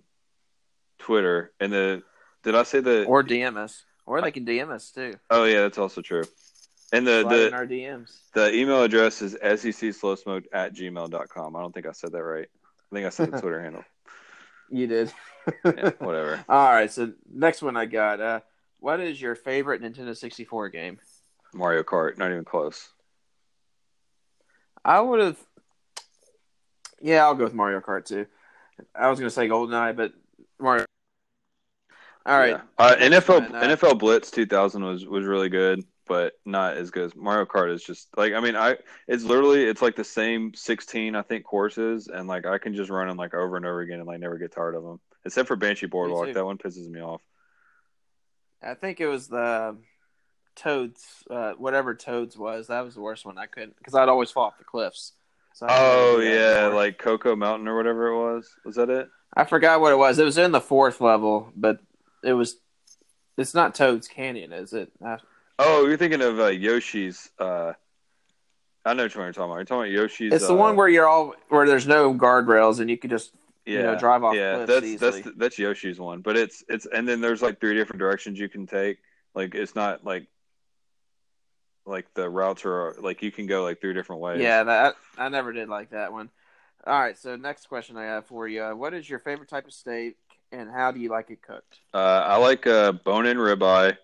Twitter. 0.99 1.51
And 1.59 1.73
the 1.73 2.03
did 2.43 2.55
I 2.55 2.63
say 2.63 2.79
the 2.79 3.03
or 3.05 3.23
DM 3.23 3.57
us, 3.57 3.83
or 4.05 4.21
they 4.21 4.31
can 4.31 4.45
DM 4.45 4.69
us 4.69 4.91
too. 4.91 5.15
Oh 5.29 5.43
yeah, 5.43 5.61
that's 5.61 5.77
also 5.77 6.01
true. 6.01 6.23
And 6.93 7.05
the 7.05 7.23
Slide 7.23 7.33
in 7.33 7.51
the, 7.51 7.53
our 7.53 7.65
DMs. 7.65 8.17
the 8.33 8.53
email 8.53 8.83
address 8.83 9.21
is 9.21 9.35
secslowsmoked 9.35 10.45
at 10.53 10.73
gmail.com. 10.73 11.55
I 11.55 11.61
don't 11.61 11.73
think 11.73 11.87
I 11.87 11.91
said 11.91 12.11
that 12.13 12.23
right. 12.23 12.47
I 12.47 12.95
think 12.95 13.05
I 13.05 13.09
said 13.09 13.31
the 13.31 13.41
Twitter 13.41 13.61
handle. 13.61 13.83
You 14.71 14.87
did. 14.87 15.13
Yeah, 15.63 15.91
whatever. 15.99 16.43
All 16.49 16.71
right. 16.71 16.91
So 16.91 17.13
next 17.31 17.61
one 17.61 17.77
I 17.77 17.85
got. 17.85 18.21
Uh, 18.21 18.39
what 18.79 18.99
is 18.99 19.21
your 19.21 19.35
favorite 19.35 19.81
Nintendo 19.81 20.15
64 20.15 20.69
game? 20.69 20.99
Mario 21.53 21.83
Kart, 21.83 22.17
not 22.17 22.31
even 22.31 22.45
close. 22.45 22.89
I 24.83 24.99
would 24.99 25.19
have. 25.19 25.37
Yeah, 27.01 27.23
I'll 27.23 27.35
go 27.35 27.45
with 27.45 27.53
Mario 27.53 27.79
Kart 27.79 28.05
too. 28.05 28.27
I 28.93 29.09
was 29.09 29.19
going 29.19 29.29
to 29.29 29.33
say 29.33 29.47
GoldenEye, 29.47 29.95
but 29.95 30.13
Mario. 30.59 30.85
All 32.25 32.37
right. 32.37 32.51
Yeah. 32.51 32.61
Uh, 32.77 32.95
NFL 32.95 33.51
one, 33.51 33.55
uh, 33.55 33.75
NFL 33.75 33.99
Blitz 33.99 34.31
2000 34.31 34.83
was 34.83 35.05
was 35.05 35.25
really 35.25 35.49
good, 35.49 35.83
but 36.07 36.33
not 36.45 36.75
as 36.77 36.91
good 36.91 37.05
as 37.05 37.15
Mario 37.15 37.45
Kart. 37.45 37.73
Is 37.73 37.83
just 37.83 38.07
like 38.17 38.33
I 38.33 38.39
mean 38.39 38.55
I 38.55 38.77
it's 39.07 39.23
literally 39.23 39.63
it's 39.63 39.81
like 39.81 39.95
the 39.95 40.03
same 40.03 40.53
16 40.53 41.15
I 41.15 41.21
think 41.21 41.45
courses, 41.45 42.07
and 42.07 42.27
like 42.27 42.45
I 42.45 42.57
can 42.57 42.73
just 42.73 42.89
run 42.89 43.07
them 43.07 43.17
like 43.17 43.33
over 43.33 43.57
and 43.57 43.65
over 43.65 43.81
again 43.81 43.99
and 43.99 44.07
like 44.07 44.19
never 44.19 44.37
get 44.37 44.51
tired 44.51 44.75
of 44.75 44.83
them. 44.83 44.99
Except 45.25 45.47
for 45.47 45.55
Banshee 45.55 45.87
Boardwalk, 45.87 46.33
that 46.33 46.45
one 46.45 46.57
pisses 46.57 46.87
me 46.89 47.01
off. 47.01 47.21
I 48.61 48.75
think 48.75 48.99
it 48.99 49.07
was 49.07 49.27
the 49.27 49.77
Toads, 50.55 51.03
uh, 51.29 51.53
whatever 51.53 51.95
Toads 51.95 52.37
was. 52.37 52.67
That 52.67 52.81
was 52.81 52.95
the 52.95 53.01
worst 53.01 53.25
one. 53.25 53.37
I 53.37 53.47
couldn't 53.47 53.75
because 53.77 53.95
I'd 53.95 54.09
always 54.09 54.31
fall 54.31 54.45
off 54.45 54.57
the 54.57 54.63
cliffs. 54.63 55.13
So 55.53 55.67
Oh 55.69 56.19
yeah, 56.19 56.67
like 56.67 57.01
Choco 57.01 57.35
Mountain 57.35 57.67
or 57.67 57.75
whatever 57.75 58.07
it 58.07 58.17
was. 58.17 58.49
Was 58.63 58.75
that 58.75 58.89
it? 58.89 59.09
I 59.35 59.45
forgot 59.45 59.81
what 59.81 59.91
it 59.91 59.97
was. 59.97 60.19
It 60.19 60.25
was 60.25 60.37
in 60.37 60.51
the 60.51 60.61
fourth 60.61 61.01
level, 61.01 61.51
but 61.55 61.79
it 62.23 62.33
was. 62.33 62.57
It's 63.37 63.53
not 63.53 63.75
Toad's 63.75 64.07
Canyon, 64.07 64.53
is 64.53 64.71
it? 64.71 64.91
I, 65.03 65.17
Oh, 65.57 65.87
you're 65.87 65.97
thinking 65.97 66.21
of 66.21 66.39
uh, 66.39 66.47
Yoshi's. 66.47 67.29
Uh, 67.39 67.73
I 68.83 68.93
know 68.93 69.03
which 69.03 69.15
one 69.15 69.25
you're 69.25 69.33
talking 69.33 69.51
about. 69.51 69.55
You're 69.55 69.65
talking 69.65 69.93
about 69.93 70.01
Yoshi's. 70.01 70.33
it's 70.33 70.47
the 70.47 70.53
uh, 70.53 70.57
one 70.57 70.75
where 70.75 70.87
you're 70.87 71.07
all 71.07 71.33
where 71.49 71.65
there's 71.65 71.87
no 71.87 72.13
guardrails 72.13 72.79
and 72.79 72.89
you 72.89 72.97
could 72.97 73.09
just 73.09 73.31
yeah, 73.65 73.77
you 73.77 73.83
know, 73.83 73.95
drive 73.97 74.23
off 74.23 74.35
Yeah, 74.35 74.65
that's 74.65 74.85
easily. 74.85 75.21
that's 75.21 75.37
that's 75.37 75.59
Yoshi's 75.59 75.99
one, 75.99 76.21
but 76.21 76.37
it's 76.37 76.63
it's 76.69 76.85
and 76.85 77.07
then 77.07 77.21
there's 77.21 77.41
like 77.41 77.59
three 77.59 77.75
different 77.75 77.99
directions 77.99 78.39
you 78.39 78.49
can 78.49 78.67
take. 78.67 78.97
Like 79.33 79.55
it's 79.55 79.75
not 79.75 80.05
like 80.05 80.27
like 81.85 82.13
the 82.13 82.29
routes 82.29 82.65
are 82.65 82.95
like 82.99 83.21
you 83.21 83.31
can 83.31 83.47
go 83.47 83.63
like 83.63 83.81
three 83.81 83.93
different 83.93 84.21
ways. 84.21 84.41
yeah. 84.41 84.63
That 84.63 84.95
I 85.17 85.29
never 85.29 85.53
did 85.53 85.69
like 85.69 85.91
that 85.91 86.11
one. 86.11 86.29
All 86.87 86.99
right, 86.99 87.17
so 87.17 87.35
next 87.35 87.67
question 87.67 87.97
I 87.97 88.03
have 88.03 88.27
for 88.27 88.47
you: 88.47 88.63
uh, 88.63 88.75
What 88.75 88.93
is 88.93 89.09
your 89.09 89.17
favorite 89.17 89.49
type 89.49 89.65
of 89.65 89.73
steak, 89.73 90.17
and 90.51 90.69
how 90.69 90.91
do 90.91 90.99
you 90.99 91.09
like 91.09 91.31
it 91.31 91.41
cooked? 91.41 91.79
Uh, 91.91 91.97
I 91.97 92.35
like 92.37 92.67
uh, 92.67 92.91
bone-in 92.91 93.37
ribeye, 93.37 93.97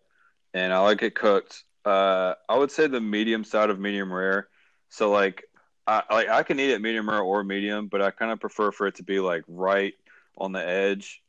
and 0.56 0.74
I 0.74 0.80
like 0.80 1.04
it 1.04 1.14
cooked. 1.14 1.64
Uh, 1.86 2.34
I 2.50 2.58
would 2.58 2.72
say 2.72 2.88
the 2.88 3.00
medium 3.00 3.44
side 3.44 3.70
of 3.70 3.80
medium 3.80 4.12
rare. 4.12 4.48
So 4.90 5.12
like, 5.12 5.44
I 5.88 6.04
like 6.12 6.30
I 6.30 6.44
can 6.44 6.60
eat 6.60 6.72
it 6.72 6.82
medium 6.82 7.10
rare 7.10 7.22
or 7.22 7.44
medium, 7.44 7.88
but 7.88 8.02
I 8.02 8.12
kind 8.12 8.32
of 8.32 8.40
prefer 8.40 8.72
for 8.72 8.88
it 8.88 8.96
to 8.96 9.04
be 9.04 9.20
like 9.20 9.44
right 9.48 9.94
on 10.38 10.52
the 10.52 10.66
edge, 10.66 11.22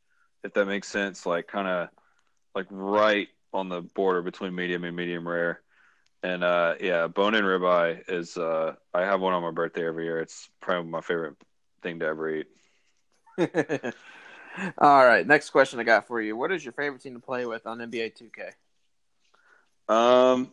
if 0.45 0.53
that 0.55 0.67
makes 0.67 0.89
sense. 0.89 1.27
Like 1.27 1.47
kind 1.47 1.69
of 1.69 1.89
like 2.55 2.67
right 2.71 3.29
on 3.53 3.69
the 3.69 3.83
border 3.83 4.23
between 4.23 4.55
medium 4.55 4.85
and 4.85 4.97
medium 4.97 5.27
rare. 5.27 5.61
And 6.23 6.45
uh, 6.45 6.75
yeah, 6.81 7.09
bone-in 7.09 7.45
ribeye 7.45 8.09
is. 8.09 8.37
Uh, 8.37 8.75
I 8.95 9.01
have 9.03 9.21
one 9.21 9.35
on 9.35 9.43
my 9.43 9.51
birthday 9.51 9.87
every 9.87 10.05
year. 10.05 10.21
It's 10.21 10.49
probably 10.61 10.91
my 10.91 11.01
favorite 11.01 11.35
thing 11.83 11.99
to 12.01 12.07
ever 12.07 12.31
eat. 12.31 12.47
All 14.79 15.05
right, 15.05 15.27
next 15.27 15.51
question 15.51 15.81
I 15.81 15.83
got 15.83 16.07
for 16.07 16.21
you: 16.21 16.37
What 16.37 16.53
is 16.53 16.65
your 16.65 16.73
favorite 16.73 17.03
team 17.03 17.15
to 17.15 17.21
play 17.21 17.47
with 17.47 17.67
on 17.67 17.79
NBA 17.79 18.13
2K? 18.17 18.53
Um, 19.93 20.53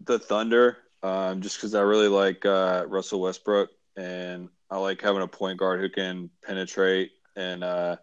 the 0.00 0.18
Thunder. 0.18 0.78
Um, 1.04 1.42
just 1.42 1.58
because 1.58 1.74
I 1.74 1.82
really 1.82 2.08
like 2.08 2.46
uh, 2.46 2.86
Russell 2.88 3.20
Westbrook, 3.20 3.68
and 3.94 4.48
I 4.70 4.78
like 4.78 5.02
having 5.02 5.20
a 5.20 5.28
point 5.28 5.58
guard 5.58 5.80
who 5.80 5.90
can 5.90 6.30
penetrate 6.42 7.10
and 7.36 7.62
uh, 7.62 7.96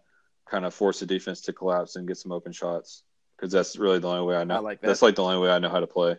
kind 0.47 0.65
of 0.65 0.73
force 0.75 0.99
the 0.99 1.07
defense 1.07 1.41
to 1.41 1.53
collapse 1.53 1.95
and 1.95 2.07
get 2.07 2.17
some 2.17 2.31
open 2.31 2.51
shots. 2.51 3.01
Because 3.35 3.51
that's 3.51 3.75
really 3.75 3.97
the 3.97 4.07
only 4.07 4.27
way 4.27 4.37
I 4.37 4.43
know. 4.43 4.57
I 4.57 4.59
like 4.59 4.81
that. 4.81 4.87
That's 4.87 5.01
like 5.01 5.15
the 5.15 5.23
only 5.23 5.39
way 5.39 5.49
I 5.51 5.57
know 5.57 5.69
how 5.69 5.79
to 5.79 5.87
play. 5.87 6.15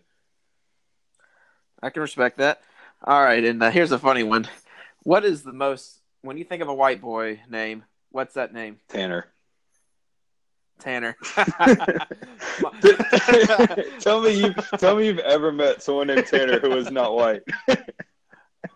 I 1.81 1.91
can 1.91 2.03
respect 2.03 2.39
that. 2.39 2.63
All 3.05 3.23
right, 3.23 3.45
and 3.45 3.63
uh, 3.63 3.71
here's 3.71 3.93
a 3.93 3.99
funny 3.99 4.25
one: 4.25 4.49
What 5.05 5.25
is 5.25 5.45
the 5.45 5.53
most 5.53 6.01
when 6.23 6.37
you 6.37 6.43
think 6.43 6.63
of 6.63 6.69
a 6.69 6.75
white 6.75 7.01
boy 7.01 7.43
name? 7.49 7.85
What's 8.11 8.35
that 8.35 8.53
name? 8.53 8.81
Tanner. 8.89 9.27
Tanner. 10.81 11.17
tell 14.01 14.21
me 14.21 14.33
you 14.33 14.55
tell 14.79 14.97
me 14.97 15.07
you've 15.07 15.19
ever 15.21 15.53
met 15.53 15.83
someone 15.83 16.07
named 16.09 16.27
Tanner 16.27 16.59
who 16.61 16.71
was 16.71 16.91
not 16.91 17.15
white. 17.15 17.43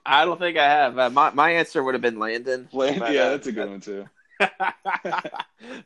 I 0.04 0.24
don't 0.24 0.38
think 0.38 0.56
I 0.56 0.64
have. 0.64 0.98
Uh, 0.98 1.10
my 1.10 1.30
my 1.30 1.50
answer 1.52 1.82
would 1.82 1.94
have 1.94 2.02
been 2.02 2.18
Landon. 2.18 2.68
yeah, 2.72 2.98
But, 2.98 3.02
uh, 3.16 3.30
that's 3.30 3.46
a 3.46 3.52
good 3.52 3.68
one 3.68 3.80
too. 3.80 4.06
but 4.38 5.32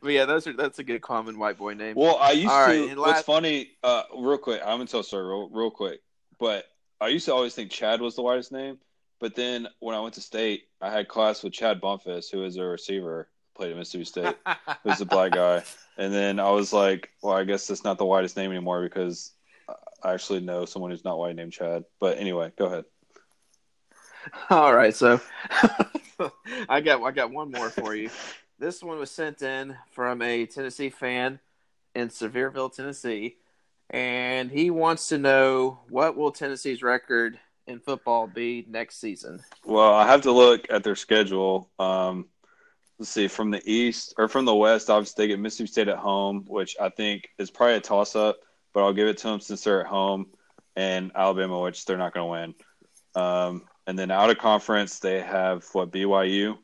yeah, 0.05 0.25
those 0.25 0.47
are 0.47 0.53
that's 0.53 0.79
a 0.79 0.85
good 0.85 1.01
common 1.03 1.39
white 1.39 1.57
boy 1.59 1.75
name. 1.75 1.95
Well, 1.97 2.17
I 2.21 2.33
used 2.33 2.49
All 2.51 2.67
right, 2.67 2.75
to. 2.75 2.89
and 2.89 2.99
What's 2.99 3.13
last- 3.13 3.27
funny? 3.27 3.71
Uh, 3.83 4.03
real 4.17 4.39
quick, 4.39 4.61
I'm 4.63 4.79
gonna 4.79 4.87
tell 4.87 5.01
a 5.01 5.05
story 5.05 5.25
real, 5.27 5.49
real 5.51 5.71
quick. 5.71 6.01
But 6.39 6.65
I 7.01 7.09
used 7.09 7.27
to 7.27 7.35
always 7.35 7.55
think 7.55 7.71
Chad 7.71 8.01
was 8.01 8.17
the 8.17 8.23
whitest 8.23 8.53
name. 8.53 8.79
But 9.21 9.35
then 9.35 9.69
when 9.81 9.95
I 9.95 10.01
went 10.01 10.15
to 10.15 10.21
state, 10.23 10.65
I 10.81 10.91
had 10.91 11.07
class 11.09 11.43
with 11.43 11.53
Chad 11.53 11.81
Bumphus, 11.81 12.31
who 12.31 12.43
is 12.45 12.57
a 12.57 12.65
receiver, 12.65 13.29
played 13.61 13.73
at 13.73 13.77
Mississippi 13.77 14.05
State. 14.05 14.37
Who's 14.85 15.03
a 15.03 15.05
black 15.05 15.33
guy. 15.33 15.63
And 15.99 16.15
then 16.15 16.41
I 16.41 16.49
was 16.49 16.73
like, 16.73 17.11
well, 17.23 17.35
I 17.35 17.45
guess 17.45 17.67
that's 17.67 17.85
not 17.85 17.99
the 17.99 18.07
whitest 18.07 18.35
name 18.35 18.51
anymore 18.51 18.83
because 18.83 19.33
I 20.03 20.15
actually 20.15 20.41
know 20.41 20.65
someone 20.65 20.91
who's 20.91 21.05
not 21.05 21.19
white 21.19 21.37
named 21.37 21.53
Chad. 21.53 21.85
But 22.01 22.17
anyway, 22.17 22.53
go 22.57 22.67
ahead. 22.67 22.87
All 24.49 24.75
right, 24.75 24.95
so 24.95 25.21
I 26.71 26.81
got 26.81 27.03
I 27.03 27.11
got 27.11 27.33
one 27.33 27.51
more 27.51 27.69
for 27.69 27.95
you. 27.95 28.09
This 28.59 28.83
one 28.83 28.99
was 28.99 29.11
sent 29.11 29.43
in 29.43 29.77
from 29.91 30.23
a 30.23 30.47
Tennessee 30.47 30.89
fan 30.89 31.39
in 31.95 32.09
Sevierville, 32.09 32.75
Tennessee, 32.75 33.37
and 33.91 34.51
he 34.51 34.71
wants 34.71 35.09
to 35.09 35.19
know 35.19 35.81
what 35.89 36.17
will 36.17 36.33
Tennessee's 36.33 36.83
record 36.83 37.39
in 37.67 37.79
football 37.79 38.27
be 38.27 38.67
next 38.69 39.01
season. 39.01 39.43
Well, 39.65 39.93
I 39.93 40.07
have 40.07 40.23
to 40.23 40.33
look 40.33 40.67
at 40.71 40.83
their 40.83 40.97
schedule. 40.97 41.71
Um, 41.79 42.27
let's 43.01 43.11
see, 43.11 43.29
from 43.29 43.51
the 43.51 43.63
east 43.65 44.13
or 44.19 44.29
from 44.29 44.45
the 44.45 44.55
west, 44.55 44.91
obviously 44.91 45.25
they 45.25 45.29
get 45.29 45.41
Mississippi 45.41 45.69
State 45.69 45.89
at 45.89 45.97
home, 45.97 46.45
which 46.47 46.77
I 46.79 46.91
think 46.91 47.31
is 47.39 47.51
probably 47.51 47.77
a 47.77 47.81
toss 47.81 48.15
up, 48.15 48.37
but 48.75 48.85
I'll 48.85 48.93
give 48.93 49.09
it 49.09 49.17
to 49.19 49.29
them 49.29 49.41
since 49.41 49.65
they're 49.65 49.81
at 49.81 49.87
home, 49.87 50.27
and 50.77 51.11
Alabama, 51.15 51.61
which 51.61 51.87
they're 51.87 51.97
not 51.97 52.13
going 52.13 52.27
to 52.27 52.31
win. 52.31 53.25
Um, 53.25 53.63
and 53.87 53.99
then 53.99 54.11
out 54.11 54.29
of 54.29 54.37
conference, 54.37 54.99
they 54.99 55.23
have 55.23 55.65
what 55.73 55.91
BYU. 55.91 56.59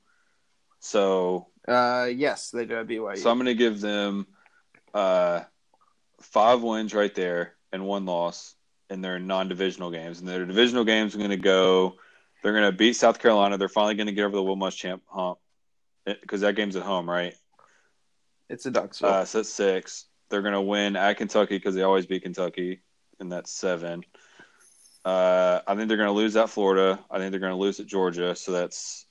So, 0.78 1.47
Uh, 1.66 2.11
yes, 2.14 2.51
they 2.51 2.66
do 2.66 2.74
have 2.74 2.87
BYU. 2.87 3.16
so 3.16 3.30
I'm 3.30 3.39
going 3.39 3.47
to 3.47 3.55
give 3.55 3.80
them 3.80 4.26
uh, 4.93 5.41
five 6.20 6.62
wins 6.62 6.93
right 6.93 7.14
there 7.14 7.55
and 7.72 7.87
one 7.87 8.05
loss 8.05 8.55
in 8.91 9.01
their 9.01 9.18
non-divisional 9.18 9.91
games. 9.91 10.20
And 10.20 10.28
their 10.28 10.45
divisional 10.45 10.84
games 10.84 11.14
are 11.14 11.18
going 11.18 11.30
to 11.30 11.39
go. 11.39 11.95
They're 12.43 12.53
going 12.53 12.70
to 12.70 12.76
beat 12.76 12.93
South 12.93 13.18
Carolina. 13.20 13.57
They're 13.57 13.70
finally 13.70 13.95
going 13.95 14.07
to 14.09 14.12
get 14.12 14.24
over 14.24 14.37
the 14.37 14.43
Will 14.43 14.57
Muschamp 14.57 15.01
hump 15.07 15.39
because 16.07 16.40
that 16.40 16.57
game's 16.57 16.76
at 16.76 16.82
home, 16.82 17.09
right? 17.09 17.34
it's 18.48 18.66
a 18.66 18.70
Ducksville. 18.70 19.04
Uh, 19.04 19.24
so 19.24 19.38
that's 19.38 19.50
six. 19.50 20.07
They're 20.28 20.42
going 20.42 20.54
to 20.54 20.61
win 20.61 20.96
at 20.96 21.16
Kentucky 21.16 21.57
because 21.57 21.74
they 21.74 21.82
always 21.82 22.07
beat 22.07 22.22
Kentucky, 22.22 22.80
and 23.20 23.30
that's 23.30 23.50
seven. 23.50 24.04
Uh, 25.04 25.61
I 25.66 25.74
think 25.76 25.88
they're 25.88 25.96
going 25.96 26.09
to 26.09 26.12
lose 26.12 26.36
at 26.36 26.50
Florida. 26.50 26.98
I 27.11 27.18
think 27.18 27.30
they're 27.30 27.40
going 27.40 27.52
to 27.52 27.59
lose 27.59 27.78
at 27.78 27.86
Georgia, 27.86 28.34
so 28.34 28.52
that's 28.52 29.07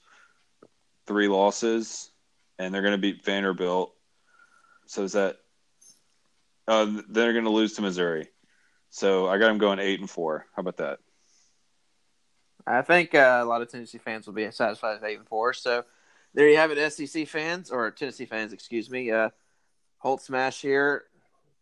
three 1.07 1.27
losses, 1.27 2.11
and 2.59 2.73
they're 2.73 2.81
going 2.81 2.93
to 2.93 2.97
beat 2.97 3.23
Vanderbilt. 3.23 3.93
So 4.87 5.03
is 5.03 5.13
that? 5.13 5.37
Uh, 6.67 7.01
they're 7.09 7.33
going 7.33 7.45
to 7.45 7.51
lose 7.51 7.73
to 7.73 7.81
Missouri. 7.81 8.29
So 8.89 9.27
I 9.27 9.37
got 9.37 9.47
them 9.47 9.57
going 9.57 9.79
eight 9.79 9.99
and 9.99 10.09
four. 10.09 10.45
How 10.55 10.61
about 10.61 10.77
that? 10.77 10.99
I 12.67 12.81
think 12.81 13.13
uh, 13.13 13.39
a 13.41 13.45
lot 13.45 13.61
of 13.61 13.69
Tennessee 13.69 13.99
fans 13.99 14.25
will 14.25 14.33
be 14.33 14.49
satisfied 14.51 14.95
with 14.95 15.03
eight 15.03 15.19
and 15.19 15.27
four. 15.27 15.53
So 15.53 15.85
there 16.35 16.49
you 16.49 16.57
have 16.57 16.71
it, 16.71 16.91
SEC 16.91 17.27
fans 17.27 17.71
or 17.71 17.89
Tennessee 17.91 18.25
fans, 18.25 18.53
excuse 18.53 18.89
me. 18.89 19.09
Uh, 19.09 19.29
Holt 19.99 20.21
Smash 20.21 20.61
here, 20.61 21.05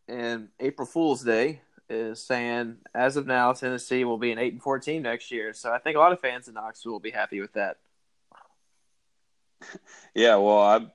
and 0.07 0.49
April 0.59 0.85
Fool's 0.85 1.23
Day 1.23 1.61
is 1.89 2.21
saying 2.21 2.77
as 2.93 3.15
of 3.15 3.27
now 3.27 3.53
Tennessee 3.53 4.03
will 4.03 4.17
be 4.17 4.31
an 4.31 4.39
eight 4.39 4.53
and 4.53 4.61
four 4.61 4.79
team 4.79 5.03
next 5.03 5.31
year. 5.31 5.53
So 5.53 5.71
I 5.71 5.77
think 5.77 5.95
a 5.95 5.99
lot 5.99 6.11
of 6.11 6.19
fans 6.19 6.47
in 6.47 6.55
Knoxville 6.55 6.91
will 6.91 6.99
be 6.99 7.11
happy 7.11 7.39
with 7.39 7.53
that. 7.53 7.77
Yeah, 10.13 10.35
well, 10.35 10.59
I, 10.59 10.85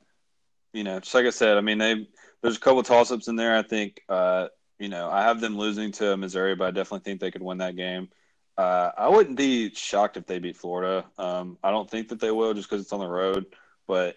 you 0.73 0.85
know, 0.85 1.01
just 1.01 1.15
like 1.15 1.25
I 1.25 1.31
said, 1.31 1.57
I 1.57 1.61
mean, 1.61 1.79
they 1.79 2.07
there's 2.43 2.57
a 2.57 2.61
couple 2.61 2.83
toss 2.83 3.11
ups 3.11 3.27
in 3.27 3.35
there. 3.35 3.57
I 3.57 3.63
think, 3.63 4.03
uh, 4.09 4.49
you 4.79 4.89
know, 4.89 5.11
I 5.11 5.23
have 5.23 5.41
them 5.41 5.57
losing 5.57 5.91
to 5.93 6.17
Missouri, 6.17 6.55
but 6.55 6.69
I 6.69 6.71
definitely 6.71 7.05
think 7.05 7.21
they 7.21 7.31
could 7.33 7.43
win 7.43 7.59
that 7.59 7.75
game. 7.75 8.11
Uh, 8.57 8.91
I 8.97 9.09
wouldn't 9.09 9.37
be 9.37 9.73
shocked 9.75 10.17
if 10.17 10.27
they 10.27 10.39
beat 10.39 10.57
Florida. 10.57 11.07
Um, 11.17 11.59
I 11.65 11.71
don't 11.71 11.91
think 11.91 12.09
that 12.09 12.21
they 12.21 12.31
will 12.31 12.55
just 12.55 12.69
because 12.69 12.83
it's 12.83 12.93
on 12.93 13.01
the 13.01 13.09
road, 13.09 13.47
but 13.89 14.17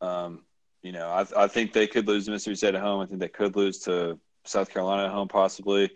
Um, 0.00 0.42
you 0.82 0.92
know, 0.92 1.08
I, 1.08 1.44
I 1.44 1.46
think 1.48 1.72
they 1.72 1.86
could 1.86 2.06
lose 2.06 2.26
to 2.26 2.30
Mississippi 2.30 2.56
State 2.56 2.74
at 2.74 2.82
home. 2.82 3.00
I 3.00 3.06
think 3.06 3.20
they 3.20 3.28
could 3.28 3.56
lose 3.56 3.78
to 3.80 4.18
South 4.44 4.68
Carolina 4.68 5.04
at 5.06 5.12
home, 5.12 5.28
possibly. 5.28 5.90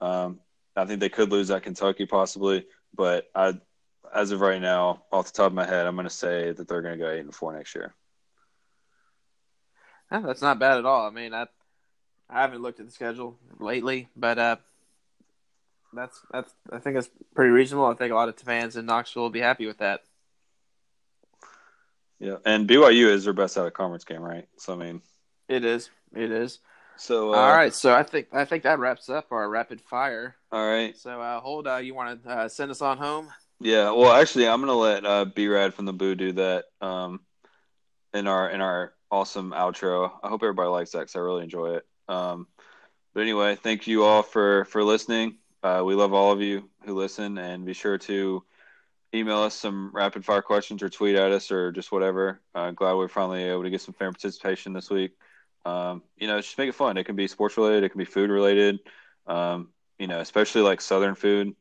Um, 0.00 0.40
I 0.74 0.86
think 0.86 1.00
they 1.00 1.10
could 1.10 1.30
lose 1.30 1.50
at 1.50 1.62
Kentucky, 1.62 2.06
possibly. 2.06 2.64
But 2.94 3.28
I, 3.34 3.60
as 4.14 4.30
of 4.30 4.40
right 4.40 4.62
now, 4.62 5.02
off 5.12 5.26
the 5.26 5.36
top 5.36 5.48
of 5.48 5.52
my 5.52 5.66
head, 5.66 5.86
I'm 5.86 5.94
going 5.94 6.08
to 6.08 6.14
say 6.14 6.52
that 6.52 6.66
they're 6.66 6.80
going 6.80 6.98
to 6.98 7.04
go 7.04 7.10
eight 7.10 7.20
and 7.20 7.34
four 7.34 7.52
next 7.52 7.74
year. 7.74 7.94
That's 10.10 10.40
not 10.40 10.58
bad 10.58 10.78
at 10.78 10.86
all. 10.86 11.06
I 11.06 11.10
mean, 11.10 11.34
I 11.34 11.46
I 12.30 12.40
haven't 12.40 12.62
looked 12.62 12.80
at 12.80 12.86
the 12.86 12.92
schedule 12.92 13.36
lately, 13.58 14.08
but 14.16 14.38
uh, 14.38 14.56
that's 15.92 16.18
that's 16.32 16.54
I 16.72 16.78
think 16.78 16.94
that's 16.96 17.10
pretty 17.34 17.50
reasonable. 17.50 17.86
I 17.86 17.94
think 17.94 18.10
a 18.10 18.16
lot 18.16 18.28
of 18.30 18.38
fans 18.38 18.76
in 18.76 18.86
Knoxville 18.86 19.24
will 19.24 19.30
be 19.30 19.40
happy 19.40 19.66
with 19.66 19.78
that. 19.78 20.00
Yeah, 22.20 22.36
and 22.44 22.68
BYU 22.68 23.08
is 23.08 23.24
their 23.24 23.32
best 23.32 23.58
out 23.58 23.66
of 23.66 23.72
conference 23.72 24.04
game, 24.04 24.22
right? 24.22 24.46
So 24.58 24.74
I 24.74 24.76
mean, 24.76 25.02
it 25.48 25.64
is, 25.64 25.90
it 26.14 26.30
is. 26.30 26.60
So 26.96 27.32
uh, 27.32 27.38
all 27.38 27.52
right, 27.52 27.74
so 27.74 27.94
I 27.94 28.02
think 28.02 28.28
I 28.32 28.44
think 28.44 28.62
that 28.64 28.78
wraps 28.78 29.08
up 29.08 29.32
our 29.32 29.48
rapid 29.48 29.80
fire. 29.80 30.36
All 30.52 30.66
right. 30.66 30.96
So 30.96 31.20
uh, 31.20 31.40
Holt, 31.40 31.66
uh, 31.66 31.76
you 31.76 31.94
want 31.94 32.22
to 32.22 32.30
uh, 32.30 32.48
send 32.48 32.70
us 32.70 32.82
on 32.82 32.98
home? 32.98 33.28
Yeah. 33.58 33.90
Well, 33.90 34.12
actually, 34.12 34.46
I'm 34.46 34.60
gonna 34.60 34.74
let 34.74 35.06
uh, 35.06 35.24
B 35.24 35.48
Rad 35.48 35.74
from 35.74 35.86
the 35.86 35.92
Boo 35.94 36.14
do 36.14 36.32
that. 36.32 36.66
Um, 36.80 37.20
in 38.14 38.26
our 38.26 38.50
in 38.50 38.60
our 38.60 38.94
awesome 39.10 39.52
outro. 39.52 40.10
I 40.22 40.28
hope 40.28 40.42
everybody 40.42 40.68
likes 40.68 40.92
that 40.92 41.00
because 41.00 41.16
I 41.16 41.20
really 41.20 41.44
enjoy 41.44 41.76
it. 41.76 41.86
Um, 42.08 42.46
but 43.14 43.20
anyway, 43.20 43.56
thank 43.56 43.86
you 43.86 44.04
all 44.04 44.22
for 44.22 44.64
for 44.66 44.82
listening. 44.82 45.38
Uh, 45.62 45.82
we 45.84 45.94
love 45.94 46.12
all 46.12 46.32
of 46.32 46.40
you 46.40 46.68
who 46.84 46.94
listen, 46.94 47.38
and 47.38 47.64
be 47.64 47.74
sure 47.74 47.98
to 47.98 48.42
email 49.14 49.38
us 49.38 49.54
some 49.54 49.90
rapid 49.92 50.24
fire 50.24 50.42
questions 50.42 50.82
or 50.82 50.88
tweet 50.88 51.16
at 51.16 51.32
us 51.32 51.50
or 51.50 51.72
just 51.72 51.92
whatever. 51.92 52.40
Uh, 52.54 52.70
glad 52.70 52.94
we're 52.94 53.08
finally 53.08 53.44
able 53.44 53.62
to 53.62 53.70
get 53.70 53.80
some 53.80 53.94
fan 53.94 54.12
participation 54.12 54.72
this 54.72 54.90
week. 54.90 55.12
Um, 55.64 56.02
you 56.16 56.26
know, 56.26 56.40
just 56.40 56.56
make 56.56 56.68
it 56.68 56.74
fun. 56.74 56.96
It 56.96 57.04
can 57.04 57.16
be 57.16 57.26
sports 57.26 57.56
related, 57.56 57.84
it 57.84 57.90
can 57.90 57.98
be 57.98 58.04
food 58.04 58.30
related. 58.30 58.80
Um, 59.26 59.70
you 59.98 60.06
know, 60.06 60.20
especially 60.20 60.62
like 60.62 60.80
Southern 60.80 61.14
food. 61.14 61.54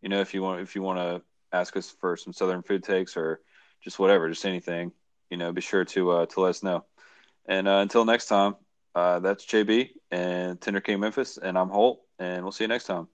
You 0.00 0.08
know, 0.08 0.20
if 0.20 0.34
you 0.34 0.42
want 0.42 0.62
if 0.62 0.74
you 0.74 0.82
want 0.82 0.98
to 0.98 1.22
ask 1.52 1.76
us 1.76 1.94
for 2.00 2.16
some 2.16 2.32
Southern 2.32 2.62
food 2.62 2.82
takes 2.82 3.16
or 3.16 3.40
just 3.82 3.98
whatever, 3.98 4.28
just 4.28 4.46
anything. 4.46 4.92
You 5.30 5.36
know, 5.36 5.52
be 5.52 5.60
sure 5.60 5.84
to 5.84 6.10
uh, 6.10 6.26
to 6.26 6.40
let 6.40 6.50
us 6.50 6.62
know. 6.62 6.84
And 7.46 7.68
uh, 7.68 7.78
until 7.78 8.04
next 8.04 8.26
time, 8.26 8.56
uh, 8.94 9.18
that's 9.18 9.44
JB 9.44 9.90
and 10.10 10.60
Tender 10.60 10.80
King 10.80 11.00
Memphis, 11.00 11.38
and 11.38 11.58
I'm 11.58 11.68
Holt, 11.68 12.02
and 12.18 12.42
we'll 12.42 12.52
see 12.52 12.64
you 12.64 12.68
next 12.68 12.84
time. 12.84 13.08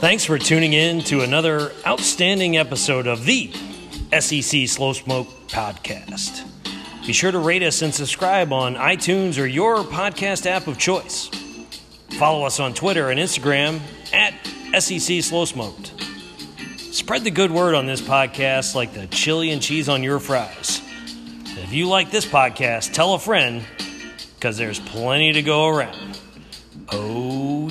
Thanks 0.00 0.24
for 0.24 0.38
tuning 0.38 0.74
in 0.74 1.00
to 1.06 1.22
another 1.22 1.72
outstanding 1.84 2.56
episode 2.56 3.08
of 3.08 3.24
the 3.24 3.50
SEC 4.16 4.68
Slow 4.68 4.92
Smoke 4.92 5.26
Podcast. 5.48 6.48
Be 7.04 7.12
sure 7.12 7.32
to 7.32 7.38
rate 7.40 7.64
us 7.64 7.82
and 7.82 7.92
subscribe 7.92 8.52
on 8.52 8.76
iTunes 8.76 9.42
or 9.42 9.46
your 9.46 9.78
podcast 9.78 10.46
app 10.46 10.68
of 10.68 10.78
choice. 10.78 11.28
Follow 12.10 12.44
us 12.46 12.60
on 12.60 12.74
Twitter 12.74 13.10
and 13.10 13.18
Instagram 13.18 13.80
at 14.12 14.34
SEC 14.80 15.20
Slow 15.20 15.44
Smoked. 15.44 15.92
Spread 16.94 17.24
the 17.24 17.32
good 17.32 17.50
word 17.50 17.74
on 17.74 17.86
this 17.86 18.00
podcast 18.00 18.76
like 18.76 18.94
the 18.94 19.08
chili 19.08 19.50
and 19.50 19.60
cheese 19.60 19.88
on 19.88 20.04
your 20.04 20.20
fries. 20.20 20.80
If 21.44 21.72
you 21.72 21.88
like 21.88 22.12
this 22.12 22.24
podcast, 22.24 22.92
tell 22.92 23.14
a 23.14 23.18
friend 23.18 23.64
because 24.36 24.56
there's 24.58 24.78
plenty 24.78 25.32
to 25.32 25.42
go 25.42 25.66
around. 25.66 26.20
Oh, 26.92 27.68